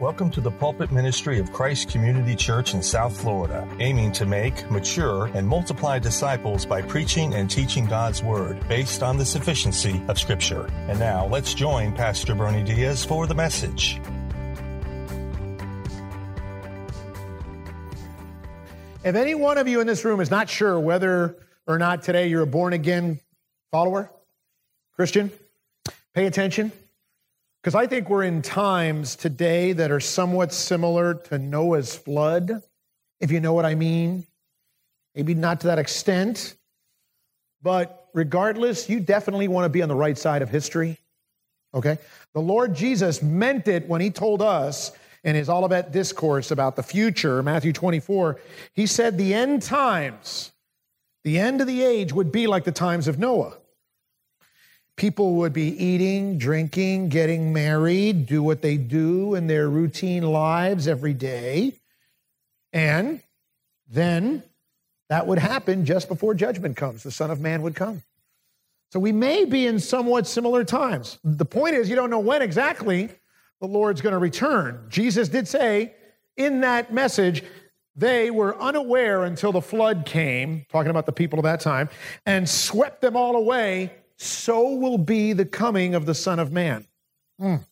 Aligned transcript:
Welcome 0.00 0.28
to 0.32 0.40
the 0.40 0.50
pulpit 0.50 0.90
ministry 0.90 1.38
of 1.38 1.52
Christ 1.52 1.88
Community 1.88 2.34
Church 2.34 2.74
in 2.74 2.82
South 2.82 3.16
Florida, 3.16 3.68
aiming 3.78 4.10
to 4.14 4.26
make, 4.26 4.68
mature, 4.68 5.26
and 5.34 5.46
multiply 5.46 6.00
disciples 6.00 6.66
by 6.66 6.82
preaching 6.82 7.32
and 7.32 7.48
teaching 7.48 7.86
God's 7.86 8.20
Word 8.20 8.58
based 8.66 9.04
on 9.04 9.18
the 9.18 9.24
sufficiency 9.24 10.02
of 10.08 10.18
Scripture. 10.18 10.66
And 10.88 10.98
now 10.98 11.28
let's 11.28 11.54
join 11.54 11.92
Pastor 11.92 12.34
Bernie 12.34 12.64
Diaz 12.64 13.04
for 13.04 13.28
the 13.28 13.36
message. 13.36 14.00
If 19.04 19.14
any 19.14 19.36
one 19.36 19.58
of 19.58 19.68
you 19.68 19.78
in 19.78 19.86
this 19.86 20.04
room 20.04 20.20
is 20.20 20.30
not 20.30 20.48
sure 20.48 20.78
whether 20.80 21.36
or 21.68 21.78
not 21.78 22.02
today 22.02 22.26
you're 22.26 22.42
a 22.42 22.48
born 22.48 22.72
again 22.72 23.20
follower, 23.70 24.10
Christian, 24.96 25.30
pay 26.14 26.26
attention. 26.26 26.72
Because 27.64 27.74
I 27.74 27.86
think 27.86 28.10
we're 28.10 28.24
in 28.24 28.42
times 28.42 29.16
today 29.16 29.72
that 29.72 29.90
are 29.90 29.98
somewhat 29.98 30.52
similar 30.52 31.14
to 31.14 31.38
Noah's 31.38 31.96
flood, 31.96 32.62
if 33.20 33.30
you 33.30 33.40
know 33.40 33.54
what 33.54 33.64
I 33.64 33.74
mean. 33.74 34.26
Maybe 35.14 35.32
not 35.32 35.62
to 35.62 35.68
that 35.68 35.78
extent, 35.78 36.56
but 37.62 38.10
regardless, 38.12 38.90
you 38.90 39.00
definitely 39.00 39.48
want 39.48 39.64
to 39.64 39.70
be 39.70 39.80
on 39.80 39.88
the 39.88 39.94
right 39.94 40.18
side 40.18 40.42
of 40.42 40.50
history. 40.50 40.98
Okay? 41.72 41.96
The 42.34 42.40
Lord 42.42 42.74
Jesus 42.74 43.22
meant 43.22 43.66
it 43.66 43.88
when 43.88 44.02
he 44.02 44.10
told 44.10 44.42
us 44.42 44.92
in 45.22 45.34
his 45.34 45.48
Olivet 45.48 45.90
discourse 45.90 46.50
about 46.50 46.76
the 46.76 46.82
future, 46.82 47.42
Matthew 47.42 47.72
24, 47.72 48.38
he 48.74 48.84
said 48.84 49.16
the 49.16 49.32
end 49.32 49.62
times, 49.62 50.52
the 51.22 51.38
end 51.38 51.62
of 51.62 51.66
the 51.66 51.82
age 51.82 52.12
would 52.12 52.30
be 52.30 52.46
like 52.46 52.64
the 52.64 52.72
times 52.72 53.08
of 53.08 53.18
Noah. 53.18 53.54
People 54.96 55.34
would 55.36 55.52
be 55.52 55.68
eating, 55.82 56.38
drinking, 56.38 57.08
getting 57.08 57.52
married, 57.52 58.26
do 58.26 58.42
what 58.42 58.62
they 58.62 58.76
do 58.76 59.34
in 59.34 59.48
their 59.48 59.68
routine 59.68 60.22
lives 60.22 60.86
every 60.86 61.14
day. 61.14 61.72
And 62.72 63.20
then 63.88 64.42
that 65.08 65.26
would 65.26 65.38
happen 65.38 65.84
just 65.84 66.08
before 66.08 66.34
judgment 66.34 66.76
comes. 66.76 67.02
The 67.02 67.10
Son 67.10 67.30
of 67.30 67.40
Man 67.40 67.62
would 67.62 67.74
come. 67.74 68.02
So 68.92 69.00
we 69.00 69.10
may 69.10 69.44
be 69.44 69.66
in 69.66 69.80
somewhat 69.80 70.28
similar 70.28 70.62
times. 70.62 71.18
The 71.24 71.44
point 71.44 71.74
is, 71.74 71.90
you 71.90 71.96
don't 71.96 72.10
know 72.10 72.20
when 72.20 72.42
exactly 72.42 73.08
the 73.60 73.66
Lord's 73.66 74.00
going 74.00 74.12
to 74.12 74.18
return. 74.18 74.86
Jesus 74.88 75.28
did 75.28 75.48
say 75.48 75.94
in 76.36 76.60
that 76.60 76.92
message, 76.92 77.42
they 77.96 78.30
were 78.30 78.60
unaware 78.60 79.24
until 79.24 79.50
the 79.50 79.60
flood 79.60 80.06
came, 80.06 80.66
talking 80.70 80.90
about 80.90 81.06
the 81.06 81.12
people 81.12 81.38
of 81.40 81.44
that 81.44 81.60
time, 81.60 81.88
and 82.26 82.48
swept 82.48 83.00
them 83.00 83.16
all 83.16 83.36
away 83.36 83.92
so 84.16 84.70
will 84.74 84.98
be 84.98 85.32
the 85.32 85.44
coming 85.44 85.94
of 85.94 86.06
the 86.06 86.14
Son 86.14 86.38
of 86.38 86.52
Man. 86.52 86.86
Mm. 87.40 87.64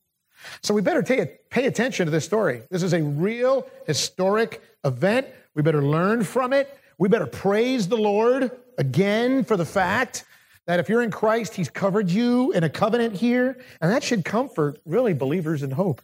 So 0.63 0.75
we 0.75 0.83
better 0.83 1.03
pay 1.03 1.67
attention 1.67 2.07
to 2.07 2.11
this 2.11 2.25
story. 2.25 2.63
This 2.71 2.83
is 2.83 2.93
a 2.93 3.03
real 3.03 3.67
historic 3.87 4.61
event. 4.85 5.29
We 5.55 5.63
better 5.63 5.83
learn 5.83 6.25
from 6.25 6.53
it. 6.53 6.79
We 6.99 7.09
better 7.09 7.27
praise 7.27 7.89
the 7.89 7.97
Lord 7.97 8.51
again 8.79 9.45
for 9.45 9.57
the 9.57 9.65
fact 9.65 10.25
that 10.67 10.81
if 10.81 10.89
you're 10.89 11.03
in 11.03 11.11
Christ, 11.11 11.55
He's 11.55 11.69
covered 11.69 12.11
you 12.11 12.53
in 12.53 12.65
a 12.65 12.69
covenant 12.69 13.15
here, 13.15 13.59
and 13.81 13.91
that 13.91 14.03
should 14.03 14.25
comfort 14.25 14.81
really 14.85 15.13
believers 15.13 15.63
in 15.63 15.71
hope. 15.71 16.03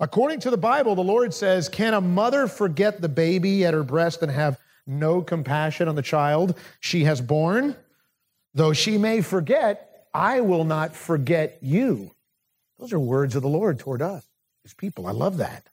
According 0.00 0.40
to 0.40 0.50
the 0.50 0.56
Bible, 0.56 0.94
the 0.94 1.02
Lord 1.02 1.34
says, 1.34 1.68
Can 1.68 1.94
a 1.94 2.00
mother 2.00 2.46
forget 2.46 3.00
the 3.00 3.08
baby 3.08 3.64
at 3.64 3.74
her 3.74 3.82
breast 3.82 4.22
and 4.22 4.30
have 4.30 4.58
no 4.86 5.22
compassion 5.22 5.88
on 5.88 5.94
the 5.94 6.02
child 6.02 6.58
she 6.80 7.04
has 7.04 7.20
born? 7.20 7.76
Though 8.54 8.72
she 8.72 8.98
may 8.98 9.20
forget, 9.20 10.06
I 10.14 10.40
will 10.40 10.64
not 10.64 10.94
forget 10.94 11.58
you. 11.60 12.12
Those 12.78 12.92
are 12.92 12.98
words 13.00 13.34
of 13.34 13.42
the 13.42 13.48
Lord 13.48 13.78
toward 13.78 14.00
us, 14.00 14.24
his 14.62 14.74
people. 14.74 15.06
I 15.06 15.12
love 15.12 15.38
that. 15.38 15.66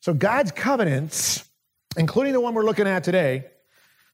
So 0.00 0.12
God's 0.12 0.52
covenants, 0.52 1.48
including 1.96 2.32
the 2.32 2.40
one 2.40 2.54
we're 2.54 2.64
looking 2.64 2.86
at 2.86 3.04
today, 3.04 3.46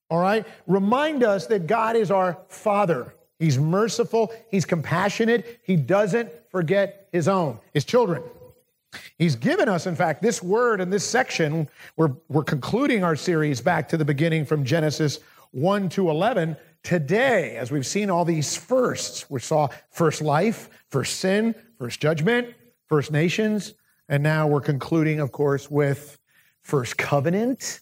all 0.08 0.20
right, 0.20 0.46
remind 0.66 1.24
us 1.24 1.46
that 1.46 1.66
God 1.66 1.96
is 1.96 2.10
our 2.10 2.38
Father. 2.48 3.14
He's 3.38 3.58
merciful, 3.58 4.32
He's 4.50 4.64
compassionate, 4.64 5.60
He 5.64 5.74
doesn't 5.74 6.30
forget 6.50 7.08
His 7.12 7.28
own, 7.28 7.58
His 7.72 7.84
children. 7.84 8.22
He's 9.16 9.36
given 9.36 9.68
us, 9.68 9.86
in 9.86 9.96
fact, 9.96 10.22
this 10.22 10.42
word 10.42 10.80
in 10.80 10.90
this 10.90 11.08
section. 11.08 11.68
We're, 11.96 12.12
we're 12.28 12.44
concluding 12.44 13.02
our 13.04 13.16
series 13.16 13.60
back 13.60 13.88
to 13.88 13.96
the 13.96 14.04
beginning 14.04 14.44
from 14.44 14.64
Genesis 14.64 15.18
1 15.52 15.88
to 15.90 16.10
11 16.10 16.56
today, 16.82 17.56
as 17.56 17.70
we've 17.70 17.86
seen 17.86 18.10
all 18.10 18.24
these 18.24 18.56
firsts, 18.56 19.30
we 19.30 19.40
saw 19.40 19.68
first 19.90 20.20
life, 20.20 20.68
first 20.90 21.20
sin, 21.20 21.54
first 21.78 22.00
judgment, 22.00 22.54
first 22.88 23.10
nations, 23.10 23.74
and 24.08 24.22
now 24.22 24.46
we're 24.46 24.60
concluding, 24.60 25.20
of 25.20 25.32
course, 25.32 25.70
with 25.70 26.18
first 26.60 26.96
covenant 26.96 27.80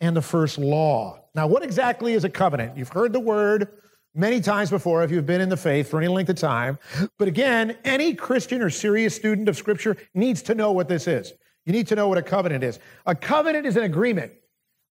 and 0.00 0.16
the 0.16 0.22
first 0.22 0.58
law. 0.58 1.20
Now, 1.34 1.46
what 1.46 1.62
exactly 1.62 2.12
is 2.12 2.24
a 2.24 2.30
covenant? 2.30 2.76
You've 2.76 2.88
heard 2.88 3.12
the 3.12 3.20
word 3.20 3.68
many 4.14 4.40
times 4.40 4.70
before 4.70 5.02
if 5.04 5.10
you've 5.10 5.26
been 5.26 5.40
in 5.40 5.48
the 5.48 5.56
faith 5.56 5.90
for 5.90 5.98
any 5.98 6.08
length 6.08 6.30
of 6.30 6.36
time. 6.36 6.78
But 7.18 7.28
again, 7.28 7.76
any 7.84 8.14
Christian 8.14 8.62
or 8.62 8.70
serious 8.70 9.14
student 9.14 9.48
of 9.48 9.56
Scripture 9.56 9.96
needs 10.14 10.42
to 10.42 10.54
know 10.54 10.72
what 10.72 10.88
this 10.88 11.06
is. 11.06 11.32
You 11.66 11.72
need 11.72 11.88
to 11.88 11.96
know 11.96 12.08
what 12.08 12.16
a 12.16 12.22
covenant 12.22 12.64
is. 12.64 12.78
A 13.04 13.14
covenant 13.14 13.66
is 13.66 13.76
an 13.76 13.82
agreement, 13.82 14.32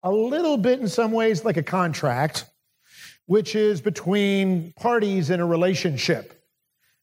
a 0.01 0.11
little 0.11 0.57
bit 0.57 0.79
in 0.79 0.87
some 0.87 1.11
ways 1.11 1.45
like 1.45 1.57
a 1.57 1.63
contract 1.63 2.45
which 3.25 3.55
is 3.55 3.81
between 3.81 4.73
parties 4.73 5.29
in 5.29 5.39
a 5.39 5.45
relationship. 5.45 6.39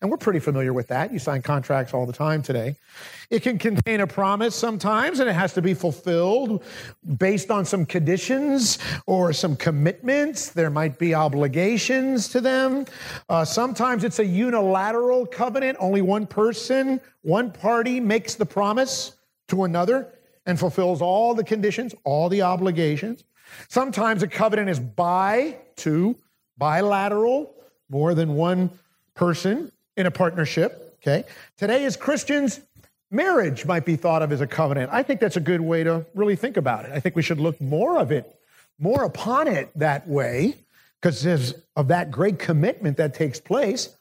And 0.02 0.10
we're 0.10 0.16
pretty 0.16 0.38
familiar 0.38 0.72
with 0.72 0.88
that. 0.88 1.12
You 1.12 1.18
sign 1.18 1.42
contracts 1.42 1.92
all 1.92 2.06
the 2.06 2.12
time 2.12 2.42
today. 2.42 2.74
It 3.28 3.42
can 3.42 3.58
contain 3.58 4.00
a 4.00 4.06
promise 4.06 4.54
sometimes, 4.54 5.20
and 5.20 5.28
it 5.28 5.34
has 5.34 5.52
to 5.54 5.62
be 5.62 5.74
fulfilled 5.74 6.64
based 7.18 7.50
on 7.50 7.66
some 7.66 7.84
conditions 7.84 8.78
or 9.04 9.34
some 9.34 9.56
commitments. 9.56 10.50
There 10.50 10.70
might 10.70 10.98
be 10.98 11.14
obligations 11.14 12.28
to 12.28 12.40
them. 12.40 12.86
Uh, 13.28 13.44
sometimes 13.44 14.02
it's 14.02 14.20
a 14.20 14.24
unilateral 14.24 15.26
covenant. 15.26 15.76
Only 15.78 16.00
one 16.00 16.26
person, 16.26 16.98
one 17.20 17.52
party 17.52 18.00
makes 18.00 18.36
the 18.36 18.46
promise 18.46 19.18
to 19.48 19.64
another 19.64 20.14
and 20.46 20.58
fulfills 20.58 21.02
all 21.02 21.34
the 21.34 21.44
conditions, 21.44 21.94
all 22.04 22.30
the 22.30 22.40
obligations. 22.40 23.24
Sometimes 23.68 24.22
a 24.22 24.28
covenant 24.28 24.68
is 24.68 24.80
by 24.80 25.56
two, 25.76 26.16
bilateral, 26.58 27.54
more 27.88 28.14
than 28.14 28.34
one 28.34 28.70
person 29.14 29.72
in 29.96 30.06
a 30.06 30.10
partnership. 30.10 30.98
Okay. 31.02 31.24
Today, 31.56 31.84
as 31.84 31.96
Christians, 31.96 32.60
marriage 33.10 33.64
might 33.64 33.84
be 33.84 33.96
thought 33.96 34.22
of 34.22 34.32
as 34.32 34.40
a 34.40 34.46
covenant. 34.46 34.90
I 34.92 35.02
think 35.02 35.20
that's 35.20 35.36
a 35.36 35.40
good 35.40 35.60
way 35.60 35.82
to 35.84 36.06
really 36.14 36.36
think 36.36 36.56
about 36.56 36.84
it. 36.84 36.92
I 36.92 37.00
think 37.00 37.16
we 37.16 37.22
should 37.22 37.40
look 37.40 37.60
more 37.60 37.98
of 37.98 38.12
it, 38.12 38.38
more 38.78 39.04
upon 39.04 39.48
it 39.48 39.70
that 39.76 40.06
way, 40.06 40.56
because 41.00 41.54
of 41.76 41.88
that 41.88 42.10
great 42.10 42.38
commitment 42.38 42.98
that 42.98 43.14
takes 43.14 43.40
place. 43.40 43.96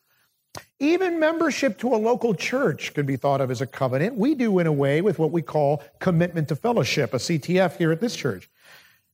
Even 0.79 1.19
membership 1.19 1.77
to 1.79 1.93
a 1.93 1.97
local 1.97 2.33
church 2.33 2.93
can 2.93 3.05
be 3.05 3.16
thought 3.16 3.41
of 3.41 3.51
as 3.51 3.61
a 3.61 3.67
covenant. 3.67 4.16
We 4.16 4.35
do 4.35 4.59
in 4.59 4.67
a 4.67 4.71
way 4.71 5.01
with 5.01 5.19
what 5.19 5.31
we 5.31 5.41
call 5.41 5.83
commitment 5.99 6.47
to 6.49 6.55
fellowship, 6.55 7.13
a 7.13 7.17
CTF 7.17 7.77
here 7.77 7.91
at 7.91 8.01
this 8.01 8.16
church. 8.16 8.49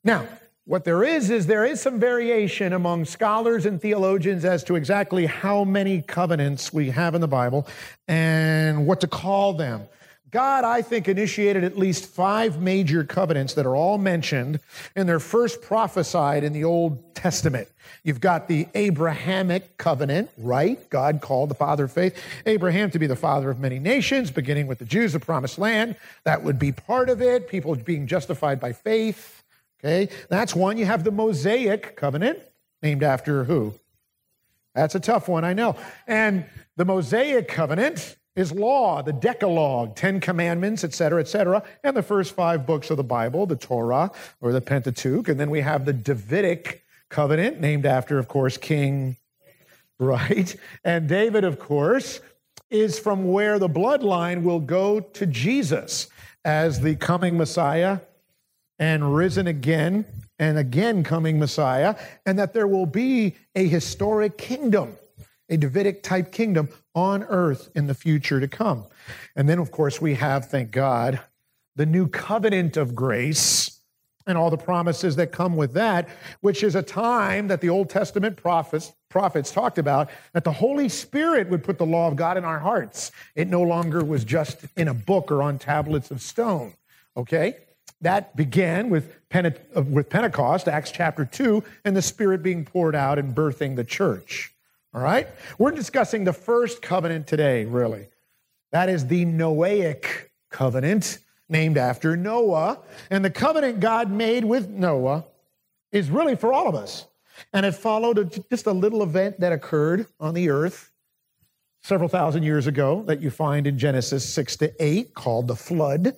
Now, 0.06 0.28
what 0.66 0.86
there 0.86 1.04
is, 1.04 1.32
is 1.32 1.48
there 1.48 1.66
is 1.66 1.82
some 1.82 2.00
variation 2.00 2.74
among 2.74 3.06
scholars 3.06 3.66
and 3.66 3.82
theologians 3.82 4.46
as 4.46 4.64
to 4.66 4.76
exactly 4.76 5.26
how 5.26 5.64
many 5.64 6.04
covenants 6.04 6.72
we 6.72 6.92
have 6.92 7.16
in 7.16 7.22
the 7.22 7.28
Bible 7.28 7.68
and 8.08 8.86
what 8.86 9.02
to 9.02 9.08
call 9.08 9.54
them. 9.54 9.82
God, 10.30 10.64
I 10.64 10.84
think, 10.84 11.08
initiated 11.08 11.64
at 11.64 11.78
least 11.78 12.06
five 12.06 12.62
major 12.62 13.04
covenants 13.04 13.56
that 13.56 13.66
are 13.66 13.76
all 13.76 13.98
mentioned 13.98 14.60
and 14.96 15.10
they're 15.10 15.20
first 15.20 15.62
prophesied 15.62 16.44
in 16.44 16.54
the 16.54 16.66
Old 16.66 17.16
Testament. 17.16 17.68
You've 18.04 18.22
got 18.22 18.48
the 18.48 18.68
Abrahamic 18.76 19.78
covenant, 19.78 20.30
right? 20.38 20.88
God 20.92 21.22
called 21.22 21.50
the 21.50 21.56
father 21.56 21.86
of 21.86 21.92
faith 21.92 22.16
Abraham 22.46 22.92
to 22.92 23.00
be 23.00 23.08
the 23.08 23.16
father 23.16 23.50
of 23.50 23.60
many 23.60 23.80
nations, 23.80 24.30
beginning 24.30 24.68
with 24.68 24.78
the 24.78 24.86
Jews, 24.86 25.14
the 25.14 25.20
promised 25.20 25.58
land. 25.58 25.96
That 26.26 26.44
would 26.44 26.60
be 26.60 26.72
part 26.72 27.10
of 27.10 27.24
it, 27.24 27.48
people 27.48 27.74
being 27.76 28.06
justified 28.06 28.60
by 28.60 28.74
faith. 28.74 29.42
Okay, 29.86 30.10
that's 30.30 30.56
one. 30.56 30.78
You 30.78 30.86
have 30.86 31.04
the 31.04 31.12
Mosaic 31.12 31.96
covenant, 31.96 32.40
named 32.82 33.04
after 33.04 33.44
who? 33.44 33.76
That's 34.74 34.96
a 34.96 35.00
tough 35.00 35.28
one, 35.28 35.46
I 35.46 35.54
know. 35.54 35.76
And 36.08 36.46
the 36.76 36.86
Mosaic 36.86 37.48
covenant 37.48 38.18
is 38.36 38.52
law, 38.52 39.04
the 39.04 39.14
Decalogue, 39.14 39.96
Ten 39.96 40.20
Commandments, 40.20 40.84
et 40.84 40.96
cetera, 40.96 41.22
et 41.22 41.28
cetera, 41.28 41.62
and 41.84 41.96
the 41.96 42.02
first 42.02 42.34
five 42.34 42.66
books 42.66 42.90
of 42.90 42.98
the 42.98 43.04
Bible, 43.04 43.46
the 43.46 43.56
Torah 43.56 44.12
or 44.42 44.52
the 44.52 44.60
Pentateuch. 44.60 45.30
And 45.30 45.40
then 45.40 45.52
we 45.52 45.62
have 45.62 45.86
the 45.86 45.94
Davidic 45.94 46.84
covenant, 47.10 47.62
named 47.62 47.86
after, 47.86 48.18
of 48.18 48.28
course, 48.28 48.58
King, 48.58 49.18
right? 50.00 50.56
And 50.84 51.08
David, 51.08 51.44
of 51.44 51.60
course, 51.60 52.22
is 52.72 52.98
from 52.98 53.32
where 53.32 53.60
the 53.60 53.70
bloodline 53.70 54.42
will 54.42 54.60
go 54.60 55.00
to 55.00 55.28
Jesus 55.28 56.08
as 56.44 56.82
the 56.82 56.96
coming 56.96 57.38
Messiah 57.38 58.00
and 58.80 59.16
risen 59.16 59.48
again 59.48 60.06
and 60.38 60.58
again 60.58 61.04
coming 61.04 61.40
Messiah, 61.40 61.96
and 62.26 62.38
that 62.40 62.54
there 62.54 62.68
will 62.68 62.86
be 62.86 63.36
a 63.56 63.68
historic 63.68 64.38
kingdom, 64.38 64.98
a 65.50 65.58
Davidic 65.58 66.04
type 66.04 66.32
kingdom 66.32 66.70
on 66.94 67.24
earth 67.24 67.70
in 67.76 67.88
the 67.88 67.94
future 67.94 68.40
to 68.40 68.48
come. 68.48 68.86
And 69.36 69.48
then, 69.48 69.60
of 69.60 69.72
course, 69.72 70.02
we 70.02 70.16
have, 70.16 70.50
thank 70.50 70.72
God, 70.72 71.20
the 71.76 71.86
new 71.86 72.08
covenant 72.08 72.78
of 72.78 72.96
grace 72.96 73.80
and 74.28 74.38
all 74.38 74.50
the 74.50 74.58
promises 74.58 75.16
that 75.18 75.32
come 75.32 75.56
with 75.56 75.74
that, 75.74 76.10
which 76.42 76.64
is 76.64 76.76
a 76.76 76.82
time 76.82 77.48
that 77.48 77.62
the 77.62 77.70
Old 77.70 77.90
Testament 77.90 78.38
prophets, 78.38 78.92
prophets 79.10 79.52
talked 79.52 79.78
about, 79.78 80.10
that 80.34 80.44
the 80.44 80.52
Holy 80.52 80.90
Spirit 80.90 81.48
would 81.50 81.64
put 81.64 81.78
the 81.78 81.86
law 81.86 82.08
of 82.08 82.16
God 82.16 82.38
in 82.38 82.44
our 82.44 82.60
hearts. 82.60 83.12
It 83.36 83.48
no 83.48 83.62
longer 83.62 84.04
was 84.04 84.24
just 84.24 84.66
in 84.76 84.88
a 84.88 84.94
book 84.94 85.32
or 85.32 85.44
on 85.44 85.60
tablets 85.60 86.12
of 86.12 86.22
stone. 86.22 86.74
Okay? 87.16 87.56
That 88.02 88.36
began 88.36 88.90
with, 88.90 89.16
Pente- 89.30 89.60
uh, 89.76 89.82
with 89.82 90.10
Pentecost, 90.10 90.68
Acts 90.68 90.92
chapter 90.92 91.26
2, 91.26 91.64
and 91.86 91.96
the 91.96 92.02
Spirit 92.02 92.44
being 92.44 92.66
poured 92.66 92.96
out 92.96 93.18
and 93.18 93.34
birthing 93.34 93.76
the 93.76 93.84
church. 93.84 94.54
All 94.94 95.02
right? 95.02 95.28
We're 95.58 95.72
discussing 95.72 96.24
the 96.24 96.34
first 96.34 96.82
covenant 96.82 97.28
today, 97.28 97.66
really. 97.66 98.08
That 98.72 98.90
is 98.90 99.08
the 99.08 99.26
Noahic 99.26 100.30
covenant, 100.52 101.20
named 101.50 101.78
after 101.78 102.16
Noah. 102.18 102.80
And 103.10 103.24
the 103.24 103.30
covenant 103.30 103.80
God 103.80 104.12
made 104.12 104.46
with 104.46 104.70
Noah 104.70 105.26
is 105.92 106.10
really 106.10 106.36
for 106.36 106.54
all 106.54 106.68
of 106.68 106.76
us. 106.76 107.08
And 107.54 107.66
it 107.66 107.74
followed 107.74 108.44
just 108.50 108.66
a 108.66 108.72
little 108.72 109.04
event 109.04 109.40
that 109.40 109.52
occurred 109.52 110.08
on 110.20 110.34
the 110.34 110.50
earth 110.50 110.92
several 111.84 112.10
thousand 112.10 112.44
years 112.44 112.68
ago 112.68 113.04
that 113.04 113.22
you 113.22 113.30
find 113.30 113.68
in 113.68 113.78
Genesis 113.78 114.28
6 114.34 114.58
to 114.58 114.84
8 114.84 115.14
called 115.14 115.48
the 115.48 115.56
flood. 115.56 116.16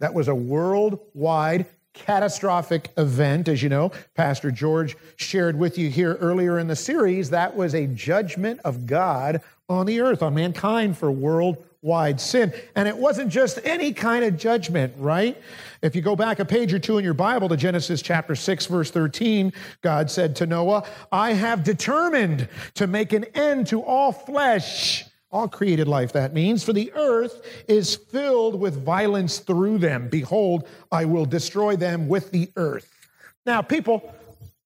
That 0.00 0.14
was 0.14 0.28
a 0.28 0.34
worldwide 0.34 1.66
catastrophic 1.94 2.90
event. 2.98 3.48
As 3.48 3.62
you 3.62 3.68
know, 3.68 3.92
Pastor 4.14 4.50
George 4.50 4.96
shared 5.16 5.58
with 5.58 5.78
you 5.78 5.88
here 5.88 6.14
earlier 6.20 6.58
in 6.58 6.66
the 6.66 6.76
series, 6.76 7.30
that 7.30 7.56
was 7.56 7.74
a 7.74 7.86
judgment 7.86 8.60
of 8.64 8.86
God 8.86 9.40
on 9.68 9.86
the 9.86 10.00
earth, 10.00 10.22
on 10.22 10.34
mankind 10.34 10.98
for 10.98 11.10
worldwide 11.10 12.20
sin. 12.20 12.52
And 12.74 12.86
it 12.88 12.96
wasn't 12.96 13.30
just 13.30 13.58
any 13.64 13.92
kind 13.92 14.24
of 14.24 14.36
judgment, 14.36 14.92
right? 14.98 15.40
If 15.80 15.94
you 15.96 16.02
go 16.02 16.16
back 16.16 16.40
a 16.40 16.44
page 16.44 16.74
or 16.74 16.78
two 16.78 16.98
in 16.98 17.04
your 17.04 17.14
Bible 17.14 17.48
to 17.48 17.56
Genesis 17.56 18.02
chapter 18.02 18.34
6, 18.34 18.66
verse 18.66 18.90
13, 18.90 19.52
God 19.80 20.10
said 20.10 20.36
to 20.36 20.46
Noah, 20.46 20.84
I 21.12 21.32
have 21.32 21.62
determined 21.62 22.48
to 22.74 22.86
make 22.86 23.12
an 23.12 23.24
end 23.34 23.68
to 23.68 23.82
all 23.82 24.12
flesh 24.12 25.04
all 25.34 25.48
created 25.48 25.88
life, 25.88 26.12
that 26.12 26.32
means. 26.32 26.62
For 26.62 26.72
the 26.72 26.92
earth 26.94 27.42
is 27.66 27.96
filled 27.96 28.58
with 28.60 28.84
violence 28.84 29.40
through 29.40 29.78
them. 29.78 30.08
Behold, 30.08 30.68
I 30.92 31.04
will 31.06 31.26
destroy 31.26 31.74
them 31.74 32.06
with 32.06 32.30
the 32.30 32.48
earth. 32.54 32.88
Now, 33.44 33.60
people, 33.60 34.14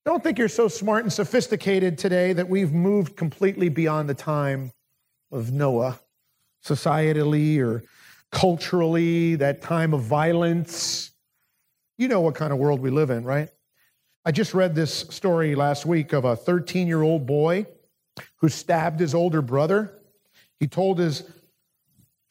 don't 0.04 0.22
think 0.22 0.38
you're 0.38 0.46
so 0.46 0.68
smart 0.68 1.04
and 1.04 1.12
sophisticated 1.12 1.96
today 1.96 2.34
that 2.34 2.50
we've 2.50 2.72
moved 2.72 3.16
completely 3.16 3.70
beyond 3.70 4.10
the 4.10 4.14
time 4.14 4.70
of 5.32 5.52
Noah, 5.52 5.98
societally 6.62 7.58
or 7.60 7.82
culturally, 8.30 9.36
that 9.36 9.62
time 9.62 9.94
of 9.94 10.02
violence. 10.02 11.12
You 11.96 12.08
know 12.08 12.20
what 12.20 12.34
kind 12.34 12.52
of 12.52 12.58
world 12.58 12.80
we 12.80 12.90
live 12.90 13.08
in, 13.08 13.24
right? 13.24 13.48
I 14.26 14.32
just 14.32 14.52
read 14.52 14.74
this 14.74 14.92
story 14.92 15.54
last 15.54 15.86
week 15.86 16.12
of 16.12 16.26
a 16.26 16.36
13 16.36 16.86
year 16.86 17.00
old 17.00 17.24
boy 17.24 17.64
who 18.36 18.50
stabbed 18.50 19.00
his 19.00 19.14
older 19.14 19.40
brother 19.40 19.97
he 20.60 20.66
told 20.66 20.98
his 20.98 21.24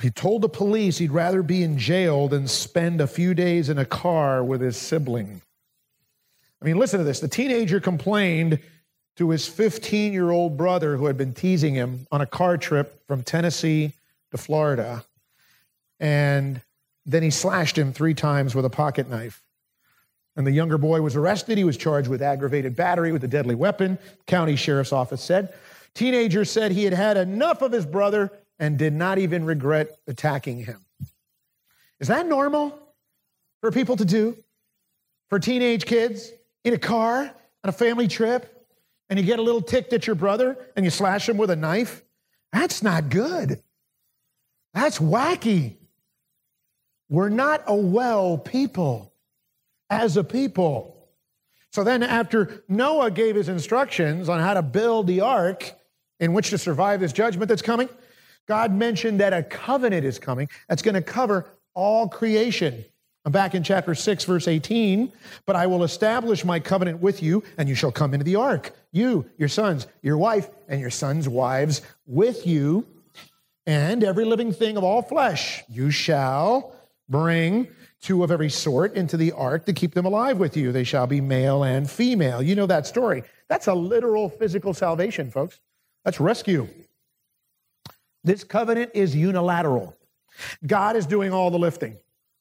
he 0.02 0.12
told 0.12 0.44
the 0.44 0.50
police 0.50 1.00
he'd 1.00 1.12
rather 1.12 1.42
be 1.42 1.64
in 1.64 1.78
jail 1.78 2.28
than 2.28 2.48
spend 2.48 3.02
a 3.02 3.08
few 3.08 3.34
days 3.34 3.68
in 3.68 3.80
a 3.80 3.86
car 3.86 4.44
with 4.44 4.62
his 4.62 4.78
sibling. 4.78 5.42
I 6.62 6.66
mean, 6.66 6.78
listen 6.78 7.00
to 7.00 7.04
this. 7.04 7.20
The 7.20 7.28
teenager 7.28 7.80
complained 7.80 8.60
to 9.16 9.30
his 9.32 9.48
15 9.48 10.14
year 10.14 10.30
old 10.30 10.56
brother 10.56 10.98
who 10.98 11.08
had 11.08 11.18
been 11.18 11.34
teasing 11.34 11.74
him 11.74 12.06
on 12.12 12.22
a 12.22 12.28
car 12.28 12.58
trip 12.58 13.02
from 13.08 13.24
Tennessee 13.24 13.94
to 14.32 14.38
Florida. 14.38 15.04
And 16.00 16.62
then 17.06 17.24
he 17.24 17.32
slashed 17.32 17.78
him 17.78 17.92
three 17.92 18.14
times 18.14 18.54
with 18.54 18.66
a 18.66 18.70
pocket 18.70 19.10
knife. 19.10 19.44
And 20.36 20.46
the 20.46 20.52
younger 20.52 20.78
boy 20.78 21.02
was 21.02 21.16
arrested. 21.16 21.58
He 21.58 21.64
was 21.64 21.78
charged 21.78 22.10
with 22.10 22.22
aggravated 22.22 22.76
battery 22.76 23.12
with 23.12 23.24
a 23.24 23.28
deadly 23.28 23.56
weapon, 23.56 23.98
county 24.28 24.56
sheriff's 24.56 24.94
office 24.94 25.24
said. 25.24 25.52
Teenager 25.98 26.46
said 26.46 26.72
he 26.72 26.84
had 26.84 26.94
had 26.94 27.18
enough 27.18 27.64
of 27.64 27.72
his 27.72 27.84
brother 27.84 28.32
and 28.60 28.78
did 28.78 28.94
not 28.94 29.18
even 29.18 29.44
regret 29.44 29.98
attacking 30.08 30.60
him. 30.60 30.86
Is 32.00 32.08
that 32.10 32.28
normal 32.28 32.78
for 33.62 33.72
people 33.72 33.98
to 33.98 34.06
do? 34.06 34.38
For 35.32 35.40
teenage 35.40 35.88
kids 35.88 36.32
in 36.64 36.76
a 36.76 36.78
car 36.78 37.22
on 37.22 37.34
a 37.64 37.72
family 37.72 38.08
trip 38.08 38.68
and 39.10 39.18
you 39.18 39.26
get 39.26 39.40
a 39.40 39.42
little 39.42 39.60
ticked 39.60 39.92
at 39.92 40.06
your 40.06 40.16
brother 40.16 40.56
and 40.76 40.86
you 40.86 40.92
slash 40.92 41.28
him 41.28 41.36
with 41.36 41.50
a 41.50 41.56
knife? 41.56 42.04
That's 42.54 42.84
not 42.84 43.10
good. 43.10 43.60
That's 44.76 45.00
wacky. 45.00 45.78
We're 47.10 47.30
not 47.30 47.64
a 47.66 47.76
well 47.76 48.38
people 48.38 49.14
as 49.90 50.16
a 50.16 50.24
people. 50.24 51.10
So 51.72 51.84
then, 51.84 52.04
after 52.04 52.64
Noah 52.68 53.10
gave 53.10 53.36
his 53.36 53.50
instructions 53.50 54.30
on 54.30 54.40
how 54.40 54.54
to 54.54 54.62
build 54.62 55.08
the 55.08 55.22
ark, 55.22 55.74
in 56.20 56.34
which 56.34 56.50
to 56.50 56.58
survive 56.58 57.00
this 57.00 57.14
judgment 57.14 57.50
that's 57.50 57.62
coming, 57.62 57.90
God 58.48 58.72
mentioned 58.72 59.20
that 59.20 59.34
a 59.34 59.44
covenant 59.44 60.06
is 60.06 60.20
coming 60.20 60.50
that's 60.68 60.82
going 60.82 60.96
to 60.96 61.02
cover 61.02 61.46
all 61.74 62.08
creation. 62.08 62.84
I'm 63.26 63.34
back 63.34 63.56
in 63.56 63.62
chapter 63.62 63.94
6, 63.94 64.24
verse 64.24 64.48
18. 64.48 65.12
But 65.46 65.58
I 65.58 65.68
will 65.68 65.84
establish 65.84 66.46
my 66.46 66.62
covenant 66.62 67.02
with 67.02 67.22
you, 67.22 67.44
and 67.58 67.68
you 67.68 67.76
shall 67.76 67.92
come 67.92 68.14
into 68.14 68.24
the 68.24 68.38
ark. 68.38 68.72
You, 68.94 69.30
your 69.38 69.50
sons, 69.50 69.86
your 70.02 70.18
wife, 70.18 70.50
and 70.70 70.80
your 70.80 70.90
sons' 70.90 71.28
wives 71.28 71.82
with 72.06 72.48
you, 72.48 72.88
and 73.66 74.02
every 74.02 74.24
living 74.24 74.54
thing 74.54 74.78
of 74.78 74.86
all 74.86 75.02
flesh. 75.02 75.64
You 75.68 75.92
shall 75.92 76.74
bring 77.10 77.68
two 78.02 78.24
of 78.24 78.32
every 78.32 78.50
sort 78.50 78.94
into 78.94 79.18
the 79.18 79.34
ark 79.34 79.66
to 79.66 79.74
keep 79.74 79.94
them 79.94 80.06
alive 80.06 80.38
with 80.38 80.56
you. 80.56 80.72
They 80.72 80.86
shall 80.86 81.06
be 81.06 81.20
male 81.20 81.64
and 81.64 81.90
female. 81.90 82.42
You 82.42 82.56
know 82.56 82.68
that 82.68 82.88
story. 82.88 83.24
That's 83.50 83.68
a 83.68 83.74
literal 83.74 84.30
physical 84.30 84.74
salvation, 84.74 85.32
folks. 85.32 85.60
That's 86.08 86.22
rescue. 86.22 86.70
This 88.24 88.46
covenant 88.46 88.92
is 88.94 89.14
unilateral. 89.14 89.94
God 90.66 90.96
is 90.96 91.06
doing 91.06 91.34
all 91.34 91.52
the 91.52 91.60
lifting. 91.60 91.98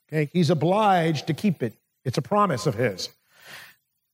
Okay? 0.09 0.31
He's 0.33 0.51
obliged 0.51 1.27
to 1.27 1.35
keep 1.35 1.65
it. 1.65 1.75
It's 2.05 2.17
a 2.17 2.23
promise 2.23 2.69
of 2.69 2.77
his. 2.77 3.09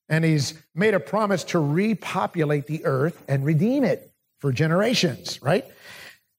And 0.09 0.25
he's 0.25 0.55
made 0.73 0.95
a 0.95 0.99
promise 0.99 1.43
to 1.43 1.59
repopulate 1.59 2.65
the 2.65 2.83
earth 2.83 3.23
and 3.27 3.45
redeem 3.45 3.83
it 3.83 4.11
for 4.39 4.51
generations, 4.51 5.39
right? 5.43 5.65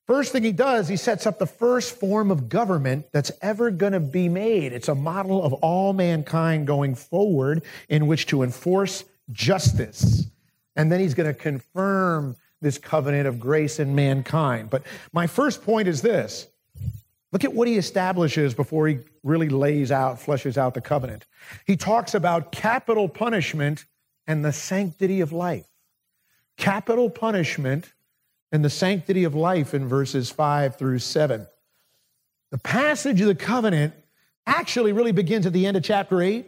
First 0.08 0.32
thing 0.32 0.42
he 0.42 0.50
does, 0.50 0.88
he 0.88 0.96
sets 0.96 1.24
up 1.24 1.38
the 1.38 1.46
first 1.46 1.96
form 2.00 2.32
of 2.32 2.48
government 2.48 3.06
that's 3.12 3.30
ever 3.40 3.70
going 3.70 3.92
to 3.92 4.00
be 4.00 4.28
made. 4.28 4.72
It's 4.72 4.88
a 4.88 4.94
model 4.96 5.40
of 5.40 5.52
all 5.52 5.92
mankind 5.92 6.66
going 6.66 6.96
forward 6.96 7.62
in 7.88 8.08
which 8.08 8.26
to 8.26 8.42
enforce 8.42 9.04
justice. 9.30 10.26
And 10.74 10.90
then 10.90 10.98
he's 10.98 11.14
going 11.14 11.32
to 11.32 11.40
confirm 11.40 12.34
this 12.64 12.78
covenant 12.78 13.28
of 13.28 13.38
grace 13.38 13.78
in 13.78 13.94
mankind. 13.94 14.70
But 14.70 14.82
my 15.12 15.28
first 15.28 15.62
point 15.62 15.86
is 15.86 16.02
this 16.02 16.48
look 17.30 17.44
at 17.44 17.52
what 17.52 17.68
he 17.68 17.76
establishes 17.76 18.54
before 18.54 18.88
he 18.88 18.98
really 19.22 19.48
lays 19.48 19.92
out, 19.92 20.16
fleshes 20.16 20.56
out 20.56 20.74
the 20.74 20.80
covenant. 20.80 21.26
He 21.66 21.76
talks 21.76 22.14
about 22.14 22.50
capital 22.50 23.08
punishment 23.08 23.84
and 24.26 24.44
the 24.44 24.52
sanctity 24.52 25.20
of 25.20 25.32
life. 25.32 25.66
Capital 26.56 27.10
punishment 27.10 27.92
and 28.50 28.64
the 28.64 28.70
sanctity 28.70 29.24
of 29.24 29.34
life 29.34 29.74
in 29.74 29.88
verses 29.88 30.30
5 30.30 30.76
through 30.76 31.00
7. 31.00 31.46
The 32.50 32.58
passage 32.58 33.20
of 33.20 33.26
the 33.26 33.34
covenant 33.34 33.94
actually 34.46 34.92
really 34.92 35.12
begins 35.12 35.44
at 35.44 35.52
the 35.52 35.66
end 35.66 35.76
of 35.76 35.82
chapter 35.82 36.22
8 36.22 36.46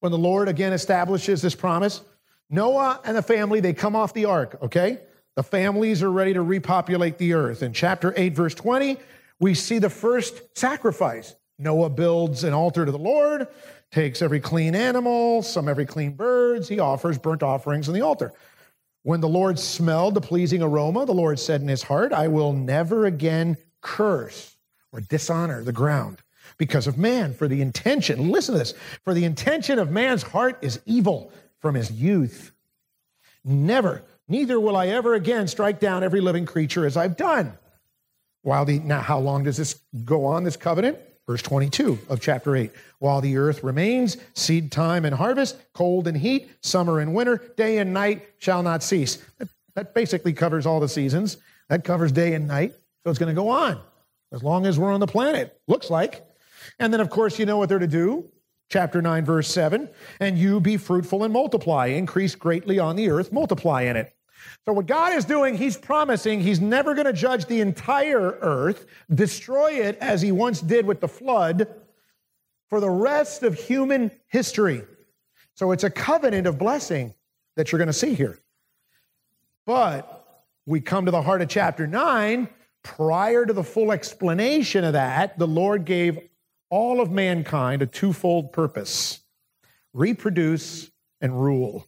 when 0.00 0.12
the 0.12 0.18
Lord 0.18 0.48
again 0.48 0.72
establishes 0.72 1.42
this 1.42 1.54
promise. 1.54 2.00
Noah 2.48 3.00
and 3.04 3.16
the 3.16 3.22
family, 3.22 3.60
they 3.60 3.74
come 3.74 3.94
off 3.94 4.14
the 4.14 4.24
ark, 4.24 4.58
okay? 4.62 4.98
The 5.36 5.42
families 5.42 6.02
are 6.02 6.10
ready 6.10 6.32
to 6.34 6.42
repopulate 6.42 7.18
the 7.18 7.34
earth. 7.34 7.62
In 7.62 7.72
chapter 7.72 8.12
8, 8.16 8.34
verse 8.34 8.54
20, 8.54 8.98
we 9.38 9.54
see 9.54 9.78
the 9.78 9.90
first 9.90 10.58
sacrifice. 10.58 11.34
Noah 11.58 11.90
builds 11.90 12.44
an 12.44 12.52
altar 12.52 12.84
to 12.84 12.92
the 12.92 12.98
Lord, 12.98 13.46
takes 13.92 14.22
every 14.22 14.40
clean 14.40 14.74
animal, 14.74 15.42
some 15.42 15.68
every 15.68 15.86
clean 15.86 16.12
birds. 16.12 16.68
He 16.68 16.78
offers 16.78 17.18
burnt 17.18 17.42
offerings 17.42 17.88
on 17.88 17.94
the 17.94 18.00
altar. 18.00 18.32
When 19.02 19.20
the 19.20 19.28
Lord 19.28 19.58
smelled 19.58 20.14
the 20.14 20.20
pleasing 20.20 20.62
aroma, 20.62 21.06
the 21.06 21.14
Lord 21.14 21.38
said 21.38 21.62
in 21.62 21.68
his 21.68 21.82
heart, 21.82 22.12
I 22.12 22.28
will 22.28 22.52
never 22.52 23.06
again 23.06 23.56
curse 23.80 24.56
or 24.92 25.00
dishonor 25.00 25.62
the 25.64 25.72
ground 25.72 26.18
because 26.58 26.86
of 26.86 26.98
man. 26.98 27.32
For 27.32 27.48
the 27.48 27.62
intention, 27.62 28.30
listen 28.30 28.54
to 28.54 28.58
this, 28.58 28.74
for 29.04 29.14
the 29.14 29.24
intention 29.24 29.78
of 29.78 29.90
man's 29.90 30.22
heart 30.22 30.58
is 30.60 30.80
evil 30.84 31.32
from 31.60 31.74
his 31.74 31.90
youth. 31.90 32.52
Never 33.44 34.02
Neither 34.30 34.60
will 34.60 34.76
I 34.76 34.86
ever 34.86 35.14
again 35.14 35.48
strike 35.48 35.80
down 35.80 36.04
every 36.04 36.20
living 36.20 36.46
creature 36.46 36.86
as 36.86 36.96
I've 36.96 37.16
done. 37.16 37.52
While 38.42 38.64
the, 38.64 38.78
now, 38.78 39.00
how 39.00 39.18
long 39.18 39.42
does 39.42 39.56
this 39.56 39.80
go 40.04 40.24
on, 40.24 40.44
this 40.44 40.56
covenant? 40.56 40.98
Verse 41.26 41.42
22 41.42 41.98
of 42.08 42.20
chapter 42.20 42.54
8. 42.54 42.70
While 43.00 43.20
the 43.20 43.36
earth 43.36 43.64
remains, 43.64 44.18
seed 44.34 44.70
time 44.70 45.04
and 45.04 45.12
harvest, 45.12 45.56
cold 45.74 46.06
and 46.06 46.16
heat, 46.16 46.48
summer 46.62 47.00
and 47.00 47.12
winter, 47.12 47.52
day 47.56 47.78
and 47.78 47.92
night 47.92 48.24
shall 48.38 48.62
not 48.62 48.84
cease. 48.84 49.16
That, 49.38 49.48
that 49.74 49.94
basically 49.94 50.32
covers 50.32 50.64
all 50.64 50.78
the 50.78 50.88
seasons. 50.88 51.38
That 51.68 51.82
covers 51.82 52.12
day 52.12 52.34
and 52.34 52.46
night. 52.46 52.72
So 53.02 53.10
it's 53.10 53.18
going 53.18 53.34
to 53.34 53.40
go 53.40 53.48
on 53.48 53.80
as 54.32 54.44
long 54.44 54.64
as 54.64 54.78
we're 54.78 54.92
on 54.92 55.00
the 55.00 55.08
planet. 55.08 55.60
Looks 55.66 55.90
like. 55.90 56.24
And 56.78 56.92
then, 56.92 57.00
of 57.00 57.10
course, 57.10 57.36
you 57.36 57.46
know 57.46 57.58
what 57.58 57.68
they're 57.68 57.80
to 57.80 57.88
do. 57.88 58.30
Chapter 58.68 59.02
9, 59.02 59.24
verse 59.24 59.48
7 59.48 59.88
and 60.20 60.38
you 60.38 60.60
be 60.60 60.76
fruitful 60.76 61.24
and 61.24 61.32
multiply, 61.32 61.86
increase 61.86 62.36
greatly 62.36 62.78
on 62.78 62.94
the 62.94 63.10
earth, 63.10 63.32
multiply 63.32 63.82
in 63.82 63.96
it. 63.96 64.14
So, 64.66 64.74
what 64.74 64.86
God 64.86 65.14
is 65.14 65.24
doing, 65.24 65.56
He's 65.56 65.76
promising 65.76 66.40
He's 66.40 66.60
never 66.60 66.94
going 66.94 67.06
to 67.06 67.12
judge 67.12 67.46
the 67.46 67.60
entire 67.60 68.38
earth, 68.40 68.86
destroy 69.12 69.72
it 69.72 69.96
as 70.00 70.20
He 70.20 70.32
once 70.32 70.60
did 70.60 70.86
with 70.86 71.00
the 71.00 71.08
flood 71.08 71.66
for 72.68 72.80
the 72.80 72.90
rest 72.90 73.42
of 73.42 73.54
human 73.54 74.10
history. 74.28 74.82
So, 75.54 75.72
it's 75.72 75.84
a 75.84 75.90
covenant 75.90 76.46
of 76.46 76.58
blessing 76.58 77.14
that 77.56 77.72
you're 77.72 77.78
going 77.78 77.86
to 77.86 77.92
see 77.92 78.14
here. 78.14 78.38
But 79.66 80.44
we 80.66 80.80
come 80.80 81.06
to 81.06 81.10
the 81.10 81.22
heart 81.22 81.42
of 81.42 81.48
chapter 81.48 81.86
9. 81.86 82.48
Prior 82.82 83.44
to 83.44 83.52
the 83.52 83.64
full 83.64 83.92
explanation 83.92 84.84
of 84.84 84.94
that, 84.94 85.38
the 85.38 85.46
Lord 85.46 85.84
gave 85.84 86.18
all 86.70 87.00
of 87.00 87.10
mankind 87.10 87.82
a 87.82 87.86
twofold 87.86 88.52
purpose 88.52 89.20
reproduce 89.92 90.90
and 91.20 91.40
rule. 91.40 91.86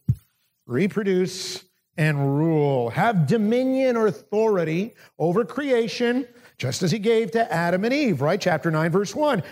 Reproduce 0.65 1.63
and 1.97 2.37
rule. 2.37 2.89
Have 2.89 3.27
dominion 3.27 3.95
or 3.95 4.07
authority 4.07 4.93
over 5.19 5.45
creation, 5.45 6.27
just 6.57 6.83
as 6.83 6.91
he 6.91 6.99
gave 6.99 7.31
to 7.31 7.51
Adam 7.51 7.83
and 7.85 7.93
Eve, 7.93 8.21
right? 8.21 8.39
Chapter 8.39 8.71
9, 8.71 8.91
verse 8.91 9.15
1. 9.15 9.43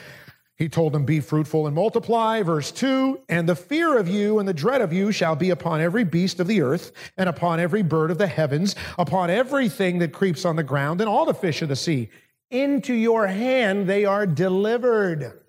He 0.55 0.69
told 0.69 0.93
them, 0.93 1.05
Be 1.05 1.19
fruitful 1.19 1.65
and 1.65 1.75
multiply. 1.75 2.43
Verse 2.43 2.71
2 2.71 3.21
And 3.29 3.49
the 3.49 3.55
fear 3.55 3.97
of 3.97 4.07
you 4.07 4.39
and 4.39 4.47
the 4.47 4.53
dread 4.53 4.81
of 4.81 4.93
you 4.93 5.11
shall 5.11 5.35
be 5.35 5.49
upon 5.49 5.81
every 5.81 6.03
beast 6.03 6.39
of 6.39 6.47
the 6.47 6.61
earth, 6.61 6.91
and 7.17 7.27
upon 7.27 7.59
every 7.59 7.81
bird 7.81 8.11
of 8.11 8.17
the 8.17 8.27
heavens, 8.27 8.75
upon 8.97 9.29
everything 9.29 9.99
that 9.99 10.13
creeps 10.13 10.45
on 10.45 10.55
the 10.55 10.63
ground, 10.63 11.01
and 11.01 11.09
all 11.09 11.25
the 11.25 11.33
fish 11.33 11.61
of 11.61 11.69
the 11.69 11.75
sea. 11.75 12.09
Into 12.51 12.93
your 12.93 13.27
hand 13.27 13.87
they 13.87 14.05
are 14.05 14.27
delivered. 14.27 15.39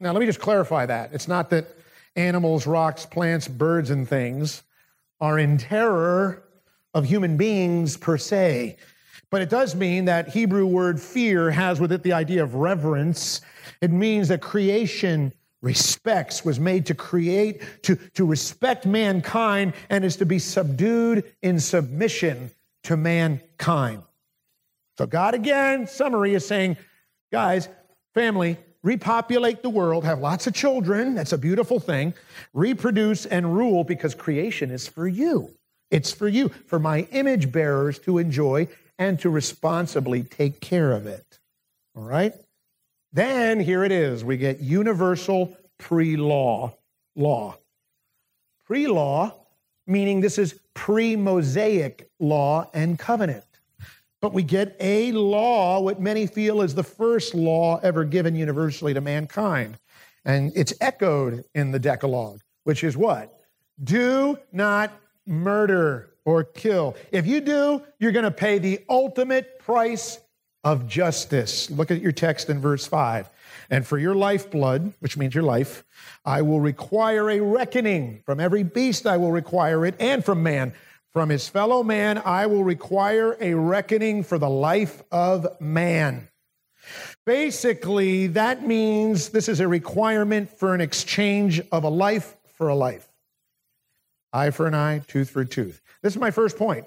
Now, 0.00 0.12
let 0.12 0.20
me 0.20 0.26
just 0.26 0.40
clarify 0.40 0.86
that. 0.86 1.12
It's 1.12 1.28
not 1.28 1.50
that 1.50 1.66
animals, 2.16 2.66
rocks, 2.66 3.06
plants, 3.06 3.46
birds, 3.46 3.90
and 3.90 4.08
things 4.08 4.62
are 5.24 5.38
in 5.38 5.56
terror 5.56 6.44
of 6.92 7.06
human 7.06 7.38
beings 7.38 7.96
per 7.96 8.18
se. 8.18 8.76
But 9.30 9.40
it 9.40 9.48
does 9.48 9.74
mean 9.74 10.04
that 10.04 10.28
Hebrew 10.28 10.66
word 10.66 11.00
fear 11.00 11.50
has 11.50 11.80
with 11.80 11.92
it 11.92 12.02
the 12.02 12.12
idea 12.12 12.42
of 12.42 12.54
reverence 12.54 13.40
it 13.80 13.90
means 13.90 14.28
that 14.28 14.42
creation 14.42 15.32
respects, 15.62 16.44
was 16.44 16.60
made 16.60 16.84
to 16.86 16.94
create, 16.94 17.62
to, 17.84 17.96
to 17.96 18.26
respect 18.26 18.84
mankind, 18.84 19.72
and 19.88 20.04
is 20.04 20.16
to 20.16 20.26
be 20.26 20.38
subdued 20.38 21.24
in 21.40 21.58
submission 21.58 22.50
to 22.82 22.96
mankind. 22.96 24.02
So, 24.98 25.06
God, 25.06 25.34
again, 25.34 25.86
summary 25.86 26.34
is 26.34 26.46
saying, 26.46 26.76
guys, 27.32 27.70
family, 28.12 28.58
repopulate 28.84 29.62
the 29.62 29.70
world, 29.70 30.04
have 30.04 30.20
lots 30.20 30.46
of 30.46 30.54
children. 30.54 31.16
That's 31.16 31.32
a 31.32 31.38
beautiful 31.38 31.80
thing. 31.80 32.14
Reproduce 32.52 33.26
and 33.26 33.56
rule 33.56 33.82
because 33.82 34.14
creation 34.14 34.70
is 34.70 34.86
for 34.86 35.08
you. 35.08 35.50
It's 35.90 36.12
for 36.12 36.28
you, 36.28 36.50
for 36.66 36.78
my 36.78 37.08
image 37.10 37.50
bearers 37.50 37.98
to 38.00 38.18
enjoy 38.18 38.68
and 38.98 39.18
to 39.20 39.30
responsibly 39.30 40.22
take 40.22 40.60
care 40.60 40.92
of 40.92 41.06
it. 41.06 41.40
All 41.96 42.04
right? 42.04 42.32
Then 43.12 43.58
here 43.58 43.84
it 43.84 43.92
is 43.92 44.22
we 44.22 44.36
get 44.36 44.60
universal 44.60 45.56
pre 45.78 46.16
law 46.16 46.74
law. 47.16 47.56
Pre 48.66 48.86
law, 48.86 49.34
meaning 49.86 50.20
this 50.20 50.38
is 50.38 50.58
pre 50.74 51.16
Mosaic 51.16 52.08
law 52.18 52.68
and 52.74 52.98
covenant. 52.98 53.44
But 54.24 54.32
we 54.32 54.42
get 54.42 54.74
a 54.80 55.12
law, 55.12 55.80
what 55.80 56.00
many 56.00 56.26
feel 56.26 56.62
is 56.62 56.74
the 56.74 56.82
first 56.82 57.34
law 57.34 57.78
ever 57.82 58.04
given 58.04 58.34
universally 58.34 58.94
to 58.94 59.02
mankind. 59.02 59.78
And 60.24 60.50
it's 60.56 60.72
echoed 60.80 61.44
in 61.54 61.72
the 61.72 61.78
Decalogue, 61.78 62.40
which 62.62 62.84
is 62.84 62.96
what? 62.96 63.38
Do 63.82 64.38
not 64.50 64.98
murder 65.26 66.08
or 66.24 66.42
kill. 66.42 66.96
If 67.12 67.26
you 67.26 67.42
do, 67.42 67.82
you're 67.98 68.12
going 68.12 68.24
to 68.24 68.30
pay 68.30 68.56
the 68.56 68.80
ultimate 68.88 69.58
price 69.58 70.18
of 70.64 70.88
justice. 70.88 71.70
Look 71.70 71.90
at 71.90 72.00
your 72.00 72.12
text 72.12 72.48
in 72.48 72.62
verse 72.62 72.86
5. 72.86 73.28
And 73.68 73.86
for 73.86 73.98
your 73.98 74.14
lifeblood, 74.14 74.94
which 75.00 75.18
means 75.18 75.34
your 75.34 75.44
life, 75.44 75.84
I 76.24 76.40
will 76.40 76.60
require 76.60 77.28
a 77.28 77.40
reckoning. 77.40 78.22
From 78.24 78.40
every 78.40 78.62
beast 78.62 79.06
I 79.06 79.18
will 79.18 79.32
require 79.32 79.84
it, 79.84 79.94
and 80.00 80.24
from 80.24 80.42
man. 80.42 80.72
From 81.14 81.28
his 81.28 81.48
fellow 81.48 81.84
man 81.84 82.18
I 82.18 82.46
will 82.46 82.64
require 82.64 83.36
a 83.40 83.54
reckoning 83.54 84.24
for 84.24 84.36
the 84.36 84.50
life 84.50 85.00
of 85.12 85.46
man. 85.60 86.28
Basically, 87.24 88.26
that 88.26 88.66
means 88.66 89.28
this 89.28 89.48
is 89.48 89.60
a 89.60 89.68
requirement 89.68 90.50
for 90.50 90.74
an 90.74 90.80
exchange 90.80 91.62
of 91.70 91.84
a 91.84 91.88
life 91.88 92.36
for 92.56 92.68
a 92.68 92.74
life. 92.74 93.08
Eye 94.32 94.50
for 94.50 94.66
an 94.66 94.74
eye, 94.74 95.02
tooth 95.06 95.30
for 95.30 95.42
a 95.42 95.46
tooth. 95.46 95.80
This 96.02 96.14
is 96.14 96.20
my 96.20 96.32
first 96.32 96.58
point. 96.58 96.84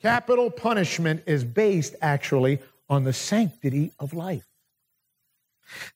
Capital 0.00 0.50
punishment 0.50 1.22
is 1.26 1.44
based 1.44 1.94
actually 2.02 2.58
on 2.88 3.04
the 3.04 3.12
sanctity 3.12 3.92
of 4.00 4.12
life. 4.12 4.51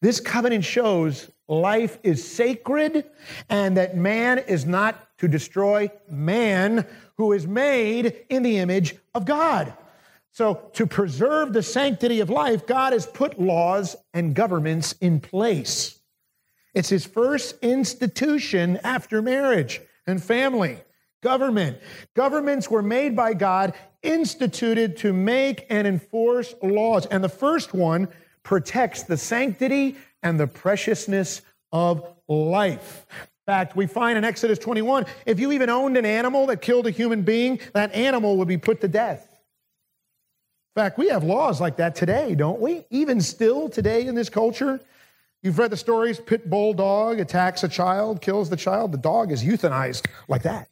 This 0.01 0.21
covenant 0.21 0.65
shows 0.65 1.31
life 1.49 1.99
is 2.03 2.27
sacred 2.27 3.05
and 3.49 3.77
that 3.77 3.97
man 3.97 4.39
is 4.39 4.67
not 4.67 5.09
to 5.19 5.29
destroy 5.29 5.91
man 6.09 6.87
who 7.17 7.33
is 7.33 7.47
made 7.47 8.25
in 8.29 8.43
the 8.43 8.59
image 8.59 8.97
of 9.15 9.25
God. 9.25 9.73
So, 10.33 10.69
to 10.75 10.87
preserve 10.87 11.55
the 11.55 11.63
sanctity 11.63 12.21
of 12.21 12.29
life, 12.29 12.67
God 12.67 12.93
has 12.93 13.07
put 13.07 13.41
laws 13.41 13.97
and 14.13 14.35
governments 14.35 14.93
in 15.01 15.19
place. 15.19 15.99
It's 16.75 16.91
his 16.91 17.07
first 17.07 17.57
institution 17.63 18.79
after 18.85 19.23
marriage 19.23 19.81
and 20.07 20.23
family. 20.23 20.79
Government. 21.23 21.79
Governments 22.15 22.71
were 22.71 22.83
made 22.83 23.17
by 23.17 23.33
God 23.33 23.73
instituted 24.03 24.99
to 24.99 25.15
make 25.15 25.65
and 25.71 25.87
enforce 25.87 26.55
laws. 26.63 27.07
And 27.07 27.25
the 27.25 27.31
first 27.31 27.73
one 27.73 28.09
protects 28.47 29.03
the 29.03 29.17
sanctity 29.17 29.97
and 30.23 30.39
the 30.39 30.47
preciousness 30.47 31.43
of 31.73 32.07
life. 32.29 33.05
In 33.11 33.53
fact, 33.53 33.75
we 33.75 33.89
find 33.89 34.17
in 34.17 34.23
Exodus 34.23 34.61
21 34.61 35.05
if 35.27 35.41
you 35.41 35.51
even 35.51 35.69
owned 35.69 35.97
an 35.97 36.07
animal 36.07 36.47
that 36.47 36.63
killed 36.63 36.87
a 36.87 36.91
human 36.91 37.23
being, 37.23 37.59
that 37.75 37.93
animal 37.93 38.37
would 38.37 38.47
be 38.47 38.57
put 38.57 38.81
to 38.83 38.89
death. 38.89 39.29
In 40.77 40.83
fact, 40.83 40.97
we 40.97 41.09
have 41.09 41.25
laws 41.25 41.61
like 41.61 41.79
that 41.79 41.97
today, 41.97 42.37
don't 42.37 42.61
we? 42.61 42.85
Even 42.91 43.21
still 43.21 43.69
today 43.69 44.07
in 44.07 44.15
this 44.15 44.29
culture. 44.29 44.79
You've 45.43 45.59
read 45.59 45.73
the 45.73 45.77
stories 45.77 46.21
pit 46.21 46.49
bull 46.49 46.73
dog 46.73 47.19
attacks 47.19 47.65
a 47.65 47.69
child, 47.69 48.23
kills 48.23 48.49
the 48.49 48.57
child, 48.57 48.93
the 48.93 48.99
dog 48.99 49.33
is 49.33 49.43
euthanized 49.43 50.07
like 50.29 50.45
that. 50.45 50.69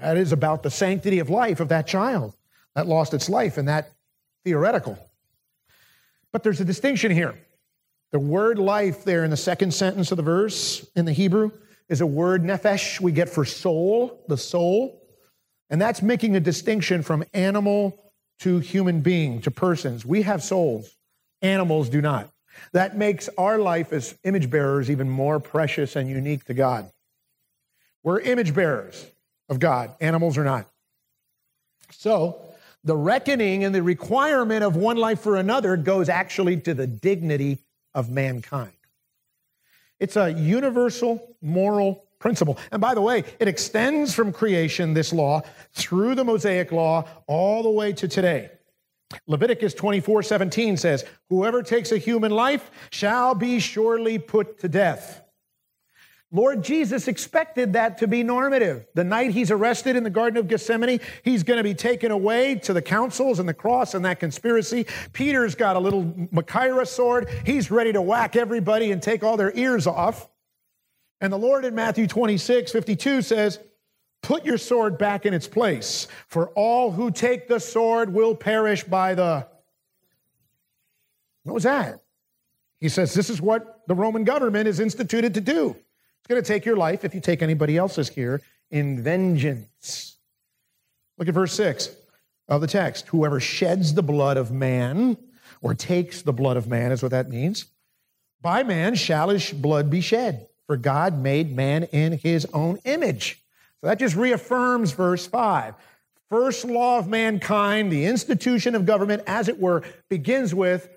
That 0.00 0.16
is 0.16 0.30
about 0.30 0.62
the 0.62 0.70
sanctity 0.70 1.18
of 1.18 1.30
life 1.30 1.58
of 1.58 1.70
that 1.70 1.88
child 1.88 2.32
that 2.76 2.86
lost 2.86 3.12
its 3.12 3.28
life 3.28 3.58
in 3.58 3.64
that 3.64 3.90
theoretical. 4.44 5.07
But 6.32 6.42
there's 6.42 6.60
a 6.60 6.64
distinction 6.64 7.10
here. 7.10 7.38
The 8.12 8.18
word 8.18 8.58
life 8.58 9.04
there 9.04 9.24
in 9.24 9.30
the 9.30 9.36
second 9.36 9.72
sentence 9.72 10.10
of 10.10 10.16
the 10.16 10.22
verse 10.22 10.86
in 10.96 11.04
the 11.04 11.12
Hebrew 11.12 11.50
is 11.88 12.00
a 12.00 12.06
word 12.06 12.42
nephesh 12.42 13.00
we 13.00 13.12
get 13.12 13.28
for 13.28 13.44
soul, 13.44 14.24
the 14.28 14.36
soul. 14.36 15.02
And 15.70 15.80
that's 15.80 16.00
making 16.00 16.36
a 16.36 16.40
distinction 16.40 17.02
from 17.02 17.24
animal 17.34 18.12
to 18.40 18.58
human 18.58 19.00
being, 19.00 19.42
to 19.42 19.50
persons. 19.50 20.06
We 20.06 20.22
have 20.22 20.42
souls, 20.42 20.94
animals 21.42 21.88
do 21.88 22.00
not. 22.00 22.30
That 22.72 22.96
makes 22.96 23.28
our 23.36 23.58
life 23.58 23.92
as 23.92 24.16
image 24.24 24.50
bearers 24.50 24.90
even 24.90 25.08
more 25.08 25.40
precious 25.40 25.96
and 25.96 26.08
unique 26.08 26.44
to 26.44 26.54
God. 26.54 26.90
We're 28.02 28.20
image 28.20 28.54
bearers 28.54 29.06
of 29.48 29.58
God. 29.58 29.94
Animals 30.00 30.38
are 30.38 30.44
not. 30.44 30.66
So, 31.90 32.40
the 32.88 32.96
reckoning 32.96 33.64
and 33.64 33.74
the 33.74 33.82
requirement 33.82 34.64
of 34.64 34.74
one 34.74 34.96
life 34.96 35.20
for 35.20 35.36
another 35.36 35.76
goes 35.76 36.08
actually 36.08 36.56
to 36.56 36.72
the 36.72 36.86
dignity 36.86 37.58
of 37.94 38.08
mankind. 38.08 38.72
It's 40.00 40.16
a 40.16 40.32
universal 40.32 41.36
moral 41.42 42.06
principle. 42.18 42.56
And 42.72 42.80
by 42.80 42.94
the 42.94 43.02
way, 43.02 43.24
it 43.38 43.46
extends 43.46 44.14
from 44.14 44.32
creation, 44.32 44.94
this 44.94 45.12
law, 45.12 45.42
through 45.74 46.14
the 46.14 46.24
Mosaic 46.24 46.72
law, 46.72 47.06
all 47.26 47.62
the 47.62 47.70
way 47.70 47.92
to 47.92 48.08
today. 48.08 48.50
Leviticus 49.26 49.74
24 49.74 50.22
17 50.22 50.78
says, 50.78 51.04
Whoever 51.28 51.62
takes 51.62 51.92
a 51.92 51.98
human 51.98 52.32
life 52.32 52.70
shall 52.88 53.34
be 53.34 53.58
surely 53.58 54.18
put 54.18 54.60
to 54.60 54.68
death. 54.68 55.27
Lord 56.30 56.62
Jesus 56.62 57.08
expected 57.08 57.72
that 57.72 57.98
to 57.98 58.06
be 58.06 58.22
normative. 58.22 58.86
The 58.94 59.04
night 59.04 59.30
he's 59.30 59.50
arrested 59.50 59.96
in 59.96 60.04
the 60.04 60.10
Garden 60.10 60.36
of 60.36 60.46
Gethsemane, 60.46 61.00
he's 61.22 61.42
going 61.42 61.56
to 61.56 61.64
be 61.64 61.74
taken 61.74 62.10
away 62.10 62.56
to 62.56 62.74
the 62.74 62.82
councils 62.82 63.38
and 63.38 63.48
the 63.48 63.54
cross 63.54 63.94
and 63.94 64.04
that 64.04 64.20
conspiracy. 64.20 64.86
Peter's 65.14 65.54
got 65.54 65.76
a 65.76 65.78
little 65.78 66.04
Machaira 66.04 66.86
sword. 66.86 67.30
He's 67.46 67.70
ready 67.70 67.94
to 67.94 68.02
whack 68.02 68.36
everybody 68.36 68.92
and 68.92 69.02
take 69.02 69.24
all 69.24 69.38
their 69.38 69.56
ears 69.56 69.86
off. 69.86 70.28
And 71.22 71.32
the 71.32 71.38
Lord 71.38 71.64
in 71.64 71.74
Matthew 71.74 72.06
26, 72.06 72.72
52 72.72 73.22
says, 73.22 73.58
Put 74.22 74.44
your 74.44 74.58
sword 74.58 74.98
back 74.98 75.24
in 75.24 75.32
its 75.32 75.48
place, 75.48 76.08
for 76.26 76.48
all 76.50 76.90
who 76.90 77.10
take 77.10 77.48
the 77.48 77.60
sword 77.60 78.12
will 78.12 78.34
perish 78.34 78.84
by 78.84 79.14
the. 79.14 79.46
What 81.44 81.54
was 81.54 81.62
that? 81.62 82.00
He 82.80 82.88
says 82.88 83.14
this 83.14 83.30
is 83.30 83.40
what 83.40 83.82
the 83.88 83.94
Roman 83.94 84.24
government 84.24 84.68
is 84.68 84.80
instituted 84.80 85.34
to 85.34 85.40
do. 85.40 85.76
Going 86.28 86.42
to 86.42 86.46
take 86.46 86.66
your 86.66 86.76
life 86.76 87.04
if 87.06 87.14
you 87.14 87.22
take 87.22 87.40
anybody 87.40 87.78
else's 87.78 88.10
here 88.10 88.42
in 88.70 89.02
vengeance. 89.02 90.18
Look 91.16 91.26
at 91.26 91.34
verse 91.34 91.54
6 91.54 91.90
of 92.48 92.60
the 92.60 92.66
text. 92.66 93.08
Whoever 93.08 93.40
sheds 93.40 93.94
the 93.94 94.02
blood 94.02 94.36
of 94.36 94.52
man 94.52 95.16
or 95.62 95.74
takes 95.74 96.20
the 96.20 96.34
blood 96.34 96.58
of 96.58 96.68
man 96.68 96.92
is 96.92 97.02
what 97.02 97.12
that 97.12 97.30
means. 97.30 97.64
By 98.42 98.62
man 98.62 98.94
shall 98.94 99.30
his 99.30 99.50
blood 99.50 99.88
be 99.90 100.02
shed, 100.02 100.46
for 100.66 100.76
God 100.76 101.18
made 101.18 101.56
man 101.56 101.84
in 101.84 102.18
his 102.18 102.46
own 102.52 102.78
image. 102.84 103.42
So 103.80 103.86
that 103.86 103.98
just 103.98 104.14
reaffirms 104.14 104.92
verse 104.92 105.26
5. 105.26 105.74
First 106.28 106.66
law 106.66 106.98
of 106.98 107.08
mankind, 107.08 107.90
the 107.90 108.04
institution 108.04 108.74
of 108.74 108.84
government, 108.84 109.22
as 109.26 109.48
it 109.48 109.58
were, 109.58 109.82
begins 110.10 110.54
with 110.54 110.90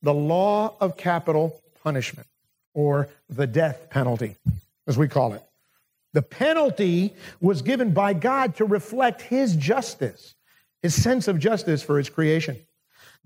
the 0.00 0.14
law 0.14 0.76
of 0.80 0.96
capital 0.96 1.60
punishment, 1.84 2.26
or 2.72 3.08
the 3.28 3.46
death 3.46 3.90
penalty, 3.90 4.36
as 4.88 4.98
we 4.98 5.06
call 5.06 5.34
it. 5.34 5.42
The 6.14 6.22
penalty 6.22 7.14
was 7.40 7.62
given 7.62 7.92
by 7.92 8.14
God 8.14 8.56
to 8.56 8.64
reflect 8.64 9.20
his 9.22 9.54
justice, 9.54 10.34
his 10.82 11.00
sense 11.00 11.28
of 11.28 11.38
justice 11.38 11.82
for 11.82 11.98
his 11.98 12.08
creation. 12.08 12.56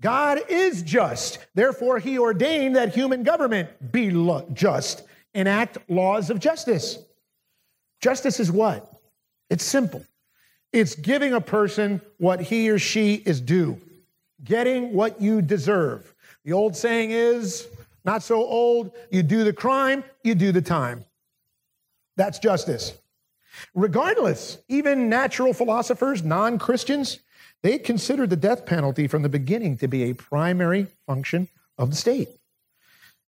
God 0.01 0.39
is 0.49 0.83
just. 0.83 1.39
Therefore, 1.55 1.97
he 1.97 2.19
ordained 2.19 2.75
that 2.75 2.93
human 2.93 3.23
government 3.23 3.69
be 3.91 4.11
just, 4.53 5.03
enact 5.33 5.77
laws 5.89 6.29
of 6.29 6.39
justice. 6.39 6.99
Justice 8.01 8.41
is 8.41 8.51
what? 8.51 8.91
It's 9.49 9.63
simple. 9.63 10.05
It's 10.73 10.95
giving 10.95 11.33
a 11.33 11.39
person 11.41 12.01
what 12.17 12.41
he 12.41 12.69
or 12.69 12.79
she 12.79 13.15
is 13.15 13.39
due, 13.39 13.79
getting 14.43 14.93
what 14.93 15.21
you 15.21 15.41
deserve. 15.41 16.13
The 16.43 16.51
old 16.51 16.75
saying 16.75 17.11
is, 17.11 17.67
not 18.03 18.23
so 18.23 18.43
old, 18.43 18.91
you 19.09 19.23
do 19.23 19.45
the 19.45 19.53
crime, 19.53 20.03
you 20.23 20.35
do 20.35 20.51
the 20.51 20.61
time. 20.61 21.05
That's 22.15 22.39
justice. 22.39 22.97
Regardless, 23.73 24.57
even 24.67 25.09
natural 25.09 25.53
philosophers, 25.53 26.23
non 26.23 26.57
Christians, 26.57 27.19
they 27.61 27.77
considered 27.77 28.29
the 28.29 28.35
death 28.35 28.65
penalty 28.65 29.07
from 29.07 29.21
the 29.21 29.29
beginning 29.29 29.77
to 29.77 29.87
be 29.87 30.03
a 30.03 30.13
primary 30.13 30.87
function 31.07 31.47
of 31.77 31.89
the 31.89 31.95
state. 31.95 32.29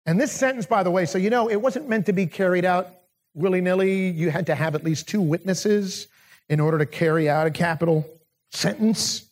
And 0.06 0.20
this 0.20 0.32
sentence, 0.32 0.66
by 0.66 0.84
the 0.84 0.92
way, 0.92 1.06
so 1.06 1.18
you 1.18 1.30
know, 1.30 1.50
it 1.50 1.62
wasn't 1.62 1.90
meant 1.90 2.06
to 2.08 2.14
be 2.14 2.28
carried 2.28 2.66
out 2.66 2.90
willy 3.34 3.62
nilly. 3.62 4.10
You 4.10 4.30
had 4.30 4.48
to 4.48 4.56
have 4.56 4.76
at 4.76 4.84
least 4.84 5.08
two 5.08 5.22
witnesses 5.22 6.08
in 6.50 6.60
order 6.60 6.78
to 6.78 6.86
carry 6.86 7.30
out 7.30 7.48
a 7.48 7.52
capital 7.52 8.08
sentence. 8.52 9.30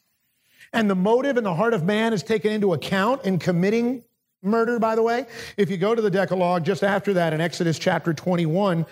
And 0.72 0.90
the 0.90 0.96
motive 0.96 1.38
in 1.38 1.44
the 1.44 1.54
heart 1.54 1.74
of 1.74 1.84
man 1.84 2.14
is 2.14 2.24
taken 2.24 2.52
into 2.52 2.74
account 2.74 3.26
in 3.26 3.38
committing 3.38 4.04
murder, 4.42 4.80
by 4.80 4.96
the 4.96 5.04
way. 5.04 5.26
If 5.58 5.70
you 5.70 5.78
go 5.78 5.94
to 5.94 6.02
the 6.02 6.10
Decalogue 6.10 6.66
just 6.66 6.84
after 6.84 7.14
that 7.14 7.34
in 7.34 7.42
Exodus 7.42 7.78
chapter 7.78 8.14
21, 8.14 8.86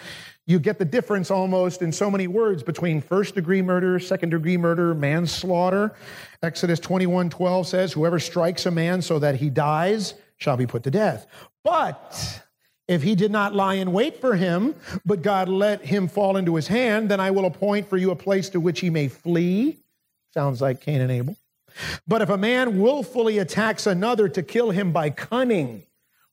you 0.51 0.59
get 0.59 0.77
the 0.77 0.85
difference 0.85 1.31
almost 1.31 1.81
in 1.81 1.91
so 1.91 2.11
many 2.11 2.27
words 2.27 2.61
between 2.61 3.01
first 3.01 3.35
degree 3.35 3.61
murder, 3.61 3.97
second 3.99 4.29
degree 4.29 4.57
murder, 4.57 4.93
manslaughter. 4.93 5.95
Exodus 6.43 6.79
21 6.79 7.29
12 7.29 7.67
says, 7.67 7.93
Whoever 7.93 8.19
strikes 8.19 8.65
a 8.65 8.71
man 8.71 9.01
so 9.01 9.17
that 9.19 9.35
he 9.35 9.49
dies 9.49 10.13
shall 10.37 10.57
be 10.57 10.67
put 10.67 10.83
to 10.83 10.91
death. 10.91 11.25
But 11.63 12.43
if 12.87 13.01
he 13.01 13.15
did 13.15 13.31
not 13.31 13.55
lie 13.55 13.75
in 13.75 13.93
wait 13.93 14.19
for 14.19 14.35
him, 14.35 14.75
but 15.05 15.21
God 15.21 15.47
let 15.47 15.85
him 15.85 16.07
fall 16.07 16.35
into 16.35 16.55
his 16.55 16.67
hand, 16.67 17.09
then 17.09 17.19
I 17.19 17.31
will 17.31 17.45
appoint 17.45 17.87
for 17.87 17.97
you 17.97 18.11
a 18.11 18.15
place 18.15 18.49
to 18.49 18.59
which 18.59 18.81
he 18.81 18.89
may 18.89 19.07
flee. 19.07 19.77
Sounds 20.33 20.61
like 20.61 20.81
Cain 20.81 21.01
and 21.01 21.11
Abel. 21.11 21.37
But 22.05 22.21
if 22.21 22.29
a 22.29 22.37
man 22.37 22.81
willfully 22.81 23.37
attacks 23.37 23.87
another 23.87 24.27
to 24.27 24.43
kill 24.43 24.71
him 24.71 24.91
by 24.91 25.09
cunning 25.09 25.83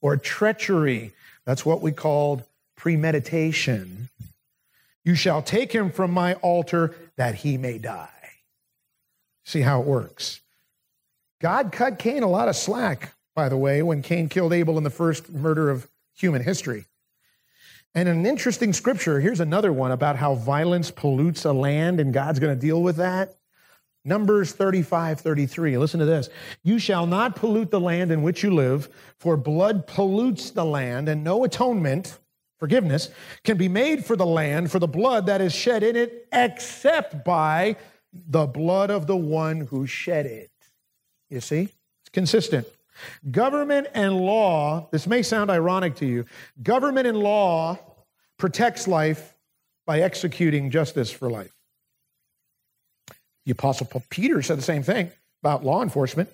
or 0.01 0.17
treachery, 0.17 1.13
that's 1.45 1.65
what 1.65 1.81
we 1.81 1.93
called 1.93 2.43
premeditation, 2.79 4.09
you 5.05 5.15
shall 5.15 5.43
take 5.43 5.73
him 5.73 5.91
from 5.91 6.13
my 6.13 6.35
altar 6.35 6.95
that 7.17 7.35
he 7.35 7.59
may 7.59 7.77
die. 7.77 8.09
See 9.45 9.61
how 9.61 9.81
it 9.81 9.87
works. 9.87 10.41
God 11.41 11.73
cut 11.73 11.99
Cain 11.99 12.23
a 12.23 12.29
lot 12.29 12.49
of 12.49 12.57
slack, 12.57 13.15
by 13.35 13.49
the 13.49 13.57
way, 13.57 13.83
when 13.83 14.03
Cain 14.03 14.29
killed 14.29 14.53
Abel 14.53 14.79
in 14.79 14.85
the 14.85 14.91
first 14.91 15.29
murder 15.31 15.71
of 15.71 15.89
human 16.15 16.43
history. 16.43 16.87
And 17.95 18.09
an 18.09 18.25
interesting 18.27 18.73
scripture, 18.73 19.19
here's 19.19 19.41
another 19.41 19.73
one 19.73 19.91
about 19.91 20.17
how 20.17 20.37
violence 20.37 20.91
pollutes 20.91 21.45
a 21.45 21.53
land 21.53 22.01
and 22.01 22.15
God's 22.15 22.39
going 22.39 22.55
to 22.55 22.61
deal 22.61 22.83
with 22.83 22.97
that. 22.97 23.35
Numbers 24.05 24.53
35, 24.53 25.21
33. 25.21 25.79
Listen 25.79 26.01
to 26.01 26.07
this. 26.07 26.29
You 26.63 26.79
shall 26.79 27.07
not 27.07 27.35
pollute 27.35 27.71
the 27.71 27.81
land 27.81 28.13
in 28.13 28.23
which 28.23 28.43
you 28.43 28.55
live, 28.55 28.89
for 29.19 29.37
blood 29.37 29.87
pollutes 29.87 30.51
the 30.51 30.65
land, 30.65 31.09
and 31.09 31.25
no 31.25 31.45
atonement, 31.45 32.19
forgiveness, 32.59 33.11
can 33.45 33.57
be 33.57 33.69
made 33.69 34.05
for 34.05 34.17
the 34.17 34.27
land 34.27 34.71
for 34.71 34.79
the 34.79 34.89
blood 34.89 35.27
that 35.27 35.41
is 35.41 35.55
shed 35.55 35.83
in 35.83 35.97
it, 35.97 36.29
except 36.33 37.25
by 37.25 37.77
the 38.13 38.47
blood 38.47 38.91
of 38.91 39.07
the 39.07 39.17
one 39.17 39.63
who 39.63 39.87
shed 39.87 40.27
it. 40.27 40.51
You 41.31 41.41
see? 41.41 41.69
It's 42.03 42.11
consistent. 42.13 42.67
Government 43.31 43.87
and 43.95 44.17
law, 44.17 44.89
this 44.91 45.07
may 45.07 45.23
sound 45.23 45.51
ironic 45.51 45.97
to 45.97 46.07
you, 46.07 46.25
government 46.63 47.07
and 47.07 47.19
law 47.19 47.79
protects 48.39 48.89
life 48.89 49.35
by 49.87 50.01
executing 50.01 50.71
justice 50.71 51.11
for 51.11 51.31
life. 51.31 51.55
The 53.47 53.53
Apostle 53.53 54.03
Peter 54.11 54.43
said 54.43 54.59
the 54.59 54.63
same 54.63 54.83
thing 54.83 55.11
about 55.43 55.65
law 55.65 55.83
enforcement. 55.83 56.29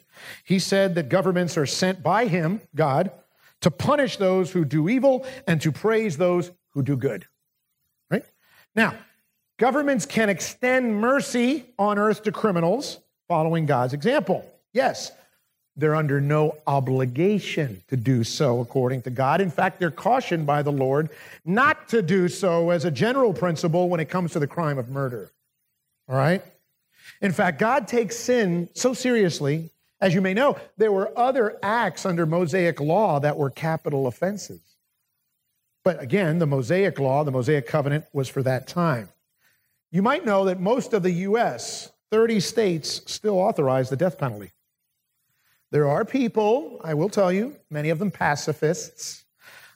He 0.44 0.58
said 0.58 0.94
that 0.94 1.08
governments 1.08 1.56
are 1.56 1.66
sent 1.66 2.02
by 2.02 2.26
him, 2.26 2.60
God, 2.74 3.10
to 3.64 3.70
punish 3.70 4.18
those 4.18 4.52
who 4.52 4.64
do 4.64 4.88
evil 4.90 5.26
and 5.46 5.60
to 5.62 5.72
praise 5.72 6.18
those 6.18 6.52
who 6.70 6.82
do 6.82 6.96
good. 6.96 7.26
Right? 8.10 8.24
Now, 8.74 8.94
governments 9.58 10.04
can 10.04 10.28
extend 10.28 11.00
mercy 11.00 11.64
on 11.78 11.98
earth 11.98 12.22
to 12.24 12.32
criminals 12.32 13.00
following 13.26 13.64
God's 13.64 13.94
example. 13.94 14.44
Yes, 14.74 15.12
they're 15.76 15.94
under 15.94 16.20
no 16.20 16.58
obligation 16.66 17.82
to 17.88 17.96
do 17.96 18.22
so 18.22 18.60
according 18.60 19.00
to 19.02 19.10
God. 19.10 19.40
In 19.40 19.50
fact, 19.50 19.80
they're 19.80 19.90
cautioned 19.90 20.46
by 20.46 20.60
the 20.60 20.70
Lord 20.70 21.08
not 21.46 21.88
to 21.88 22.02
do 22.02 22.28
so 22.28 22.68
as 22.68 22.84
a 22.84 22.90
general 22.90 23.32
principle 23.32 23.88
when 23.88 23.98
it 23.98 24.10
comes 24.10 24.32
to 24.32 24.38
the 24.38 24.46
crime 24.46 24.76
of 24.76 24.90
murder. 24.90 25.30
All 26.06 26.16
right? 26.16 26.42
In 27.22 27.32
fact, 27.32 27.58
God 27.58 27.88
takes 27.88 28.14
sin 28.16 28.68
so 28.74 28.92
seriously, 28.92 29.70
as 30.04 30.14
you 30.14 30.20
may 30.20 30.34
know, 30.34 30.58
there 30.76 30.92
were 30.92 31.18
other 31.18 31.58
acts 31.62 32.04
under 32.04 32.26
Mosaic 32.26 32.78
law 32.78 33.18
that 33.20 33.38
were 33.38 33.48
capital 33.48 34.06
offenses. 34.06 34.60
But 35.82 36.02
again, 36.02 36.38
the 36.38 36.46
Mosaic 36.46 36.98
law, 36.98 37.24
the 37.24 37.30
Mosaic 37.30 37.66
covenant, 37.66 38.04
was 38.12 38.28
for 38.28 38.42
that 38.42 38.68
time. 38.68 39.08
You 39.90 40.02
might 40.02 40.26
know 40.26 40.44
that 40.44 40.60
most 40.60 40.92
of 40.92 41.02
the 41.02 41.10
U.S., 41.10 41.90
30 42.10 42.38
states, 42.40 43.00
still 43.06 43.38
authorize 43.38 43.88
the 43.88 43.96
death 43.96 44.18
penalty. 44.18 44.52
There 45.70 45.88
are 45.88 46.04
people, 46.04 46.82
I 46.84 46.92
will 46.92 47.08
tell 47.08 47.32
you, 47.32 47.56
many 47.70 47.88
of 47.88 47.98
them 47.98 48.10
pacifists, 48.10 49.24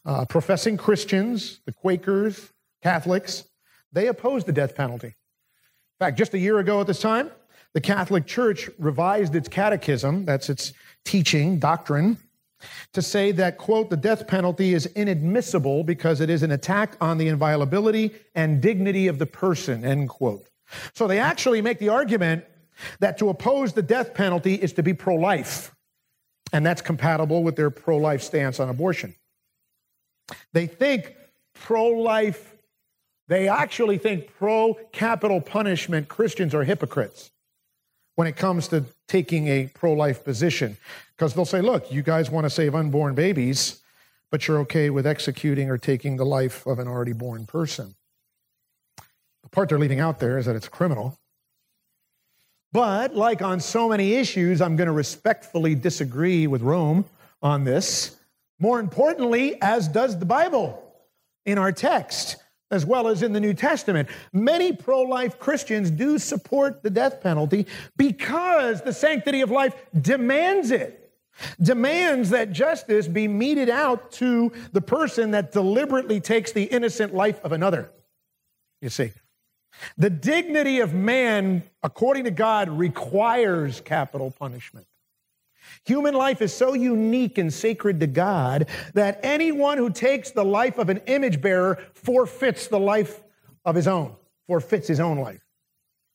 uh, 0.05 0.27
professing 0.27 0.77
Christians, 0.77 1.61
the 1.65 1.73
Quakers, 1.73 2.53
Catholics, 2.83 3.45
they 3.93 4.09
oppose 4.09 4.45
the 4.45 4.53
death 4.53 4.75
penalty. 4.75 5.09
In 5.09 5.15
fact, 5.99 6.19
just 6.19 6.35
a 6.35 6.39
year 6.39 6.59
ago 6.59 6.83
at 6.83 6.87
this 6.87 7.01
time, 7.01 7.31
the 7.75 7.81
Catholic 7.81 8.27
Church 8.27 8.71
revised 8.79 9.35
its 9.35 9.49
catechism, 9.49 10.25
that's 10.25 10.49
its 10.49 10.73
teaching, 11.05 11.59
doctrine, 11.59 12.17
to 12.93 13.03
say 13.03 13.31
that, 13.33 13.59
quote, 13.59 13.91
the 13.91 13.97
death 13.97 14.27
penalty 14.27 14.75
is 14.75 14.87
inadmissible 14.87 15.85
because 15.85 16.21
it 16.21 16.31
is 16.31 16.43
an 16.43 16.51
attack 16.51 16.97
on 17.01 17.19
the 17.19 17.29
inviolability 17.29 18.13
and 18.35 18.61
dignity 18.61 19.07
of 19.07 19.19
the 19.19 19.27
person, 19.27 19.85
end 19.85 20.09
quote. 20.09 20.45
So 20.95 21.07
they 21.07 21.19
actually 21.19 21.63
make 21.63 21.79
the 21.79 21.91
argument 21.91 22.45
that 23.01 23.19
to 23.19 23.29
oppose 23.29 23.73
the 23.73 23.83
death 23.83 24.15
penalty 24.15 24.55
is 24.55 24.73
to 24.75 24.83
be 24.83 24.95
pro 24.95 25.15
life. 25.15 25.75
And 26.53 26.65
that's 26.65 26.83
compatible 26.83 27.43
with 27.43 27.57
their 27.57 27.71
pro 27.71 27.97
life 27.99 28.23
stance 28.23 28.59
on 28.59 28.69
abortion. 28.69 29.15
They 30.53 30.67
think 30.67 31.15
pro 31.55 31.89
life, 31.89 32.57
they 33.29 33.49
actually 33.49 33.99
think 33.99 34.35
pro 34.37 34.75
capital 34.93 35.41
punishment 35.41 36.09
Christians 36.09 36.55
are 36.55 36.65
hypocrites 36.65 37.31
when 38.19 38.27
it 38.27 38.35
comes 38.35 38.67
to 38.67 38.85
taking 39.07 39.47
a 39.47 39.71
pro 39.75 39.93
life 39.93 40.25
position. 40.25 40.77
Because 41.15 41.35
they'll 41.35 41.45
say, 41.45 41.61
look, 41.61 41.93
you 41.93 42.03
guys 42.03 42.33
want 42.33 42.47
to 42.47 42.51
save 42.51 42.75
unborn 42.75 43.15
babies, 43.15 43.81
but 44.33 44.49
you're 44.49 44.59
okay 44.59 44.91
with 44.91 45.07
executing 45.07 45.71
or 45.71 45.79
taking 45.79 46.17
the 46.17 46.27
life 46.27 46.67
of 46.67 46.81
an 46.81 46.89
already 46.89 47.13
born 47.13 47.47
person. 47.47 47.95
The 49.45 49.49
part 49.51 49.69
they're 49.69 49.79
leaving 49.79 50.01
out 50.01 50.19
there 50.19 50.37
is 50.37 50.47
that 50.47 50.57
it's 50.57 50.67
criminal. 50.67 51.17
But, 52.73 53.15
like 53.15 53.41
on 53.41 53.61
so 53.61 53.89
many 53.89 54.15
issues, 54.15 54.61
I'm 54.61 54.75
going 54.75 54.89
to 54.89 54.93
respectfully 54.93 55.77
disagree 55.77 56.49
with 56.49 56.61
Rome 56.61 57.05
on 57.41 57.63
this. 57.63 58.17
More 58.59 58.81
importantly, 58.81 59.63
as 59.63 59.87
does 59.87 60.19
the 60.19 60.27
Bible 60.27 60.93
in 61.47 61.57
our 61.57 61.71
text, 61.71 62.35
as 62.71 62.85
well 62.85 63.09
as 63.09 63.23
in 63.23 63.33
the 63.33 63.41
New 63.41 63.55
Testament. 63.55 64.09
Many 64.33 64.73
pro 64.73 65.03
life 65.03 65.39
Christians 65.39 65.91
do 65.91 66.19
support 66.19 66.83
the 66.83 66.91
death 66.91 67.21
penalty 67.23 67.67
because 67.97 68.83
the 68.83 68.93
sanctity 68.93 69.41
of 69.41 69.51
life 69.51 69.75
demands 70.01 70.71
it. 70.71 71.11
demands 71.61 72.31
that 72.31 72.53
justice 72.53 73.07
be 73.09 73.29
meted 73.29 73.71
out 73.71 74.11
to 74.13 74.53
the 74.73 74.81
person 74.81 75.31
that 75.33 75.53
deliberately 75.53 76.21
takes 76.21 76.53
the 76.53 76.65
innocent 76.65 77.15
life 77.15 77.41
of 77.45 77.53
another. 77.53 77.91
You 78.81 78.91
see, 78.91 79.13
the 79.97 80.11
dignity 80.11 80.81
of 80.81 80.95
man, 80.95 81.63
according 81.83 82.25
to 82.25 82.31
God, 82.31 82.69
requires 82.69 83.81
capital 83.81 84.31
punishment. 84.31 84.87
Human 85.89 86.13
life 86.13 86.43
is 86.43 86.53
so 86.53 86.75
unique 86.75 87.39
and 87.39 87.51
sacred 87.51 88.01
to 88.01 88.07
God 88.07 88.69
that 88.93 89.21
anyone 89.23 89.79
who 89.79 89.89
takes 89.89 90.33
the 90.33 90.45
life 90.45 90.77
of 90.77 90.91
an 90.91 90.99
image 91.07 91.41
bearer 91.41 91.79
forfeits 91.95 92.69
the 92.69 92.79
life 92.79 93.23
of 93.65 93.75
his 93.75 93.89
own, 93.89 94.15
forfeits 94.47 94.87
his 94.87 95.01
own 95.01 95.17
life, 95.17 95.43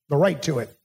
the 0.10 0.16
right 0.16 0.40
to 0.44 0.60
it. 0.60 0.78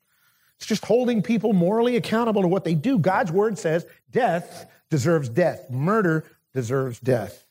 It's 0.57 0.65
just 0.65 0.87
holding 0.87 1.21
people 1.21 1.53
morally 1.53 1.97
accountable 1.97 2.41
to 2.41 2.49
what 2.49 2.65
they 2.65 2.75
do. 2.75 2.99
God's 2.99 3.31
word 3.31 3.59
says 3.59 3.85
death 4.11 4.65
deserves 4.89 5.29
death, 5.29 5.69
murder 5.69 6.25
deserves 6.55 6.99
death. 6.99 7.45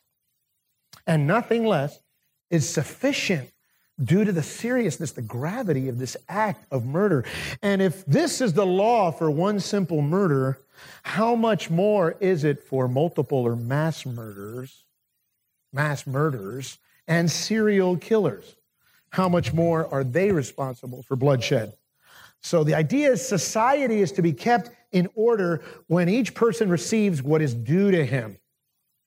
And 1.06 1.28
nothing 1.28 1.64
less 1.64 2.00
is 2.50 2.68
sufficient 2.68 3.48
due 4.02 4.24
to 4.24 4.32
the 4.32 4.42
seriousness, 4.42 5.12
the 5.12 5.22
gravity 5.22 5.88
of 5.88 6.00
this 6.00 6.16
act 6.28 6.66
of 6.72 6.84
murder. 6.84 7.24
And 7.62 7.80
if 7.80 8.04
this 8.06 8.40
is 8.40 8.54
the 8.54 8.66
law 8.66 9.12
for 9.12 9.30
one 9.30 9.60
simple 9.60 10.02
murder, 10.02 10.58
how 11.02 11.34
much 11.34 11.70
more 11.70 12.16
is 12.20 12.44
it 12.44 12.62
for 12.62 12.88
multiple 12.88 13.38
or 13.38 13.56
mass 13.56 14.04
murders, 14.06 14.84
mass 15.72 16.06
murders, 16.06 16.78
and 17.06 17.30
serial 17.30 17.96
killers? 17.96 18.56
How 19.10 19.28
much 19.28 19.52
more 19.52 19.92
are 19.92 20.04
they 20.04 20.32
responsible 20.32 21.02
for 21.02 21.16
bloodshed? 21.16 21.72
So 22.40 22.64
the 22.64 22.74
idea 22.74 23.12
is 23.12 23.26
society 23.26 24.00
is 24.00 24.12
to 24.12 24.22
be 24.22 24.32
kept 24.32 24.70
in 24.92 25.08
order 25.14 25.62
when 25.86 26.08
each 26.08 26.34
person 26.34 26.68
receives 26.68 27.22
what 27.22 27.42
is 27.42 27.54
due 27.54 27.90
to 27.90 28.04
him. 28.04 28.38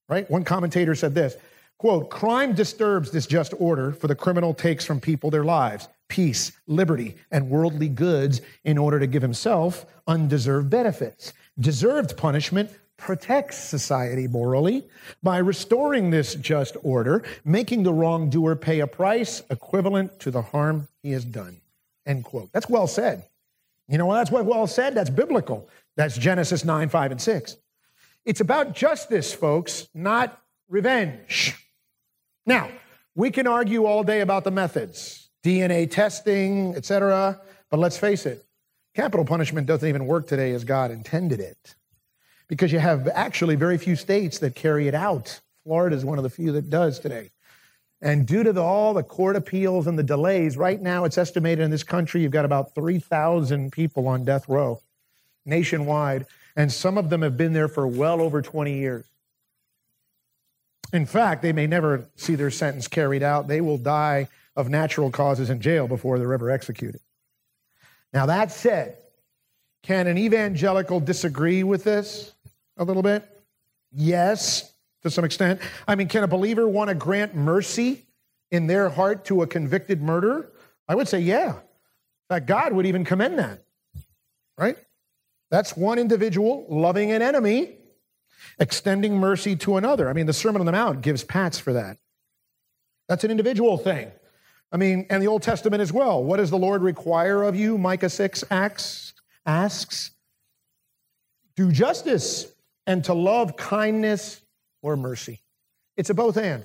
Right? 0.09 0.29
One 0.29 0.43
commentator 0.43 0.95
said 0.95 1.15
this 1.15 1.35
quote, 1.81 2.11
crime 2.11 2.53
disturbs 2.53 3.09
this 3.09 3.25
just 3.25 3.55
order, 3.57 3.91
for 3.91 4.05
the 4.05 4.13
criminal 4.13 4.53
takes 4.53 4.85
from 4.85 4.99
people 4.99 5.31
their 5.31 5.43
lives, 5.43 5.87
peace, 6.09 6.51
liberty, 6.67 7.15
and 7.31 7.49
worldly 7.49 7.89
goods 7.89 8.39
in 8.63 8.77
order 8.77 8.99
to 8.99 9.07
give 9.07 9.23
himself 9.23 9.87
undeserved 10.05 10.69
benefits. 10.69 11.33
Deserved 11.59 12.15
punishment 12.15 12.69
protects 12.97 13.57
society 13.57 14.27
morally 14.27 14.83
by 15.23 15.39
restoring 15.39 16.11
this 16.11 16.35
just 16.35 16.77
order, 16.83 17.23
making 17.43 17.81
the 17.81 17.91
wrongdoer 17.91 18.55
pay 18.57 18.81
a 18.81 18.85
price 18.85 19.41
equivalent 19.49 20.19
to 20.19 20.29
the 20.29 20.43
harm 20.43 20.87
he 21.01 21.13
has 21.13 21.25
done. 21.25 21.57
End 22.05 22.23
quote. 22.23 22.51
That's 22.51 22.69
well 22.69 22.85
said. 22.85 23.25
You 23.87 23.97
know, 23.97 24.13
that's 24.13 24.29
well 24.29 24.67
said. 24.67 24.93
That's 24.93 25.09
biblical. 25.09 25.67
That's 25.95 26.15
Genesis 26.15 26.63
9, 26.63 26.89
5, 26.89 27.11
and 27.11 27.19
6. 27.19 27.57
It's 28.23 28.39
about 28.39 28.75
justice, 28.75 29.33
folks, 29.33 29.87
not 29.95 30.39
revenge. 30.69 31.57
Now, 32.45 32.69
we 33.15 33.31
can 33.31 33.47
argue 33.47 33.85
all 33.85 34.03
day 34.03 34.21
about 34.21 34.43
the 34.43 34.51
methods, 34.51 35.29
DNA 35.43 35.89
testing, 35.89 36.75
etc., 36.75 37.39
but 37.69 37.79
let's 37.79 37.97
face 37.97 38.25
it, 38.25 38.45
capital 38.95 39.25
punishment 39.25 39.67
doesn't 39.67 39.87
even 39.87 40.05
work 40.05 40.27
today 40.27 40.51
as 40.51 40.63
God 40.63 40.91
intended 40.91 41.39
it. 41.39 41.75
Because 42.47 42.71
you 42.71 42.79
have 42.79 43.07
actually 43.07 43.55
very 43.55 43.77
few 43.77 43.95
states 43.95 44.39
that 44.39 44.55
carry 44.55 44.87
it 44.87 44.95
out. 44.95 45.39
Florida 45.63 45.95
is 45.95 46.03
one 46.03 46.17
of 46.17 46.23
the 46.23 46.29
few 46.29 46.51
that 46.51 46.69
does 46.69 46.99
today. 46.99 47.31
And 48.01 48.25
due 48.25 48.43
to 48.43 48.51
the, 48.51 48.61
all 48.61 48.93
the 48.93 49.03
court 49.03 49.35
appeals 49.35 49.87
and 49.87 49.97
the 49.97 50.03
delays, 50.03 50.57
right 50.57 50.81
now 50.81 51.05
it's 51.05 51.17
estimated 51.17 51.63
in 51.63 51.71
this 51.71 51.83
country 51.83 52.21
you've 52.21 52.31
got 52.31 52.45
about 52.45 52.73
3,000 52.75 53.71
people 53.71 54.07
on 54.07 54.25
death 54.25 54.49
row 54.49 54.81
nationwide, 55.45 56.25
and 56.55 56.71
some 56.71 56.97
of 56.97 57.09
them 57.09 57.21
have 57.21 57.37
been 57.37 57.53
there 57.53 57.67
for 57.67 57.87
well 57.87 58.21
over 58.21 58.41
20 58.41 58.73
years. 58.73 59.05
In 60.93 61.05
fact, 61.05 61.41
they 61.41 61.53
may 61.53 61.67
never 61.67 62.09
see 62.15 62.35
their 62.35 62.51
sentence 62.51 62.87
carried 62.87 63.23
out. 63.23 63.47
They 63.47 63.61
will 63.61 63.77
die 63.77 64.27
of 64.55 64.69
natural 64.69 65.09
causes 65.09 65.49
in 65.49 65.61
jail 65.61 65.87
before 65.87 66.19
they're 66.19 66.33
ever 66.33 66.49
executed. 66.49 66.99
Now, 68.13 68.25
that 68.25 68.51
said, 68.51 68.97
can 69.83 70.07
an 70.07 70.17
evangelical 70.17 70.99
disagree 70.99 71.63
with 71.63 71.83
this 71.83 72.33
a 72.77 72.83
little 72.83 73.03
bit? 73.03 73.27
Yes, 73.93 74.73
to 75.03 75.09
some 75.09 75.23
extent. 75.23 75.61
I 75.87 75.95
mean, 75.95 76.07
can 76.07 76.23
a 76.23 76.27
believer 76.27 76.67
want 76.67 76.89
to 76.89 76.95
grant 76.95 77.35
mercy 77.35 78.05
in 78.51 78.67
their 78.67 78.89
heart 78.89 79.25
to 79.25 79.41
a 79.41 79.47
convicted 79.47 80.01
murderer? 80.01 80.51
I 80.87 80.95
would 80.95 81.07
say, 81.07 81.19
yeah. 81.19 81.55
That 82.29 82.45
God 82.45 82.71
would 82.71 82.85
even 82.85 83.03
commend 83.03 83.39
that, 83.39 83.61
right? 84.57 84.77
That's 85.49 85.75
one 85.75 85.99
individual 85.99 86.65
loving 86.69 87.11
an 87.11 87.21
enemy, 87.21 87.75
extending 88.61 89.17
mercy 89.17 89.57
to 89.57 89.75
another. 89.75 90.07
I 90.07 90.13
mean, 90.13 90.27
the 90.27 90.33
Sermon 90.33 90.61
on 90.61 90.65
the 90.67 90.71
Mount 90.71 91.01
gives 91.01 91.23
pats 91.23 91.59
for 91.59 91.73
that. 91.73 91.97
That's 93.09 93.25
an 93.25 93.31
individual 93.31 93.77
thing. 93.77 94.11
I 94.71 94.77
mean, 94.77 95.07
and 95.09 95.21
the 95.21 95.27
Old 95.27 95.41
Testament 95.41 95.81
as 95.81 95.91
well. 95.91 96.23
What 96.23 96.37
does 96.37 96.51
the 96.51 96.57
Lord 96.57 96.81
require 96.81 97.43
of 97.43 97.57
you? 97.57 97.77
Micah 97.77 98.09
6 98.09 98.45
asks, 98.49 99.13
asks 99.45 100.11
do 101.57 101.71
justice 101.71 102.47
and 102.87 103.03
to 103.05 103.13
love 103.13 103.57
kindness 103.57 104.41
or 104.81 104.95
mercy. 104.95 105.41
It's 105.97 106.09
a 106.09 106.13
both 106.13 106.37
and, 106.37 106.63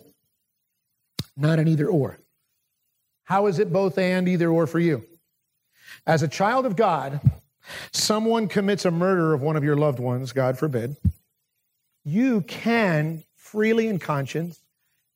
not 1.37 1.59
an 1.59 1.67
either 1.67 1.89
or. 1.89 2.21
How 3.25 3.47
is 3.47 3.59
it 3.59 3.73
both 3.73 3.99
and, 3.99 4.29
either 4.29 4.49
or 4.49 4.67
for 4.67 4.79
you? 4.79 5.05
As 6.07 6.23
a 6.23 6.29
child 6.29 6.67
of 6.67 6.77
God, 6.77 7.21
someone 7.93 8.47
commits 8.47 8.85
a 8.85 8.91
murder 8.91 9.35
of 9.35 9.41
one 9.41 9.57
of 9.57 9.65
your 9.65 9.77
loved 9.77 9.99
ones, 9.99 10.33
God 10.33 10.57
forbid. 10.57 10.97
You 12.07 12.42
can 12.42 13.25
freely 13.35 13.88
in 13.88 13.99
conscience 13.99 14.61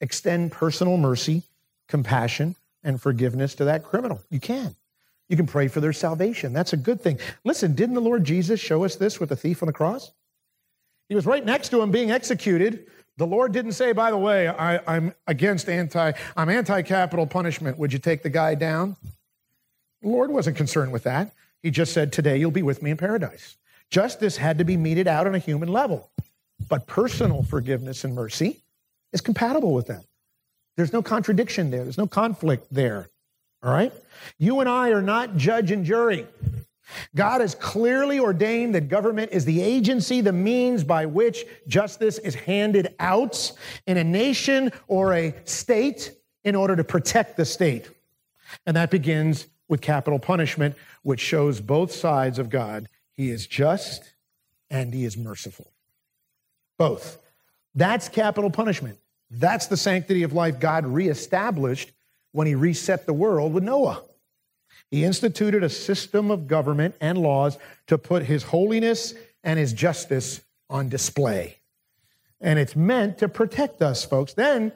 extend 0.00 0.50
personal 0.50 0.96
mercy, 0.96 1.44
compassion, 1.86 2.56
and 2.82 3.00
forgiveness 3.00 3.54
to 3.54 3.64
that 3.66 3.84
criminal. 3.84 4.20
You 4.28 4.40
can. 4.40 4.74
You 5.28 5.36
can 5.36 5.46
pray 5.46 5.68
for 5.68 5.80
their 5.80 5.92
salvation. 5.92 6.52
That's 6.52 6.72
a 6.72 6.76
good 6.76 7.00
thing. 7.00 7.20
Listen, 7.44 7.76
didn't 7.76 7.94
the 7.94 8.00
Lord 8.00 8.24
Jesus 8.24 8.58
show 8.58 8.84
us 8.84 8.96
this 8.96 9.20
with 9.20 9.28
the 9.28 9.36
thief 9.36 9.62
on 9.62 9.68
the 9.68 9.72
cross? 9.72 10.10
He 11.08 11.14
was 11.14 11.26
right 11.26 11.44
next 11.44 11.68
to 11.68 11.80
him 11.80 11.92
being 11.92 12.10
executed. 12.10 12.86
The 13.18 13.26
Lord 13.26 13.52
didn't 13.52 13.72
say, 13.72 13.92
by 13.92 14.10
the 14.10 14.18
way, 14.18 14.48
I, 14.48 14.96
am 14.96 15.14
against 15.28 15.68
anti, 15.68 16.12
I'm 16.36 16.48
anti-capital 16.48 17.28
punishment. 17.28 17.78
Would 17.78 17.92
you 17.92 18.00
take 18.00 18.24
the 18.24 18.30
guy 18.30 18.56
down? 18.56 18.96
The 20.02 20.08
Lord 20.08 20.32
wasn't 20.32 20.56
concerned 20.56 20.90
with 20.90 21.04
that. 21.04 21.32
He 21.62 21.70
just 21.70 21.92
said, 21.92 22.12
today 22.12 22.38
you'll 22.38 22.50
be 22.50 22.62
with 22.62 22.82
me 22.82 22.90
in 22.90 22.96
paradise. 22.96 23.56
Justice 23.90 24.38
had 24.38 24.58
to 24.58 24.64
be 24.64 24.76
meted 24.76 25.06
out 25.06 25.28
on 25.28 25.36
a 25.36 25.38
human 25.38 25.68
level. 25.68 26.10
But 26.68 26.86
personal 26.86 27.42
forgiveness 27.42 28.04
and 28.04 28.14
mercy 28.14 28.58
is 29.12 29.20
compatible 29.20 29.72
with 29.72 29.86
that. 29.88 30.04
There's 30.76 30.92
no 30.92 31.02
contradiction 31.02 31.70
there. 31.70 31.82
There's 31.82 31.98
no 31.98 32.06
conflict 32.06 32.66
there. 32.70 33.08
All 33.62 33.72
right? 33.72 33.92
You 34.38 34.60
and 34.60 34.68
I 34.68 34.90
are 34.90 35.02
not 35.02 35.36
judge 35.36 35.70
and 35.70 35.84
jury. 35.84 36.26
God 37.14 37.40
has 37.40 37.54
clearly 37.54 38.18
ordained 38.18 38.74
that 38.74 38.88
government 38.88 39.32
is 39.32 39.44
the 39.44 39.60
agency, 39.60 40.20
the 40.20 40.32
means 40.32 40.82
by 40.84 41.06
which 41.06 41.44
justice 41.68 42.18
is 42.18 42.34
handed 42.34 42.94
out 42.98 43.52
in 43.86 43.96
a 43.96 44.04
nation 44.04 44.72
or 44.88 45.14
a 45.14 45.34
state 45.44 46.12
in 46.44 46.54
order 46.54 46.74
to 46.76 46.84
protect 46.84 47.36
the 47.36 47.44
state. 47.44 47.88
And 48.66 48.76
that 48.76 48.90
begins 48.90 49.46
with 49.68 49.80
capital 49.80 50.18
punishment, 50.18 50.74
which 51.02 51.20
shows 51.20 51.60
both 51.60 51.92
sides 51.92 52.38
of 52.38 52.50
God. 52.50 52.88
He 53.12 53.30
is 53.30 53.46
just 53.46 54.14
and 54.68 54.92
he 54.92 55.04
is 55.04 55.16
merciful. 55.16 55.72
Both. 56.80 57.20
That's 57.74 58.08
capital 58.08 58.48
punishment. 58.48 58.96
That's 59.30 59.66
the 59.66 59.76
sanctity 59.76 60.22
of 60.22 60.32
life 60.32 60.58
God 60.58 60.86
reestablished 60.86 61.92
when 62.32 62.46
he 62.46 62.54
reset 62.54 63.04
the 63.04 63.12
world 63.12 63.52
with 63.52 63.62
Noah. 63.62 64.02
He 64.90 65.04
instituted 65.04 65.62
a 65.62 65.68
system 65.68 66.30
of 66.30 66.48
government 66.48 66.94
and 66.98 67.18
laws 67.18 67.58
to 67.88 67.98
put 67.98 68.22
his 68.22 68.44
holiness 68.44 69.12
and 69.44 69.58
his 69.58 69.74
justice 69.74 70.40
on 70.70 70.88
display. 70.88 71.58
And 72.40 72.58
it's 72.58 72.74
meant 72.74 73.18
to 73.18 73.28
protect 73.28 73.82
us, 73.82 74.02
folks. 74.02 74.32
Then, 74.32 74.72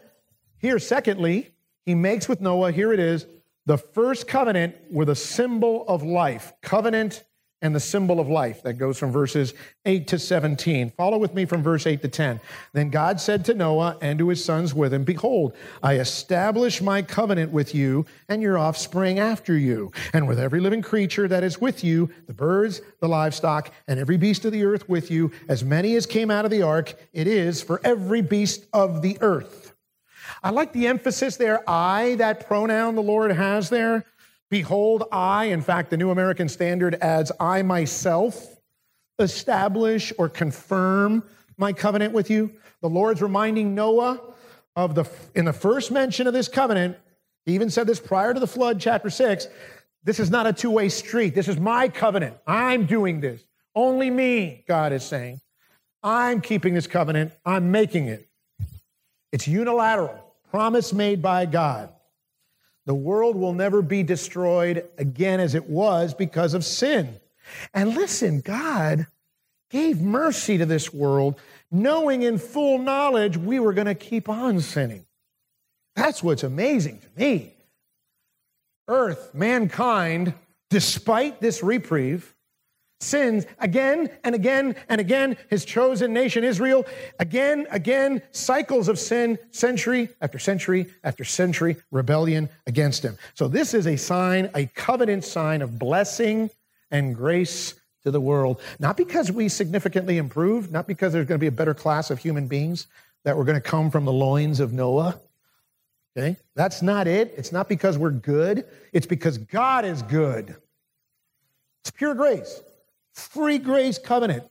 here, 0.58 0.78
secondly, 0.78 1.54
he 1.86 1.94
makes 1.94 2.28
with 2.28 2.42
Noah, 2.42 2.70
here 2.70 2.92
it 2.92 3.00
is, 3.00 3.24
the 3.64 3.78
first 3.78 4.28
covenant 4.28 4.76
with 4.90 5.08
a 5.08 5.16
symbol 5.16 5.86
of 5.88 6.02
life. 6.02 6.52
Covenant 6.60 7.24
and 7.64 7.74
the 7.74 7.80
symbol 7.80 8.20
of 8.20 8.28
life. 8.28 8.62
That 8.62 8.74
goes 8.74 8.98
from 8.98 9.10
verses 9.10 9.54
8 9.86 10.06
to 10.08 10.18
17. 10.18 10.90
Follow 10.90 11.16
with 11.16 11.32
me 11.32 11.46
from 11.46 11.62
verse 11.62 11.86
8 11.86 12.02
to 12.02 12.08
10. 12.08 12.38
Then 12.74 12.90
God 12.90 13.18
said 13.18 13.42
to 13.46 13.54
Noah 13.54 13.96
and 14.02 14.18
to 14.18 14.28
his 14.28 14.44
sons 14.44 14.74
with 14.74 14.92
him, 14.92 15.02
Behold, 15.02 15.56
I 15.82 15.94
establish 15.94 16.82
my 16.82 17.00
covenant 17.00 17.52
with 17.52 17.74
you 17.74 18.04
and 18.28 18.42
your 18.42 18.58
offspring 18.58 19.18
after 19.18 19.56
you, 19.56 19.90
and 20.12 20.28
with 20.28 20.38
every 20.38 20.60
living 20.60 20.82
creature 20.82 21.26
that 21.26 21.42
is 21.42 21.58
with 21.58 21.82
you, 21.82 22.10
the 22.26 22.34
birds, 22.34 22.82
the 23.00 23.08
livestock, 23.08 23.72
and 23.88 23.98
every 23.98 24.18
beast 24.18 24.44
of 24.44 24.52
the 24.52 24.64
earth 24.64 24.86
with 24.86 25.10
you, 25.10 25.32
as 25.48 25.64
many 25.64 25.96
as 25.96 26.04
came 26.04 26.30
out 26.30 26.44
of 26.44 26.50
the 26.50 26.60
ark, 26.60 26.94
it 27.14 27.26
is 27.26 27.62
for 27.62 27.80
every 27.82 28.20
beast 28.20 28.66
of 28.74 29.00
the 29.00 29.16
earth. 29.22 29.74
I 30.42 30.50
like 30.50 30.74
the 30.74 30.86
emphasis 30.86 31.38
there, 31.38 31.68
I, 31.68 32.16
that 32.16 32.46
pronoun 32.46 32.94
the 32.94 33.02
Lord 33.02 33.32
has 33.32 33.70
there. 33.70 34.04
Behold, 34.50 35.04
I, 35.10 35.46
in 35.46 35.62
fact, 35.62 35.90
the 35.90 35.96
New 35.96 36.10
American 36.10 36.48
Standard 36.48 36.96
adds, 37.00 37.32
I 37.40 37.62
myself. 37.62 38.56
establish 39.18 40.12
or 40.18 40.28
confirm 40.28 41.22
my 41.56 41.72
covenant 41.72 42.12
with 42.12 42.30
you. 42.30 42.50
The 42.82 42.88
Lord's 42.88 43.22
reminding 43.22 43.74
Noah 43.74 44.20
of 44.76 44.94
the 44.94 45.04
in 45.34 45.44
the 45.44 45.52
first 45.52 45.90
mention 45.90 46.26
of 46.26 46.32
this 46.32 46.48
covenant. 46.48 46.96
He 47.46 47.54
even 47.54 47.70
said 47.70 47.86
this 47.86 48.00
prior 48.00 48.34
to 48.34 48.40
the 48.40 48.46
flood, 48.46 48.80
chapter 48.80 49.10
six. 49.10 49.46
This 50.02 50.20
is 50.20 50.30
not 50.30 50.46
a 50.46 50.52
two-way 50.52 50.88
street. 50.90 51.34
This 51.34 51.48
is 51.48 51.58
my 51.58 51.88
covenant. 51.88 52.36
I'm 52.46 52.84
doing 52.86 53.20
this. 53.20 53.42
Only 53.74 54.10
me, 54.10 54.64
God 54.68 54.92
is 54.92 55.02
saying. 55.02 55.40
I'm 56.02 56.42
keeping 56.42 56.74
this 56.74 56.86
covenant. 56.86 57.32
I'm 57.44 57.70
making 57.70 58.08
it. 58.08 58.28
It's 59.32 59.48
unilateral, 59.48 60.34
promise 60.50 60.92
made 60.92 61.22
by 61.22 61.46
God. 61.46 61.90
The 62.86 62.94
world 62.94 63.36
will 63.36 63.54
never 63.54 63.82
be 63.82 64.02
destroyed 64.02 64.88
again 64.98 65.40
as 65.40 65.54
it 65.54 65.68
was 65.68 66.14
because 66.14 66.54
of 66.54 66.64
sin. 66.64 67.18
And 67.72 67.94
listen, 67.94 68.40
God 68.40 69.06
gave 69.70 70.00
mercy 70.00 70.58
to 70.58 70.66
this 70.66 70.92
world, 70.92 71.40
knowing 71.70 72.22
in 72.22 72.38
full 72.38 72.78
knowledge 72.78 73.36
we 73.36 73.58
were 73.58 73.72
going 73.72 73.86
to 73.86 73.94
keep 73.94 74.28
on 74.28 74.60
sinning. 74.60 75.06
That's 75.96 76.22
what's 76.22 76.42
amazing 76.42 77.00
to 77.00 77.08
me. 77.16 77.54
Earth, 78.88 79.34
mankind, 79.34 80.34
despite 80.68 81.40
this 81.40 81.62
reprieve, 81.62 82.33
sins 83.04 83.46
again 83.58 84.10
and 84.24 84.34
again 84.34 84.74
and 84.88 85.00
again. 85.00 85.36
His 85.48 85.64
chosen 85.64 86.12
nation, 86.12 86.42
Israel, 86.44 86.86
again, 87.18 87.66
again, 87.70 88.22
cycles 88.32 88.88
of 88.88 88.98
sin, 88.98 89.38
century 89.50 90.08
after 90.20 90.38
century 90.38 90.86
after 91.04 91.24
century, 91.24 91.76
rebellion 91.90 92.48
against 92.66 93.04
him. 93.04 93.16
So, 93.34 93.48
this 93.48 93.74
is 93.74 93.86
a 93.86 93.96
sign, 93.96 94.50
a 94.54 94.66
covenant 94.66 95.24
sign 95.24 95.62
of 95.62 95.78
blessing 95.78 96.50
and 96.90 97.14
grace 97.14 97.74
to 98.04 98.10
the 98.10 98.20
world. 98.20 98.60
Not 98.78 98.96
because 98.96 99.32
we 99.32 99.48
significantly 99.48 100.18
improved, 100.18 100.70
not 100.70 100.86
because 100.86 101.12
there's 101.12 101.26
going 101.26 101.38
to 101.38 101.42
be 101.42 101.48
a 101.48 101.52
better 101.52 101.74
class 101.74 102.10
of 102.10 102.18
human 102.18 102.46
beings 102.46 102.86
that 103.24 103.36
were 103.36 103.44
going 103.44 103.60
to 103.60 103.68
come 103.68 103.90
from 103.90 104.04
the 104.04 104.12
loins 104.12 104.60
of 104.60 104.72
Noah. 104.72 105.18
Okay? 106.16 106.36
That's 106.54 106.82
not 106.82 107.08
it. 107.08 107.34
It's 107.36 107.50
not 107.50 107.68
because 107.68 107.98
we're 107.98 108.10
good. 108.10 108.64
It's 108.92 109.06
because 109.06 109.38
God 109.38 109.84
is 109.84 110.02
good. 110.02 110.54
It's 111.82 111.90
pure 111.90 112.14
grace. 112.14 112.62
Free 113.14 113.58
grace 113.58 113.98
covenant. 113.98 114.44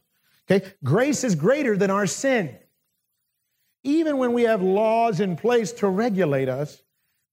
Okay? 0.50 0.68
Grace 0.84 1.24
is 1.24 1.36
greater 1.36 1.78
than 1.78 1.92
our 1.92 2.08
sin. 2.08 2.58
Even 3.84 4.18
when 4.18 4.34
we 4.34 4.44
have 4.44 4.62
laws 4.62 5.20
in 5.20 5.36
place 5.36 5.72
to 5.74 5.88
regulate 5.88 6.50
us, 6.50 6.82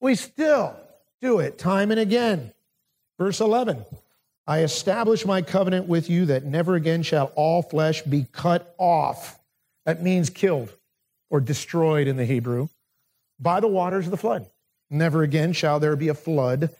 we 0.00 0.14
still 0.14 0.76
do 1.22 1.38
it 1.38 1.58
time 1.58 1.90
and 1.90 2.00
again. 2.00 2.52
Verse 3.18 3.40
11 3.40 3.84
I 4.46 4.60
establish 4.60 5.24
my 5.24 5.42
covenant 5.42 5.86
with 5.86 6.10
you 6.10 6.26
that 6.26 6.44
never 6.44 6.74
again 6.74 7.02
shall 7.02 7.26
all 7.36 7.62
flesh 7.62 8.02
be 8.02 8.26
cut 8.32 8.74
off. 8.78 9.38
That 9.86 10.02
means 10.02 10.30
killed 10.30 10.74
or 11.30 11.40
destroyed 11.40 12.08
in 12.08 12.16
the 12.16 12.24
Hebrew 12.24 12.68
by 13.38 13.60
the 13.60 13.68
waters 13.68 14.06
of 14.06 14.10
the 14.10 14.16
flood. 14.16 14.50
Never 14.90 15.22
again 15.22 15.52
shall 15.52 15.78
there 15.78 15.94
be 15.94 16.08
a 16.08 16.14
flood 16.14 16.70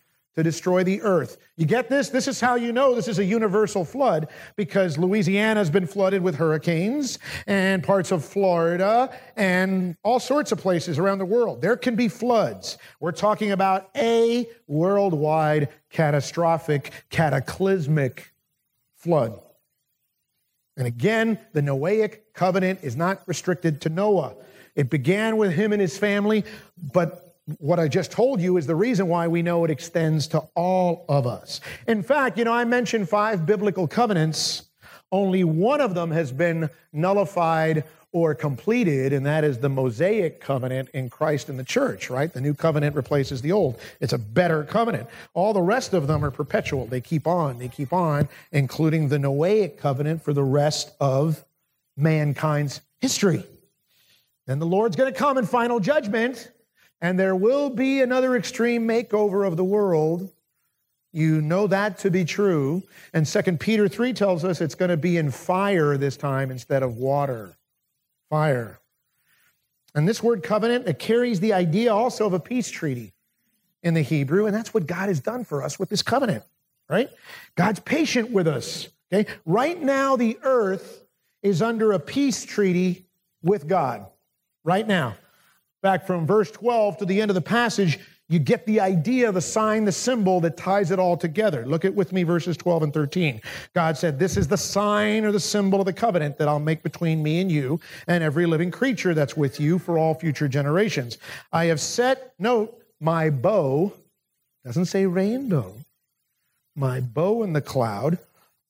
to 0.40 0.44
destroy 0.44 0.82
the 0.82 1.02
earth. 1.02 1.36
You 1.56 1.66
get 1.66 1.90
this? 1.90 2.08
This 2.08 2.26
is 2.26 2.40
how 2.40 2.54
you 2.54 2.72
know 2.72 2.94
this 2.94 3.08
is 3.08 3.18
a 3.18 3.24
universal 3.24 3.84
flood 3.84 4.28
because 4.56 4.96
Louisiana 4.96 5.60
has 5.60 5.70
been 5.70 5.86
flooded 5.86 6.22
with 6.22 6.34
hurricanes 6.34 7.18
and 7.46 7.82
parts 7.82 8.10
of 8.10 8.24
Florida 8.24 9.14
and 9.36 9.96
all 10.02 10.18
sorts 10.18 10.50
of 10.50 10.58
places 10.58 10.98
around 10.98 11.18
the 11.18 11.26
world. 11.26 11.60
There 11.60 11.76
can 11.76 11.94
be 11.94 12.08
floods. 12.08 12.78
We're 13.00 13.12
talking 13.12 13.52
about 13.52 13.90
a 13.94 14.48
worldwide 14.66 15.68
catastrophic, 15.90 16.92
cataclysmic 17.10 18.32
flood. 18.96 19.38
And 20.78 20.86
again, 20.86 21.38
the 21.52 21.60
Noahic 21.60 22.20
covenant 22.32 22.80
is 22.82 22.96
not 22.96 23.20
restricted 23.26 23.82
to 23.82 23.90
Noah. 23.90 24.34
It 24.74 24.88
began 24.88 25.36
with 25.36 25.52
him 25.52 25.72
and 25.72 25.82
his 25.82 25.98
family, 25.98 26.44
but 26.94 27.29
what 27.58 27.78
I 27.78 27.88
just 27.88 28.12
told 28.12 28.40
you 28.40 28.56
is 28.56 28.66
the 28.66 28.74
reason 28.74 29.08
why 29.08 29.28
we 29.28 29.42
know 29.42 29.64
it 29.64 29.70
extends 29.70 30.26
to 30.28 30.40
all 30.54 31.04
of 31.08 31.26
us. 31.26 31.60
In 31.86 32.02
fact, 32.02 32.38
you 32.38 32.44
know, 32.44 32.52
I 32.52 32.64
mentioned 32.64 33.08
five 33.08 33.46
biblical 33.46 33.86
covenants. 33.86 34.64
Only 35.12 35.44
one 35.44 35.80
of 35.80 35.94
them 35.94 36.10
has 36.10 36.32
been 36.32 36.70
nullified 36.92 37.84
or 38.12 38.34
completed, 38.34 39.12
and 39.12 39.24
that 39.24 39.44
is 39.44 39.58
the 39.58 39.68
Mosaic 39.68 40.40
covenant 40.40 40.88
in 40.94 41.08
Christ 41.08 41.48
and 41.48 41.58
the 41.58 41.64
church, 41.64 42.10
right? 42.10 42.32
The 42.32 42.40
new 42.40 42.54
covenant 42.54 42.96
replaces 42.96 43.40
the 43.40 43.52
old. 43.52 43.78
It's 44.00 44.12
a 44.12 44.18
better 44.18 44.64
covenant. 44.64 45.08
All 45.32 45.52
the 45.52 45.62
rest 45.62 45.94
of 45.94 46.08
them 46.08 46.24
are 46.24 46.30
perpetual. 46.30 46.86
They 46.86 47.00
keep 47.00 47.26
on, 47.26 47.58
they 47.58 47.68
keep 47.68 47.92
on, 47.92 48.28
including 48.50 49.08
the 49.08 49.18
Noahic 49.18 49.78
covenant 49.78 50.22
for 50.22 50.32
the 50.32 50.42
rest 50.42 50.92
of 51.00 51.44
mankind's 51.96 52.80
history. 53.00 53.44
Then 54.46 54.58
the 54.58 54.66
Lord's 54.66 54.96
going 54.96 55.12
to 55.12 55.18
come 55.18 55.38
in 55.38 55.46
final 55.46 55.78
judgment 55.78 56.50
and 57.00 57.18
there 57.18 57.34
will 57.34 57.70
be 57.70 58.00
another 58.00 58.36
extreme 58.36 58.86
makeover 58.86 59.46
of 59.46 59.56
the 59.56 59.64
world. 59.64 60.30
You 61.12 61.40
know 61.40 61.66
that 61.66 61.98
to 61.98 62.10
be 62.10 62.24
true. 62.24 62.82
And 63.12 63.26
2 63.26 63.42
Peter 63.56 63.88
3 63.88 64.12
tells 64.12 64.44
us 64.44 64.60
it's 64.60 64.74
going 64.74 64.90
to 64.90 64.96
be 64.96 65.16
in 65.16 65.30
fire 65.30 65.96
this 65.96 66.16
time 66.16 66.50
instead 66.50 66.82
of 66.82 66.96
water. 66.96 67.56
Fire. 68.28 68.78
And 69.94 70.08
this 70.08 70.22
word 70.22 70.42
covenant, 70.42 70.86
it 70.86 70.98
carries 70.98 71.40
the 71.40 71.52
idea 71.52 71.92
also 71.92 72.26
of 72.26 72.32
a 72.32 72.38
peace 72.40 72.70
treaty 72.70 73.12
in 73.82 73.94
the 73.94 74.02
Hebrew, 74.02 74.46
and 74.46 74.54
that's 74.54 74.74
what 74.74 74.86
God 74.86 75.08
has 75.08 75.20
done 75.20 75.42
for 75.42 75.62
us 75.62 75.78
with 75.78 75.88
this 75.88 76.02
covenant, 76.02 76.44
right? 76.88 77.08
God's 77.56 77.80
patient 77.80 78.30
with 78.30 78.46
us. 78.46 78.88
Okay? 79.12 79.28
Right 79.46 79.80
now, 79.82 80.16
the 80.16 80.38
earth 80.42 81.02
is 81.42 81.62
under 81.62 81.92
a 81.92 81.98
peace 81.98 82.44
treaty 82.44 83.06
with 83.42 83.66
God. 83.66 84.06
Right 84.62 84.86
now 84.86 85.16
back 85.82 86.06
from 86.06 86.26
verse 86.26 86.50
12 86.50 86.98
to 86.98 87.04
the 87.04 87.20
end 87.20 87.30
of 87.30 87.34
the 87.34 87.40
passage, 87.40 87.98
you 88.30 88.38
get 88.38 88.64
the 88.64 88.78
idea, 88.78 89.32
the 89.32 89.40
sign, 89.40 89.84
the 89.84 89.90
symbol 89.90 90.40
that 90.40 90.56
ties 90.56 90.92
it 90.92 91.00
all 91.00 91.16
together. 91.16 91.66
Look 91.66 91.84
at 91.84 91.92
with 91.92 92.12
me 92.12 92.22
verses 92.22 92.56
12 92.56 92.84
and 92.84 92.94
13. 92.94 93.40
God 93.74 93.98
said, 93.98 94.20
This 94.20 94.36
is 94.36 94.46
the 94.46 94.56
sign 94.56 95.24
or 95.24 95.32
the 95.32 95.40
symbol 95.40 95.80
of 95.80 95.86
the 95.86 95.92
covenant 95.92 96.38
that 96.38 96.46
I'll 96.46 96.60
make 96.60 96.84
between 96.84 97.24
me 97.24 97.40
and 97.40 97.50
you 97.50 97.80
and 98.06 98.22
every 98.22 98.46
living 98.46 98.70
creature 98.70 99.14
that's 99.14 99.36
with 99.36 99.58
you 99.58 99.80
for 99.80 99.98
all 99.98 100.14
future 100.14 100.46
generations. 100.46 101.18
I 101.52 101.64
have 101.66 101.80
set, 101.80 102.34
note, 102.38 102.80
my 103.00 103.30
bow, 103.30 103.92
doesn't 104.64 104.86
say 104.86 105.06
rainbow, 105.06 105.74
my 106.76 107.00
bow 107.00 107.42
in 107.42 107.52
the 107.52 107.60
cloud, 107.60 108.16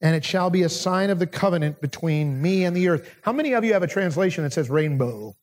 and 0.00 0.16
it 0.16 0.24
shall 0.24 0.48
be 0.48 0.62
a 0.62 0.70
sign 0.70 1.10
of 1.10 1.18
the 1.18 1.26
covenant 1.26 1.82
between 1.82 2.40
me 2.40 2.64
and 2.64 2.74
the 2.74 2.88
earth. 2.88 3.14
How 3.20 3.32
many 3.32 3.52
of 3.52 3.62
you 3.62 3.74
have 3.74 3.82
a 3.82 3.86
translation 3.86 4.42
that 4.44 4.54
says 4.54 4.70
rainbow? 4.70 5.36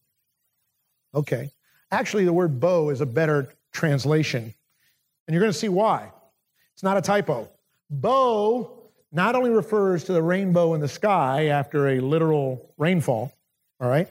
Okay. 1.14 1.52
Actually, 1.92 2.26
the 2.26 2.34
word 2.34 2.60
bow 2.60 2.90
is 2.90 3.02
a 3.02 3.06
better 3.06 3.54
translation. 3.72 4.54
And 5.28 5.34
you're 5.34 5.42
going 5.42 5.52
to 5.52 5.58
see 5.58 5.70
why. 5.70 6.12
It's 6.74 6.84
not 6.84 6.98
a 6.98 7.02
typo. 7.02 7.50
Bow 7.90 8.72
not 9.12 9.36
only 9.36 9.50
refers 9.50 10.04
to 10.06 10.14
the 10.14 10.22
rainbow 10.22 10.74
in 10.74 10.82
the 10.82 10.88
sky 10.88 11.48
after 11.48 11.88
a 11.90 12.00
literal 12.00 12.74
rainfall, 12.78 13.32
all 13.80 13.90
right, 13.90 14.08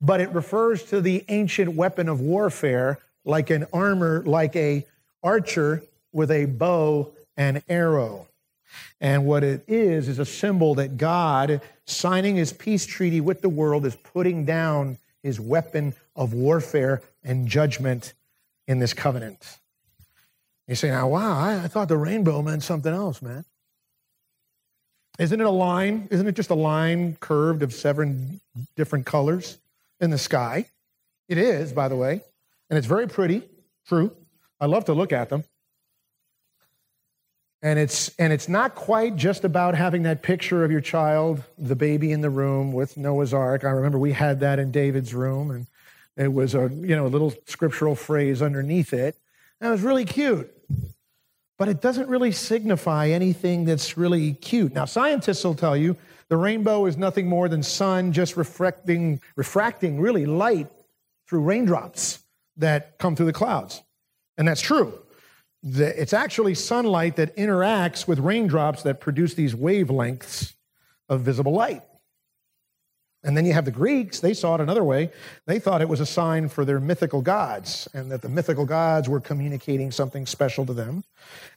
but 0.00 0.20
it 0.20 0.30
refers 0.30 0.84
to 0.84 1.00
the 1.00 1.24
ancient 1.28 1.74
weapon 1.74 2.08
of 2.08 2.20
warfare 2.20 2.98
like 3.24 3.50
an 3.50 3.66
armor, 3.72 4.22
like 4.24 4.54
a 4.56 4.86
archer 5.22 5.82
with 6.12 6.30
a 6.30 6.44
bow 6.44 7.12
and 7.36 7.62
arrow. 7.68 8.28
And 9.00 9.26
what 9.26 9.42
it 9.42 9.64
is, 9.66 10.08
is 10.08 10.18
a 10.18 10.24
symbol 10.24 10.74
that 10.76 10.96
God, 10.96 11.60
signing 11.84 12.36
his 12.36 12.52
peace 12.52 12.86
treaty 12.86 13.20
with 13.20 13.42
the 13.42 13.48
world, 13.48 13.84
is 13.84 13.96
putting 13.96 14.44
down 14.44 14.98
his 15.22 15.40
weapon 15.40 15.94
of 16.14 16.32
warfare 16.32 17.02
and 17.26 17.46
judgment 17.46 18.14
in 18.66 18.78
this 18.78 18.94
covenant. 18.94 19.58
You 20.66 20.74
say, 20.74 20.88
now, 20.88 21.08
wow, 21.08 21.38
I, 21.38 21.64
I 21.64 21.68
thought 21.68 21.88
the 21.88 21.96
rainbow 21.98 22.40
meant 22.40 22.62
something 22.62 22.92
else, 22.92 23.20
man. 23.20 23.44
Isn't 25.18 25.40
it 25.40 25.46
a 25.46 25.50
line? 25.50 26.08
Isn't 26.10 26.26
it 26.26 26.34
just 26.34 26.50
a 26.50 26.54
line 26.54 27.16
curved 27.20 27.62
of 27.62 27.72
seven 27.72 28.40
different 28.76 29.06
colors 29.06 29.58
in 30.00 30.10
the 30.10 30.18
sky? 30.18 30.66
It 31.28 31.38
is, 31.38 31.72
by 31.72 31.88
the 31.88 31.96
way. 31.96 32.20
And 32.70 32.76
it's 32.78 32.86
very 32.86 33.06
pretty, 33.06 33.42
true. 33.86 34.12
I 34.60 34.66
love 34.66 34.86
to 34.86 34.94
look 34.94 35.12
at 35.12 35.28
them. 35.28 35.44
And 37.62 37.78
it's 37.78 38.10
and 38.18 38.32
it's 38.32 38.48
not 38.48 38.74
quite 38.74 39.16
just 39.16 39.42
about 39.42 39.74
having 39.74 40.02
that 40.02 40.22
picture 40.22 40.62
of 40.64 40.70
your 40.70 40.82
child, 40.82 41.42
the 41.56 41.74
baby 41.74 42.12
in 42.12 42.20
the 42.20 42.30
room 42.30 42.72
with 42.72 42.96
Noah's 42.96 43.32
Ark. 43.32 43.64
I 43.64 43.70
remember 43.70 43.98
we 43.98 44.12
had 44.12 44.40
that 44.40 44.58
in 44.58 44.70
David's 44.70 45.14
room, 45.14 45.50
and 45.50 45.66
it 46.16 46.32
was 46.32 46.54
a 46.54 46.70
you 46.72 46.96
know 46.96 47.06
a 47.06 47.08
little 47.08 47.34
scriptural 47.46 47.94
phrase 47.94 48.42
underneath 48.42 48.92
it. 48.92 49.16
It 49.60 49.68
was 49.68 49.82
really 49.82 50.04
cute. 50.04 50.52
But 51.58 51.68
it 51.68 51.80
doesn't 51.80 52.08
really 52.08 52.32
signify 52.32 53.08
anything 53.08 53.64
that's 53.64 53.96
really 53.96 54.34
cute. 54.34 54.74
Now, 54.74 54.84
scientists 54.84 55.42
will 55.42 55.54
tell 55.54 55.76
you 55.76 55.96
the 56.28 56.36
rainbow 56.36 56.84
is 56.86 56.96
nothing 56.96 57.28
more 57.28 57.48
than 57.48 57.62
sun 57.62 58.12
just 58.12 58.36
refracting, 58.36 59.20
refracting 59.36 60.00
really 60.00 60.26
light 60.26 60.68
through 61.26 61.40
raindrops 61.40 62.22
that 62.58 62.98
come 62.98 63.16
through 63.16 63.26
the 63.26 63.32
clouds. 63.32 63.82
And 64.36 64.46
that's 64.46 64.60
true. 64.60 64.98
It's 65.62 66.12
actually 66.12 66.54
sunlight 66.54 67.16
that 67.16 67.34
interacts 67.36 68.06
with 68.06 68.18
raindrops 68.18 68.82
that 68.82 69.00
produce 69.00 69.34
these 69.34 69.54
wavelengths 69.54 70.54
of 71.08 71.22
visible 71.22 71.52
light. 71.52 71.82
And 73.24 73.36
then 73.36 73.44
you 73.44 73.52
have 73.54 73.64
the 73.64 73.72
Greeks, 73.72 74.20
they 74.20 74.34
saw 74.34 74.54
it 74.54 74.60
another 74.60 74.84
way. 74.84 75.10
They 75.46 75.58
thought 75.58 75.82
it 75.82 75.88
was 75.88 76.00
a 76.00 76.06
sign 76.06 76.48
for 76.48 76.64
their 76.64 76.78
mythical 76.78 77.22
gods 77.22 77.88
and 77.92 78.10
that 78.12 78.22
the 78.22 78.28
mythical 78.28 78.64
gods 78.64 79.08
were 79.08 79.20
communicating 79.20 79.90
something 79.90 80.26
special 80.26 80.64
to 80.66 80.72
them. 80.72 81.02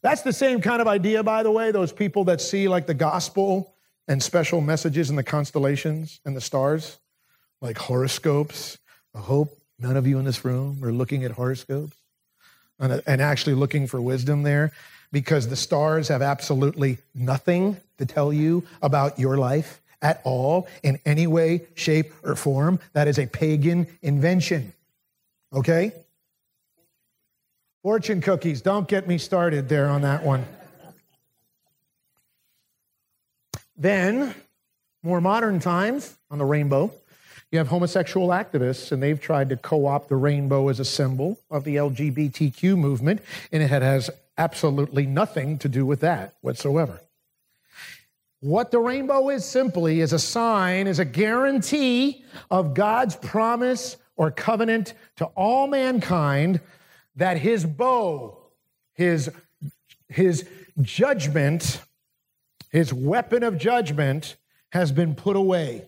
That's 0.02 0.24
the 0.24 0.34
same 0.34 0.62
kind 0.62 0.82
of 0.82 0.88
idea, 0.88 1.22
by 1.22 1.44
the 1.44 1.52
way, 1.52 1.72
those 1.72 1.92
people 1.92 2.24
that 2.26 2.42
see 2.42 2.68
like 2.68 2.88
the 2.88 2.96
gospel 2.96 3.76
and 4.08 4.22
special 4.24 4.62
messages 4.62 5.12
in 5.12 5.16
the 5.16 5.24
constellations 5.24 6.20
and 6.26 6.36
the 6.36 6.42
stars, 6.42 6.98
like 7.62 7.78
horoscopes. 7.78 8.80
I 9.14 9.20
hope 9.20 9.56
none 9.78 9.96
of 9.96 10.08
you 10.08 10.18
in 10.18 10.26
this 10.26 10.44
room 10.44 10.84
are 10.84 10.92
looking 10.92 11.24
at 11.24 11.32
horoscopes 11.32 11.96
and, 12.80 13.02
and 13.06 13.22
actually 13.22 13.54
looking 13.54 13.86
for 13.86 14.02
wisdom 14.02 14.42
there 14.42 14.72
because 15.12 15.48
the 15.48 15.56
stars 15.56 16.08
have 16.08 16.22
absolutely 16.22 16.98
nothing 17.14 17.78
to 17.98 18.06
tell 18.06 18.32
you 18.32 18.66
about 18.82 19.20
your 19.20 19.38
life 19.38 19.82
at 20.02 20.22
all 20.24 20.68
in 20.84 21.00
any 21.06 21.28
way, 21.28 21.68
shape, 21.76 22.14
or 22.24 22.36
form. 22.36 22.80
That 22.94 23.08
is 23.08 23.20
a 23.20 23.28
pagan 23.28 23.88
invention. 24.02 24.74
Okay? 25.54 25.94
Fortune 27.84 28.22
cookies. 28.22 28.62
Don't 28.62 28.88
get 28.88 29.08
me 29.08 29.18
started 29.18 29.70
there 29.70 29.88
on 29.88 30.02
that 30.02 30.24
one. 30.24 30.46
Then, 33.78 34.36
more 35.04 35.22
modern 35.22 35.60
times 35.60 36.18
on 36.30 36.38
the 36.38 36.46
rainbow, 36.46 36.92
you 37.52 37.58
have 37.58 37.70
homosexual 37.70 38.28
activists, 38.28 38.92
and 38.92 39.02
they've 39.02 39.20
tried 39.20 39.50
to 39.50 39.58
co 39.58 39.86
opt 39.86 40.10
the 40.10 40.18
rainbow 40.18 40.68
as 40.68 40.80
a 40.80 40.86
symbol 40.86 41.40
of 41.50 41.64
the 41.64 41.78
LGBTQ 41.78 42.78
movement, 42.78 43.22
and 43.52 43.64
it 43.64 43.70
has 43.70 44.10
absolutely 44.38 45.06
nothing 45.06 45.58
to 45.60 45.70
do 45.70 45.86
with 45.86 46.02
that 46.02 46.36
whatsoever. 46.42 47.00
What 48.42 48.72
the 48.72 48.80
rainbow 48.80 49.30
is 49.30 49.44
simply 49.44 50.00
is 50.00 50.14
a 50.14 50.20
sign, 50.20 50.88
is 50.88 51.00
a 51.00 51.06
guarantee 51.06 52.24
of 52.50 52.74
God's 52.74 53.16
promise 53.18 53.98
or 54.16 54.32
covenant 54.32 54.94
to 55.18 55.26
all 55.26 55.68
mankind 55.68 56.62
that 57.18 57.38
his 57.38 57.66
bow, 57.66 58.38
his, 58.94 59.30
his 60.08 60.48
judgment, 60.82 61.82
his 62.70 62.94
weapon 62.94 63.44
of 63.44 63.58
judgment 63.58 64.38
has 64.72 64.92
been 64.92 65.16
put 65.16 65.36
away, 65.36 65.88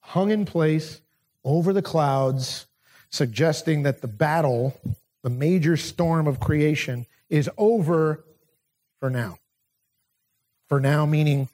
hung 0.00 0.30
in 0.30 0.44
place 0.44 1.00
over 1.44 1.72
the 1.72 1.82
clouds, 1.82 2.66
suggesting 3.10 3.82
that 3.82 4.02
the 4.02 4.08
battle, 4.08 4.78
the 5.22 5.30
major 5.30 5.76
storm 5.76 6.28
of 6.28 6.38
creation, 6.38 7.06
is 7.28 7.50
over 7.58 8.24
for 9.00 9.10
now. 9.10 9.38
For 10.68 10.78
now, 10.78 11.06
meaning 11.06 11.48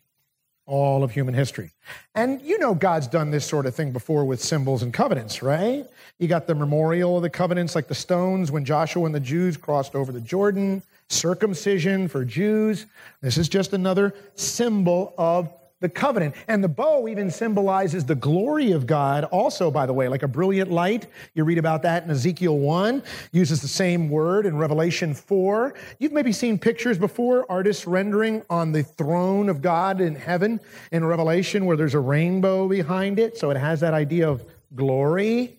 all 0.66 1.04
of 1.04 1.10
human 1.10 1.34
history. 1.34 1.70
And 2.14 2.40
you 2.42 2.58
know 2.58 2.74
God's 2.74 3.06
done 3.06 3.30
this 3.30 3.44
sort 3.44 3.66
of 3.66 3.74
thing 3.74 3.92
before 3.92 4.24
with 4.24 4.42
symbols 4.42 4.82
and 4.82 4.92
covenants, 4.92 5.42
right? 5.42 5.84
You 6.18 6.28
got 6.28 6.46
the 6.46 6.54
memorial 6.54 7.16
of 7.16 7.22
the 7.22 7.30
covenants, 7.30 7.74
like 7.74 7.88
the 7.88 7.94
stones 7.94 8.50
when 8.50 8.64
Joshua 8.64 9.04
and 9.04 9.14
the 9.14 9.20
Jews 9.20 9.56
crossed 9.56 9.94
over 9.94 10.12
the 10.12 10.20
Jordan, 10.20 10.82
circumcision 11.08 12.08
for 12.08 12.24
Jews. 12.24 12.86
This 13.20 13.36
is 13.36 13.48
just 13.48 13.72
another 13.72 14.14
symbol 14.36 15.14
of 15.18 15.52
the 15.84 15.88
covenant. 15.90 16.34
And 16.48 16.64
the 16.64 16.68
bow 16.68 17.06
even 17.08 17.30
symbolizes 17.30 18.06
the 18.06 18.14
glory 18.14 18.72
of 18.72 18.86
God, 18.86 19.24
also, 19.24 19.70
by 19.70 19.84
the 19.84 19.92
way, 19.92 20.08
like 20.08 20.22
a 20.22 20.28
brilliant 20.28 20.70
light. 20.70 21.06
You 21.34 21.44
read 21.44 21.58
about 21.58 21.82
that 21.82 22.04
in 22.04 22.10
Ezekiel 22.10 22.58
1, 22.58 23.02
uses 23.32 23.60
the 23.60 23.68
same 23.68 24.08
word 24.08 24.46
in 24.46 24.56
Revelation 24.56 25.12
4. 25.12 25.74
You've 25.98 26.12
maybe 26.12 26.32
seen 26.32 26.58
pictures 26.58 26.98
before, 26.98 27.44
artists 27.50 27.86
rendering 27.86 28.42
on 28.48 28.72
the 28.72 28.82
throne 28.82 29.50
of 29.50 29.60
God 29.60 30.00
in 30.00 30.14
heaven 30.14 30.58
in 30.90 31.04
Revelation, 31.04 31.66
where 31.66 31.76
there's 31.76 31.94
a 31.94 32.00
rainbow 32.00 32.66
behind 32.66 33.18
it. 33.18 33.36
So 33.36 33.50
it 33.50 33.58
has 33.58 33.80
that 33.80 33.92
idea 33.92 34.26
of 34.26 34.42
glory. 34.74 35.58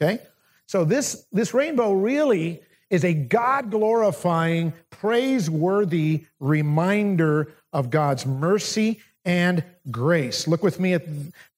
Okay? 0.00 0.20
So 0.64 0.86
this, 0.86 1.26
this 1.30 1.52
rainbow 1.52 1.92
really 1.92 2.62
is 2.88 3.04
a 3.04 3.12
God 3.12 3.70
glorifying, 3.70 4.72
praiseworthy 4.88 6.24
reminder 6.40 7.52
of 7.70 7.90
God's 7.90 8.24
mercy 8.24 9.00
and 9.28 9.62
grace. 9.90 10.48
Look 10.48 10.62
with 10.62 10.80
me 10.80 10.94
at 10.94 11.04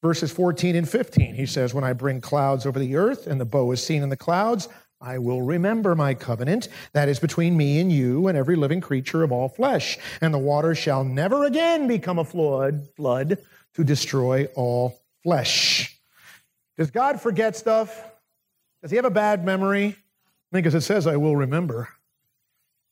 verses 0.02 0.32
14 0.32 0.74
and 0.74 0.88
15. 0.88 1.36
He 1.36 1.46
says, 1.46 1.72
When 1.72 1.84
I 1.84 1.92
bring 1.92 2.20
clouds 2.20 2.66
over 2.66 2.80
the 2.80 2.96
earth 2.96 3.28
and 3.28 3.40
the 3.40 3.44
bow 3.44 3.70
is 3.70 3.82
seen 3.82 4.02
in 4.02 4.08
the 4.08 4.16
clouds, 4.16 4.68
I 5.00 5.18
will 5.18 5.40
remember 5.40 5.94
my 5.94 6.14
covenant 6.14 6.68
that 6.94 7.08
is 7.08 7.20
between 7.20 7.56
me 7.56 7.78
and 7.78 7.90
you 7.90 8.26
and 8.26 8.36
every 8.36 8.56
living 8.56 8.80
creature 8.80 9.22
of 9.22 9.30
all 9.30 9.48
flesh. 9.48 9.98
And 10.20 10.34
the 10.34 10.38
water 10.38 10.74
shall 10.74 11.04
never 11.04 11.44
again 11.44 11.86
become 11.86 12.18
a 12.18 12.24
flood, 12.24 12.88
flood 12.96 13.38
to 13.74 13.84
destroy 13.84 14.48
all 14.56 15.00
flesh. 15.22 15.96
Does 16.76 16.90
God 16.90 17.20
forget 17.20 17.56
stuff? 17.56 18.04
Does 18.82 18.90
he 18.90 18.96
have 18.96 19.04
a 19.04 19.10
bad 19.10 19.44
memory? 19.44 19.94
Because 20.50 20.74
it 20.74 20.80
says, 20.80 21.06
I 21.06 21.16
will 21.18 21.36
remember. 21.36 21.88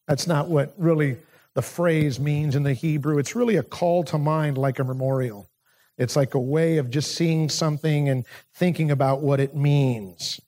That's 0.07 0.29
not 0.29 0.49
what 0.49 0.73
really 0.79 1.17
the 1.55 1.63
phrase 1.63 2.21
means 2.21 2.55
in 2.55 2.63
the 2.63 2.75
Hebrew. 2.75 3.19
It's 3.19 3.35
really 3.35 3.57
a 3.57 3.63
call 3.63 4.05
to 4.05 4.19
mind 4.19 4.59
like 4.59 4.79
a 4.79 4.85
memorial. 4.85 5.51
It's 5.97 6.15
like 6.15 6.35
a 6.35 6.41
way 6.41 6.79
of 6.79 6.91
just 6.91 7.15
seeing 7.15 7.49
something 7.49 8.09
and 8.09 8.25
thinking 8.55 8.91
about 8.91 9.21
what 9.21 9.41
it 9.41 9.55
means. 9.57 10.41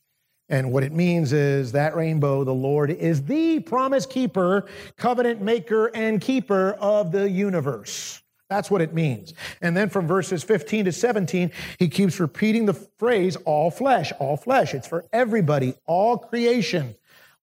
And 0.48 0.72
what 0.72 0.82
it 0.82 0.92
means 0.92 1.32
is 1.32 1.72
that 1.72 1.94
rainbow, 1.94 2.44
the 2.44 2.54
Lord, 2.54 2.90
is 2.90 3.22
the 3.24 3.60
promise 3.60 4.06
keeper, 4.06 4.66
covenant 4.96 5.40
maker, 5.40 5.86
and 5.94 6.20
keeper 6.20 6.72
of 6.80 7.12
the 7.12 7.30
universe. 7.30 8.20
That's 8.48 8.68
what 8.68 8.80
it 8.80 8.92
means. 8.92 9.32
And 9.62 9.76
then 9.76 9.88
from 9.88 10.08
verses 10.08 10.42
15 10.42 10.86
to 10.86 10.92
17, 10.92 11.52
he 11.78 11.88
keeps 11.88 12.18
repeating 12.18 12.66
the 12.66 12.74
phrase, 12.74 13.36
all 13.44 13.70
flesh, 13.70 14.12
all 14.18 14.36
flesh. 14.36 14.74
It's 14.74 14.88
for 14.88 15.06
everybody, 15.12 15.74
all 15.86 16.18
creation 16.18 16.96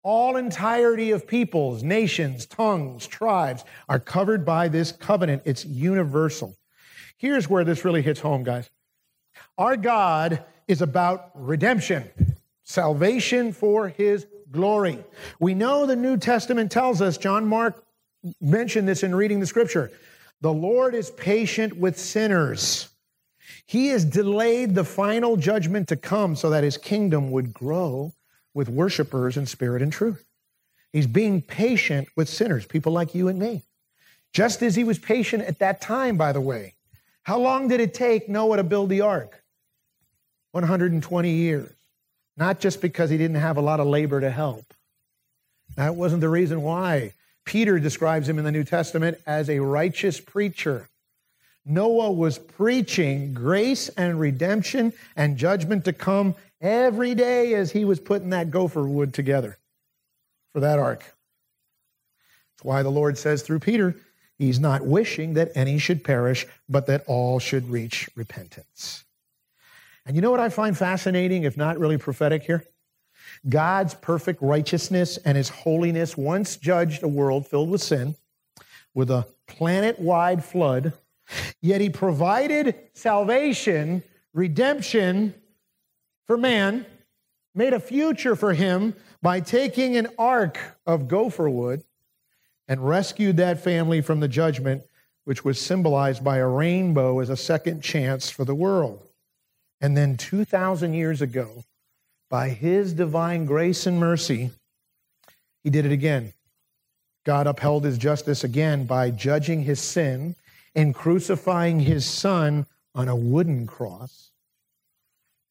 all 0.06 0.38
entirety 0.38 1.10
of 1.10 1.26
peoples, 1.26 1.82
nations, 1.82 2.46
tongues, 2.46 3.08
tribes 3.08 3.66
are 3.90 4.00
covered 4.00 4.46
by 4.46 4.68
this 4.68 4.92
covenant. 4.92 5.42
It's 5.46 5.66
universal. 5.66 6.56
Here's 7.18 7.50
where 7.50 7.64
this 7.64 7.84
really 7.84 8.04
hits 8.04 8.20
home, 8.20 8.44
guys. 8.44 8.70
Our 9.58 9.76
God 9.76 10.46
is 10.68 10.84
about 10.84 11.32
redemption, 11.34 12.08
salvation 12.64 13.52
for 13.52 13.90
his 13.90 14.28
glory. 14.52 15.04
We 15.40 15.56
know 15.56 15.88
the 15.88 15.96
New 15.96 16.18
Testament 16.18 16.72
tells 16.72 17.02
us, 17.02 17.18
John 17.18 17.48
Mark 17.48 17.84
mentioned 18.40 18.88
this 18.88 19.02
in 19.02 19.16
reading 19.16 19.40
the 19.40 19.48
scripture. 19.48 19.92
The 20.42 20.54
Lord 20.54 20.94
is 20.94 21.10
patient 21.10 21.78
with 21.78 21.98
sinners. 21.98 22.90
He 23.66 23.88
has 23.88 24.06
delayed 24.06 24.76
the 24.76 24.84
final 24.84 25.36
judgment 25.36 25.88
to 25.88 25.96
come 25.96 26.36
so 26.36 26.52
that 26.52 26.64
his 26.64 26.78
kingdom 26.78 27.32
would 27.32 27.56
grow 27.56 28.14
with 28.56 28.70
worshipers 28.70 29.38
in 29.38 29.46
spirit 29.46 29.84
and 29.84 29.94
truth. 29.94 30.26
He's 30.92 31.06
being 31.06 31.42
patient 31.42 32.08
with 32.16 32.30
sinners, 32.30 32.66
people 32.66 32.94
like 32.94 33.14
you 33.14 33.28
and 33.28 33.38
me. 33.38 33.62
Just 34.34 34.64
as 34.64 34.76
he 34.76 34.84
was 34.84 34.98
patient 34.98 35.44
at 35.44 35.60
that 35.60 35.82
time, 35.82 36.18
by 36.18 36.32
the 36.32 36.42
way. 36.42 36.74
How 37.24 37.38
long 37.38 37.68
did 37.68 37.82
it 37.82 37.94
take 37.94 38.30
Noah 38.30 38.58
to 38.58 38.64
build 38.64 38.90
the 38.90 39.02
ark? 39.02 39.44
120 40.52 41.30
years. 41.30 41.72
Not 42.38 42.60
just 42.60 42.82
because 42.82 43.10
he 43.10 43.18
didn't 43.18 43.38
have 43.38 43.58
a 43.58 43.62
lot 43.62 43.80
of 43.80 43.88
labor 43.88 44.22
to 44.22 44.30
help. 44.30 44.74
That 45.76 45.96
wasn't 45.96 46.22
the 46.22 46.30
reason 46.30 46.62
why. 46.62 47.14
Peter 47.46 47.78
describes 47.80 48.28
him 48.28 48.40
in 48.40 48.46
the 48.46 48.52
New 48.52 48.64
Testament 48.64 49.18
as 49.28 49.50
a 49.50 49.60
righteous 49.60 50.20
preacher. 50.20 50.90
Noah 51.66 52.12
was 52.12 52.38
preaching 52.38 53.34
grace 53.34 53.90
and 53.90 54.20
redemption 54.20 54.94
and 55.16 55.38
judgment 55.38 55.86
to 55.86 55.94
come 55.94 56.36
every 56.66 57.14
day 57.14 57.54
as 57.54 57.72
he 57.72 57.86
was 57.86 58.00
putting 58.00 58.32
that 58.32 58.50
gopher 58.50 58.84
wood 58.84 59.14
together 59.14 59.58
for 60.52 60.60
that 60.62 60.80
ark. 60.80 61.00
That's 61.00 62.64
why 62.64 62.82
the 62.82 62.92
Lord 62.92 63.18
says 63.18 63.44
through 63.44 63.60
Peter, 63.60 63.96
He's 64.38 64.60
not 64.60 64.86
wishing 64.86 65.36
that 65.36 65.52
any 65.56 65.78
should 65.78 66.04
perish, 66.04 66.46
but 66.68 66.88
that 66.88 67.06
all 67.08 67.40
should 67.40 67.70
reach 67.70 68.10
repentance. 68.16 69.06
And 70.06 70.16
you 70.16 70.22
know 70.22 70.30
what 70.30 70.42
I 70.42 70.50
find 70.50 70.78
fascinating, 70.78 71.44
if 71.44 71.56
not 71.56 71.80
really 71.80 71.98
prophetic 71.98 72.44
here? 72.44 72.66
God's 73.48 73.94
perfect 73.94 74.42
righteousness 74.42 75.18
and 75.24 75.38
his 75.38 75.48
holiness 75.48 76.18
once 76.18 76.58
judged 76.58 77.02
a 77.02 77.08
world 77.08 77.48
filled 77.48 77.70
with 77.70 77.82
sin 77.82 78.16
with 78.94 79.10
a 79.12 79.26
planet 79.48 80.00
wide 80.00 80.44
flood, 80.44 80.94
yet 81.62 81.82
he 81.82 81.90
provided 81.90 82.76
salvation, 82.94 84.04
redemption, 84.34 85.34
for 86.28 86.38
man, 86.38 86.86
made 87.54 87.74
a 87.74 87.80
future 87.80 88.36
for 88.36 88.54
him 88.54 88.94
by 89.22 89.40
taking 89.40 89.96
an 89.96 90.08
ark 90.18 90.60
of 90.86 91.08
gopher 91.08 91.50
wood 91.50 91.84
and 92.68 92.88
rescued 92.88 93.38
that 93.38 93.64
family 93.64 94.02
from 94.02 94.20
the 94.20 94.28
judgment, 94.28 94.84
which 95.24 95.46
was 95.46 95.60
symbolized 95.60 96.24
by 96.24 96.38
a 96.38 96.48
rainbow 96.48 97.20
as 97.20 97.30
a 97.30 97.38
second 97.38 97.82
chance 97.82 98.30
for 98.30 98.44
the 98.44 98.56
world. 98.56 99.02
And 99.82 99.96
then 99.96 100.18
2,000 100.18 100.94
years 100.94 101.22
ago, 101.22 101.64
by 102.30 102.50
his 102.50 102.94
divine 102.94 103.46
grace 103.46 103.86
and 103.86 104.00
mercy, 104.00 104.52
he 105.64 105.70
did 105.70 105.86
it 105.86 105.92
again. 105.92 106.34
God 107.24 107.48
upheld 107.48 107.86
his 107.86 107.98
justice 107.98 108.44
again 108.44 108.86
by 108.86 109.10
judging 109.10 109.64
his 109.64 109.80
sin 109.80 110.36
and 110.76 110.94
crucifying 110.94 111.80
his 111.80 112.06
son 112.06 112.66
on 112.94 113.08
a 113.08 113.16
wooden 113.16 113.66
cross, 113.66 114.32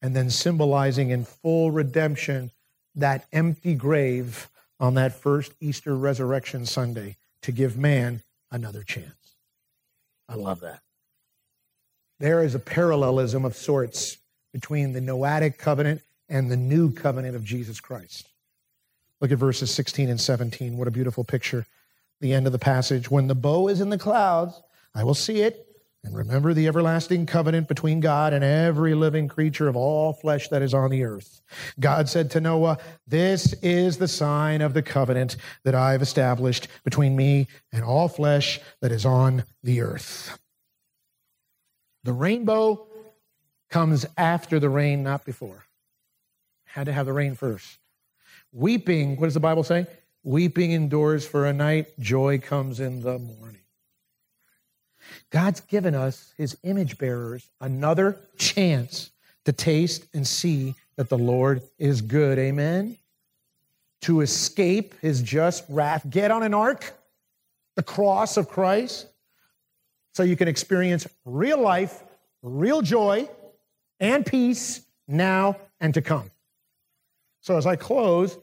and 0.05 0.15
then 0.15 0.29
symbolizing 0.29 1.09
in 1.09 1.25
full 1.25 1.71
redemption 1.71 2.51
that 2.93 3.25
empty 3.33 3.73
grave 3.73 4.47
on 4.79 4.93
that 4.93 5.11
first 5.11 5.51
Easter 5.59 5.97
resurrection 5.97 6.63
Sunday 6.63 7.17
to 7.41 7.51
give 7.51 7.75
man 7.75 8.21
another 8.51 8.83
chance. 8.83 9.35
I 10.29 10.35
love 10.35 10.59
that. 10.59 10.81
There 12.19 12.43
is 12.43 12.53
a 12.53 12.59
parallelism 12.59 13.45
of 13.45 13.55
sorts 13.55 14.19
between 14.53 14.93
the 14.93 14.99
Noahic 14.99 15.57
covenant 15.57 16.03
and 16.29 16.51
the 16.51 16.55
new 16.55 16.91
covenant 16.91 17.35
of 17.35 17.43
Jesus 17.43 17.79
Christ. 17.79 18.29
Look 19.21 19.31
at 19.31 19.39
verses 19.39 19.71
16 19.71 20.07
and 20.07 20.21
17. 20.21 20.77
What 20.77 20.87
a 20.87 20.91
beautiful 20.91 21.23
picture. 21.23 21.65
The 22.21 22.31
end 22.31 22.45
of 22.45 22.51
the 22.51 22.59
passage. 22.59 23.09
When 23.09 23.25
the 23.25 23.33
bow 23.33 23.69
is 23.69 23.81
in 23.81 23.89
the 23.89 23.97
clouds, 23.97 24.61
I 24.93 25.03
will 25.03 25.15
see 25.15 25.41
it 25.41 25.65
and 26.05 26.15
remember 26.15 26.53
the 26.53 26.67
everlasting 26.67 27.25
covenant 27.25 27.67
between 27.67 27.99
God 27.99 28.31
and 28.31 28.43
every 28.43 28.93
living 28.93 29.27
creature 29.27 29.67
of 29.67 29.75
all 29.75 30.13
flesh 30.13 30.49
that 30.49 30.61
is 30.61 30.73
on 30.73 30.91
the 30.91 31.03
earth. 31.03 31.41
God 31.79 32.07
said 32.07 32.29
to 32.31 32.41
Noah, 32.41 32.77
This 33.07 33.53
is 33.53 33.97
the 33.97 34.07
sign 34.07 34.61
of 34.61 34.75
the 34.75 34.83
covenant 34.83 35.37
that 35.63 35.73
I 35.73 35.93
have 35.93 36.03
established 36.03 36.67
between 36.83 37.15
me 37.15 37.47
and 37.73 37.83
all 37.83 38.07
flesh 38.07 38.59
that 38.81 38.91
is 38.91 39.03
on 39.03 39.45
the 39.63 39.81
earth. 39.81 40.37
The 42.03 42.13
rainbow 42.13 42.85
comes 43.71 44.05
after 44.15 44.59
the 44.59 44.69
rain, 44.69 45.01
not 45.01 45.25
before. 45.25 45.65
Had 46.65 46.85
to 46.85 46.93
have 46.93 47.07
the 47.07 47.13
rain 47.13 47.33
first. 47.33 47.79
Weeping, 48.51 49.17
what 49.17 49.25
does 49.25 49.33
the 49.33 49.39
Bible 49.39 49.63
say? 49.63 49.87
Weeping 50.23 50.71
endures 50.71 51.27
for 51.27 51.47
a 51.47 51.53
night, 51.53 51.99
joy 51.99 52.37
comes 52.37 52.79
in 52.79 53.01
the 53.01 53.17
morning. 53.17 53.64
God's 55.35 55.59
given 55.59 55.95
us, 55.95 56.33
his 56.37 56.57
image 56.63 56.97
bearers, 56.97 57.49
another 57.59 58.21
chance 58.37 59.11
to 59.43 59.51
taste 59.51 60.05
and 60.13 60.25
see 60.25 60.75
that 60.95 61.09
the 61.09 61.17
Lord 61.17 61.61
is 61.77 62.01
good. 62.01 62.39
Amen? 62.39 62.97
To 64.03 64.21
escape 64.21 64.95
his 65.01 65.21
just 65.21 65.65
wrath. 65.67 66.09
Get 66.09 66.31
on 66.31 66.41
an 66.41 66.53
ark, 66.53 66.97
the 67.75 67.83
cross 67.83 68.37
of 68.37 68.47
Christ, 68.47 69.07
so 70.13 70.23
you 70.23 70.37
can 70.37 70.47
experience 70.47 71.05
real 71.25 71.59
life, 71.59 72.01
real 72.41 72.81
joy, 72.81 73.27
and 73.99 74.25
peace 74.25 74.85
now 75.05 75.57
and 75.81 75.93
to 75.95 76.01
come. 76.01 76.31
So, 77.41 77.57
as 77.57 77.65
I 77.65 77.75
close, 77.75 78.37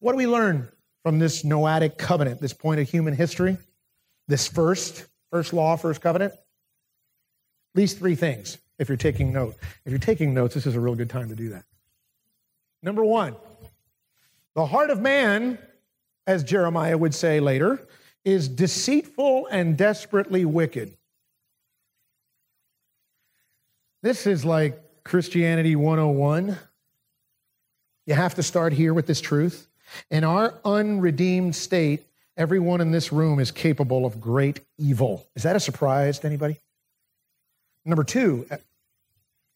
what 0.00 0.10
do 0.10 0.18
we 0.18 0.26
learn 0.26 0.68
from 1.04 1.20
this 1.20 1.44
Noahic 1.44 1.98
covenant, 1.98 2.40
this 2.40 2.52
point 2.52 2.80
of 2.80 2.90
human 2.90 3.14
history, 3.14 3.58
this 4.26 4.48
first 4.48 5.06
First 5.34 5.52
law, 5.52 5.74
first 5.74 6.00
covenant? 6.00 6.32
At 6.32 6.38
least 7.74 7.98
three 7.98 8.14
things 8.14 8.56
if 8.78 8.88
you're 8.88 8.96
taking 8.96 9.32
notes. 9.32 9.58
If 9.84 9.90
you're 9.90 9.98
taking 9.98 10.32
notes, 10.32 10.54
this 10.54 10.64
is 10.64 10.76
a 10.76 10.80
real 10.80 10.94
good 10.94 11.10
time 11.10 11.28
to 11.28 11.34
do 11.34 11.48
that. 11.48 11.64
Number 12.84 13.04
one, 13.04 13.34
the 14.54 14.64
heart 14.64 14.90
of 14.90 15.00
man, 15.00 15.58
as 16.24 16.44
Jeremiah 16.44 16.96
would 16.96 17.16
say 17.16 17.40
later, 17.40 17.84
is 18.24 18.46
deceitful 18.46 19.48
and 19.48 19.76
desperately 19.76 20.44
wicked. 20.44 20.96
This 24.04 24.28
is 24.28 24.44
like 24.44 24.80
Christianity 25.02 25.74
101. 25.74 26.56
You 28.06 28.14
have 28.14 28.36
to 28.36 28.42
start 28.44 28.72
here 28.72 28.94
with 28.94 29.08
this 29.08 29.20
truth. 29.20 29.66
In 30.12 30.22
our 30.22 30.54
unredeemed 30.64 31.56
state, 31.56 32.04
Everyone 32.36 32.80
in 32.80 32.90
this 32.90 33.12
room 33.12 33.38
is 33.38 33.50
capable 33.50 34.04
of 34.04 34.20
great 34.20 34.60
evil. 34.76 35.26
Is 35.36 35.44
that 35.44 35.54
a 35.54 35.60
surprise 35.60 36.18
to 36.20 36.26
anybody? 36.26 36.56
Number 37.84 38.02
two, 38.02 38.46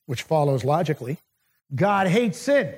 which 0.06 0.22
follows 0.22 0.64
logically, 0.64 1.18
God 1.74 2.06
hates 2.06 2.38
sin. 2.38 2.74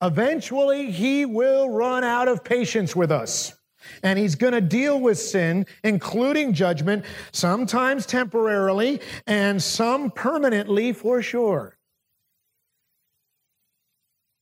Eventually, 0.00 0.90
he 0.90 1.26
will 1.26 1.68
run 1.68 2.04
out 2.04 2.28
of 2.28 2.44
patience 2.44 2.94
with 2.94 3.10
us. 3.10 3.54
And 4.02 4.18
he's 4.18 4.34
going 4.34 4.52
to 4.52 4.60
deal 4.60 5.00
with 5.00 5.18
sin, 5.18 5.66
including 5.82 6.52
judgment, 6.52 7.04
sometimes 7.32 8.06
temporarily 8.06 9.00
and 9.26 9.62
some 9.62 10.10
permanently 10.10 10.92
for 10.92 11.22
sure. 11.22 11.76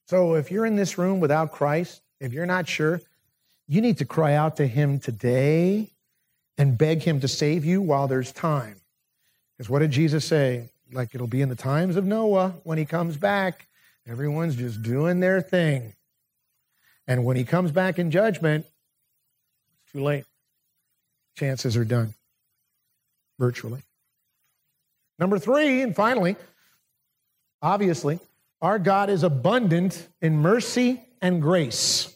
So 0.09 0.35
if 0.35 0.51
you're 0.51 0.67
in 0.67 0.77
this 0.77 0.99
room 0.99 1.21
without 1.21 1.53
Christ, 1.53 2.03
if 2.21 2.33
you're 2.33 2.47
not 2.47 2.69
sure, 2.69 3.01
you 3.69 3.81
need 3.81 3.99
to 3.99 4.05
cry 4.05 4.35
out 4.35 4.57
to 4.57 4.67
Him 4.67 4.99
today 4.99 5.91
and 6.59 6.79
beg 6.79 7.03
Him 7.03 7.21
to 7.21 7.29
save 7.29 7.65
you 7.65 7.83
while 7.83 8.09
there's 8.09 8.33
time. 8.33 8.77
Because 9.57 9.69
what 9.69 9.81
did 9.81 9.91
Jesus 9.91 10.25
say? 10.25 10.69
Like 10.93 11.15
it'll 11.15 11.27
be 11.27 11.43
in 11.43 11.49
the 11.49 11.57
times 11.57 11.97
of 11.97 12.05
Noah 12.05 12.55
when 12.65 12.79
He 12.79 12.85
comes 12.85 13.17
back. 13.17 13.67
Everyone's 14.07 14.57
just 14.57 14.83
doing 14.83 15.21
their 15.21 15.41
thing. 15.41 15.95
And 17.09 17.25
when 17.25 17.37
He 17.37 17.45
comes 17.45 17.73
back 17.73 17.99
in 17.99 18.11
judgment, 18.11 18.67
it's 19.83 19.93
too 19.93 20.03
late. 20.03 20.25
Chances 21.37 21.77
are 21.77 21.85
done, 21.85 22.15
virtually. 23.39 23.83
Number 25.19 25.39
three, 25.39 25.83
and 25.83 25.95
finally, 25.95 26.37
obviously, 27.61 28.21
our 28.63 28.79
God 28.79 29.11
is 29.11 29.23
abundant 29.23 30.07
in 30.21 30.39
mercy 30.39 31.03
and 31.21 31.43
grace. 31.43 32.16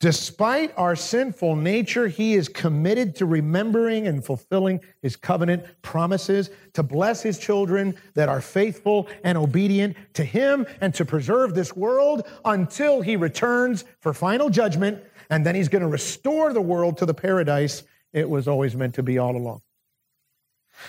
Despite 0.00 0.72
our 0.76 0.96
sinful 0.96 1.56
nature, 1.56 2.08
he 2.08 2.34
is 2.34 2.48
committed 2.48 3.14
to 3.16 3.26
remembering 3.26 4.06
and 4.06 4.24
fulfilling 4.24 4.80
his 5.00 5.16
covenant 5.16 5.64
promises 5.82 6.50
to 6.74 6.82
bless 6.82 7.22
his 7.22 7.38
children 7.38 7.94
that 8.14 8.28
are 8.28 8.40
faithful 8.40 9.08
and 9.24 9.38
obedient 9.38 9.96
to 10.14 10.24
him 10.24 10.66
and 10.80 10.94
to 10.94 11.04
preserve 11.04 11.54
this 11.54 11.76
world 11.76 12.26
until 12.44 13.00
he 13.00 13.16
returns 13.16 13.84
for 14.00 14.12
final 14.12 14.50
judgment. 14.50 15.02
And 15.30 15.46
then 15.46 15.54
he's 15.54 15.68
going 15.68 15.82
to 15.82 15.88
restore 15.88 16.52
the 16.52 16.60
world 16.60 16.98
to 16.98 17.06
the 17.06 17.14
paradise 17.14 17.84
it 18.12 18.28
was 18.28 18.46
always 18.46 18.74
meant 18.74 18.94
to 18.96 19.02
be 19.02 19.18
all 19.18 19.36
along. 19.36 19.62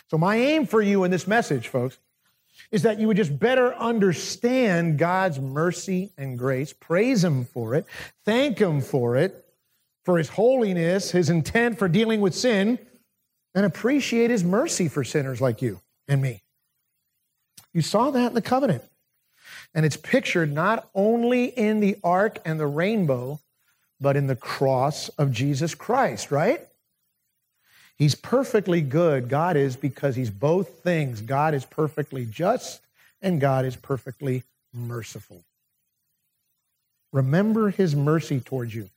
So, 0.09 0.17
my 0.17 0.36
aim 0.36 0.65
for 0.65 0.82
you 0.82 1.03
in 1.03 1.11
this 1.11 1.28
message, 1.28 1.67
folks, 1.67 1.99
is 2.74 2.82
that 2.82 2.99
you 2.99 3.07
would 3.07 3.17
just 3.17 3.38
better 3.38 3.76
understand 3.76 4.97
God's 4.97 5.39
mercy 5.39 6.11
and 6.17 6.39
grace, 6.39 6.74
praise 6.74 7.24
Him 7.24 7.45
for 7.45 7.76
it, 7.76 7.86
thank 8.26 8.57
Him 8.57 8.82
for 8.82 9.15
it, 9.15 9.45
for 10.03 10.17
His 10.17 10.30
holiness, 10.30 11.11
His 11.11 11.30
intent 11.30 11.78
for 11.78 11.88
dealing 11.88 12.19
with 12.19 12.34
sin, 12.34 12.80
and 13.53 13.63
appreciate 13.63 14.32
His 14.32 14.43
mercy 14.43 14.88
for 14.88 15.03
sinners 15.03 15.39
like 15.39 15.61
you 15.61 15.82
and 16.07 16.19
me. 16.19 16.41
You 17.74 17.84
saw 17.84 18.09
that 18.09 18.30
in 18.30 18.34
the 18.34 18.41
covenant. 18.41 18.84
And 19.76 19.86
it's 19.86 19.97
pictured 19.97 20.51
not 20.51 20.89
only 20.95 21.45
in 21.45 21.80
the 21.80 21.97
ark 22.03 22.39
and 22.43 22.59
the 22.59 22.67
rainbow, 22.67 23.39
but 24.01 24.17
in 24.17 24.26
the 24.26 24.36
cross 24.36 25.09
of 25.09 25.32
Jesus 25.32 25.76
Christ, 25.76 26.32
right? 26.32 26.67
He's 27.97 28.15
perfectly 28.15 28.81
good. 28.81 29.29
God 29.29 29.55
is 29.55 29.75
because 29.75 30.15
he's 30.15 30.29
both 30.29 30.83
things. 30.83 31.21
God 31.21 31.53
is 31.53 31.65
perfectly 31.65 32.25
just 32.25 32.81
and 33.21 33.39
God 33.39 33.65
is 33.65 33.75
perfectly 33.75 34.43
merciful. 34.73 35.43
Remember 37.11 37.69
his 37.69 37.95
mercy 37.95 38.39
towards 38.39 38.73
you. 38.73 38.89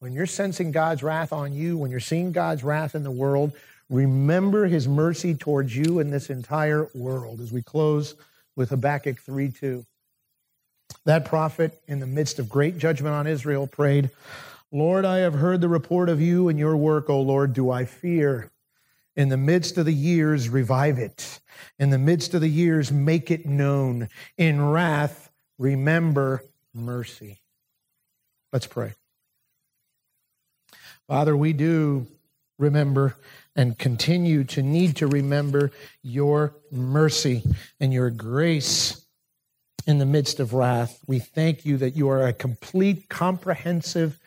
When 0.00 0.12
you're 0.12 0.26
sensing 0.26 0.72
God's 0.72 1.02
wrath 1.02 1.32
on 1.32 1.52
you, 1.52 1.78
when 1.78 1.92
you're 1.92 2.00
seeing 2.00 2.32
God's 2.32 2.64
wrath 2.64 2.96
in 2.96 3.04
the 3.04 3.10
world, 3.10 3.52
remember 3.88 4.66
his 4.66 4.88
mercy 4.88 5.34
towards 5.34 5.74
you 5.76 6.00
and 6.00 6.12
this 6.12 6.28
entire 6.28 6.88
world. 6.92 7.40
As 7.40 7.52
we 7.52 7.62
close 7.62 8.16
with 8.56 8.70
Habakkuk 8.70 9.20
3 9.20 9.50
2. 9.52 9.86
That 11.04 11.24
prophet, 11.24 11.80
in 11.86 12.00
the 12.00 12.06
midst 12.06 12.38
of 12.38 12.48
great 12.48 12.78
judgment 12.78 13.14
on 13.14 13.26
Israel, 13.26 13.66
prayed, 13.66 14.10
Lord, 14.74 15.04
I 15.04 15.18
have 15.18 15.34
heard 15.34 15.60
the 15.60 15.68
report 15.68 16.08
of 16.08 16.18
you 16.22 16.48
and 16.48 16.58
your 16.58 16.78
work, 16.78 17.10
O 17.10 17.20
Lord. 17.20 17.52
Do 17.52 17.70
I 17.70 17.84
fear? 17.84 18.50
In 19.14 19.28
the 19.28 19.36
midst 19.36 19.76
of 19.76 19.84
the 19.84 19.92
years, 19.92 20.48
revive 20.48 20.98
it. 20.98 21.40
In 21.78 21.90
the 21.90 21.98
midst 21.98 22.32
of 22.32 22.40
the 22.40 22.48
years, 22.48 22.90
make 22.90 23.30
it 23.30 23.44
known. 23.44 24.08
In 24.38 24.70
wrath, 24.70 25.30
remember 25.58 26.42
mercy. 26.72 27.42
Let's 28.50 28.66
pray. 28.66 28.94
Father, 31.06 31.36
we 31.36 31.52
do 31.52 32.06
remember 32.58 33.16
and 33.54 33.78
continue 33.78 34.44
to 34.44 34.62
need 34.62 34.96
to 34.96 35.06
remember 35.06 35.70
your 36.02 36.54
mercy 36.70 37.42
and 37.78 37.92
your 37.92 38.08
grace 38.08 39.04
in 39.86 39.98
the 39.98 40.06
midst 40.06 40.40
of 40.40 40.54
wrath. 40.54 41.00
We 41.06 41.18
thank 41.18 41.66
you 41.66 41.76
that 41.78 41.94
you 41.94 42.08
are 42.08 42.26
a 42.26 42.32
complete, 42.32 43.10
comprehensive, 43.10 44.18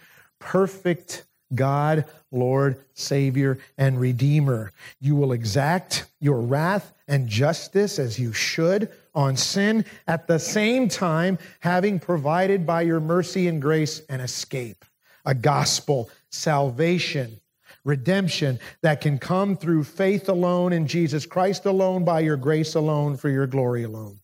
perfect 0.45 1.25
God, 1.55 2.05
Lord, 2.31 2.77
Savior, 2.93 3.57
and 3.77 3.99
Redeemer. 3.99 4.71
You 5.01 5.15
will 5.15 5.31
exact 5.31 6.05
your 6.19 6.39
wrath 6.39 6.93
and 7.07 7.27
justice 7.27 7.97
as 7.97 8.19
you 8.19 8.31
should 8.31 8.91
on 9.15 9.37
sin, 9.37 9.85
at 10.07 10.27
the 10.27 10.37
same 10.37 10.87
time, 10.87 11.39
having 11.61 11.99
provided 11.99 12.65
by 12.65 12.81
your 12.81 12.99
mercy 12.99 13.47
and 13.47 13.61
grace 13.61 14.01
an 14.09 14.19
escape, 14.19 14.85
a 15.25 15.33
gospel, 15.33 16.09
salvation, 16.29 17.39
redemption 17.83 18.59
that 18.81 19.01
can 19.01 19.17
come 19.17 19.55
through 19.55 19.83
faith 19.83 20.29
alone 20.29 20.73
in 20.73 20.85
Jesus 20.85 21.25
Christ 21.25 21.65
alone, 21.65 22.03
by 22.03 22.19
your 22.19 22.37
grace 22.37 22.75
alone, 22.75 23.17
for 23.17 23.29
your 23.29 23.47
glory 23.47 23.83
alone. 23.83 24.19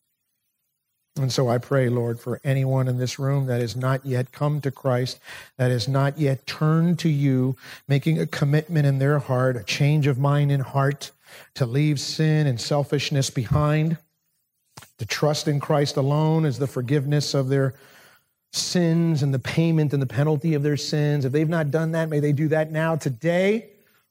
And 1.21 1.31
so 1.31 1.49
I 1.49 1.57
pray, 1.57 1.89
Lord, 1.89 2.19
for 2.19 2.41
anyone 2.43 2.87
in 2.87 2.97
this 2.97 3.19
room 3.19 3.45
that 3.47 3.61
has 3.61 3.75
not 3.75 4.05
yet 4.05 4.31
come 4.31 4.61
to 4.61 4.71
Christ, 4.71 5.19
that 5.57 5.71
has 5.71 5.87
not 5.87 6.17
yet 6.17 6.45
turned 6.47 6.99
to 6.99 7.09
you, 7.09 7.55
making 7.87 8.19
a 8.19 8.27
commitment 8.27 8.85
in 8.85 8.99
their 8.99 9.19
heart, 9.19 9.55
a 9.57 9.63
change 9.63 10.07
of 10.07 10.17
mind 10.17 10.51
and 10.51 10.63
heart 10.63 11.11
to 11.55 11.65
leave 11.65 11.99
sin 11.99 12.47
and 12.47 12.59
selfishness 12.59 13.29
behind, 13.29 13.97
to 14.97 15.05
trust 15.05 15.47
in 15.47 15.59
Christ 15.59 15.97
alone 15.97 16.45
as 16.45 16.59
the 16.59 16.67
forgiveness 16.67 17.33
of 17.33 17.49
their 17.49 17.73
sins 18.53 19.23
and 19.23 19.33
the 19.33 19.39
payment 19.39 19.93
and 19.93 20.01
the 20.01 20.07
penalty 20.07 20.53
of 20.53 20.63
their 20.63 20.77
sins. 20.77 21.25
If 21.25 21.31
they've 21.31 21.47
not 21.47 21.71
done 21.71 21.93
that, 21.93 22.09
may 22.09 22.19
they 22.19 22.33
do 22.33 22.47
that 22.49 22.71
now 22.71 22.95
today. 22.95 23.69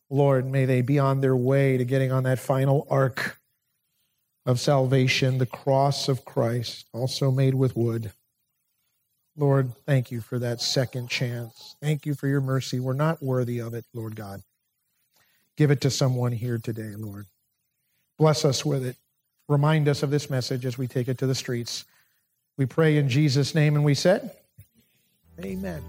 Lord, 0.08 0.46
may 0.46 0.64
they 0.64 0.80
be 0.80 0.98
on 0.98 1.20
their 1.20 1.36
way 1.36 1.76
to 1.76 1.84
getting 1.84 2.10
on 2.10 2.24
that 2.24 2.38
final 2.38 2.86
ark 2.90 3.39
of 4.46 4.60
salvation, 4.60 5.38
the 5.38 5.46
cross 5.46 6.08
of 6.08 6.24
Christ, 6.24 6.86
also 6.92 7.30
made 7.30 7.54
with 7.54 7.76
wood. 7.76 8.12
Lord, 9.36 9.72
thank 9.86 10.10
you 10.10 10.20
for 10.20 10.38
that 10.38 10.60
second 10.60 11.08
chance. 11.08 11.76
Thank 11.80 12.04
you 12.04 12.14
for 12.14 12.26
your 12.26 12.40
mercy. 12.40 12.80
We're 12.80 12.92
not 12.92 13.22
worthy 13.22 13.58
of 13.58 13.74
it, 13.74 13.84
Lord 13.94 14.16
God. 14.16 14.42
Give 15.56 15.70
it 15.70 15.80
to 15.82 15.90
someone 15.90 16.32
here 16.32 16.58
today, 16.58 16.94
Lord. 16.96 17.26
Bless 18.18 18.44
us 18.44 18.64
with 18.64 18.84
it. 18.84 18.96
Remind 19.48 19.88
us 19.88 20.02
of 20.02 20.10
this 20.10 20.30
message 20.30 20.66
as 20.66 20.78
we 20.78 20.86
take 20.86 21.08
it 21.08 21.18
to 21.18 21.26
the 21.26 21.34
streets. 21.34 21.84
We 22.56 22.66
pray 22.66 22.98
in 22.98 23.08
Jesus' 23.08 23.54
name, 23.54 23.76
and 23.76 23.84
we 23.84 23.94
said, 23.94 24.30
Amen. 25.42 25.82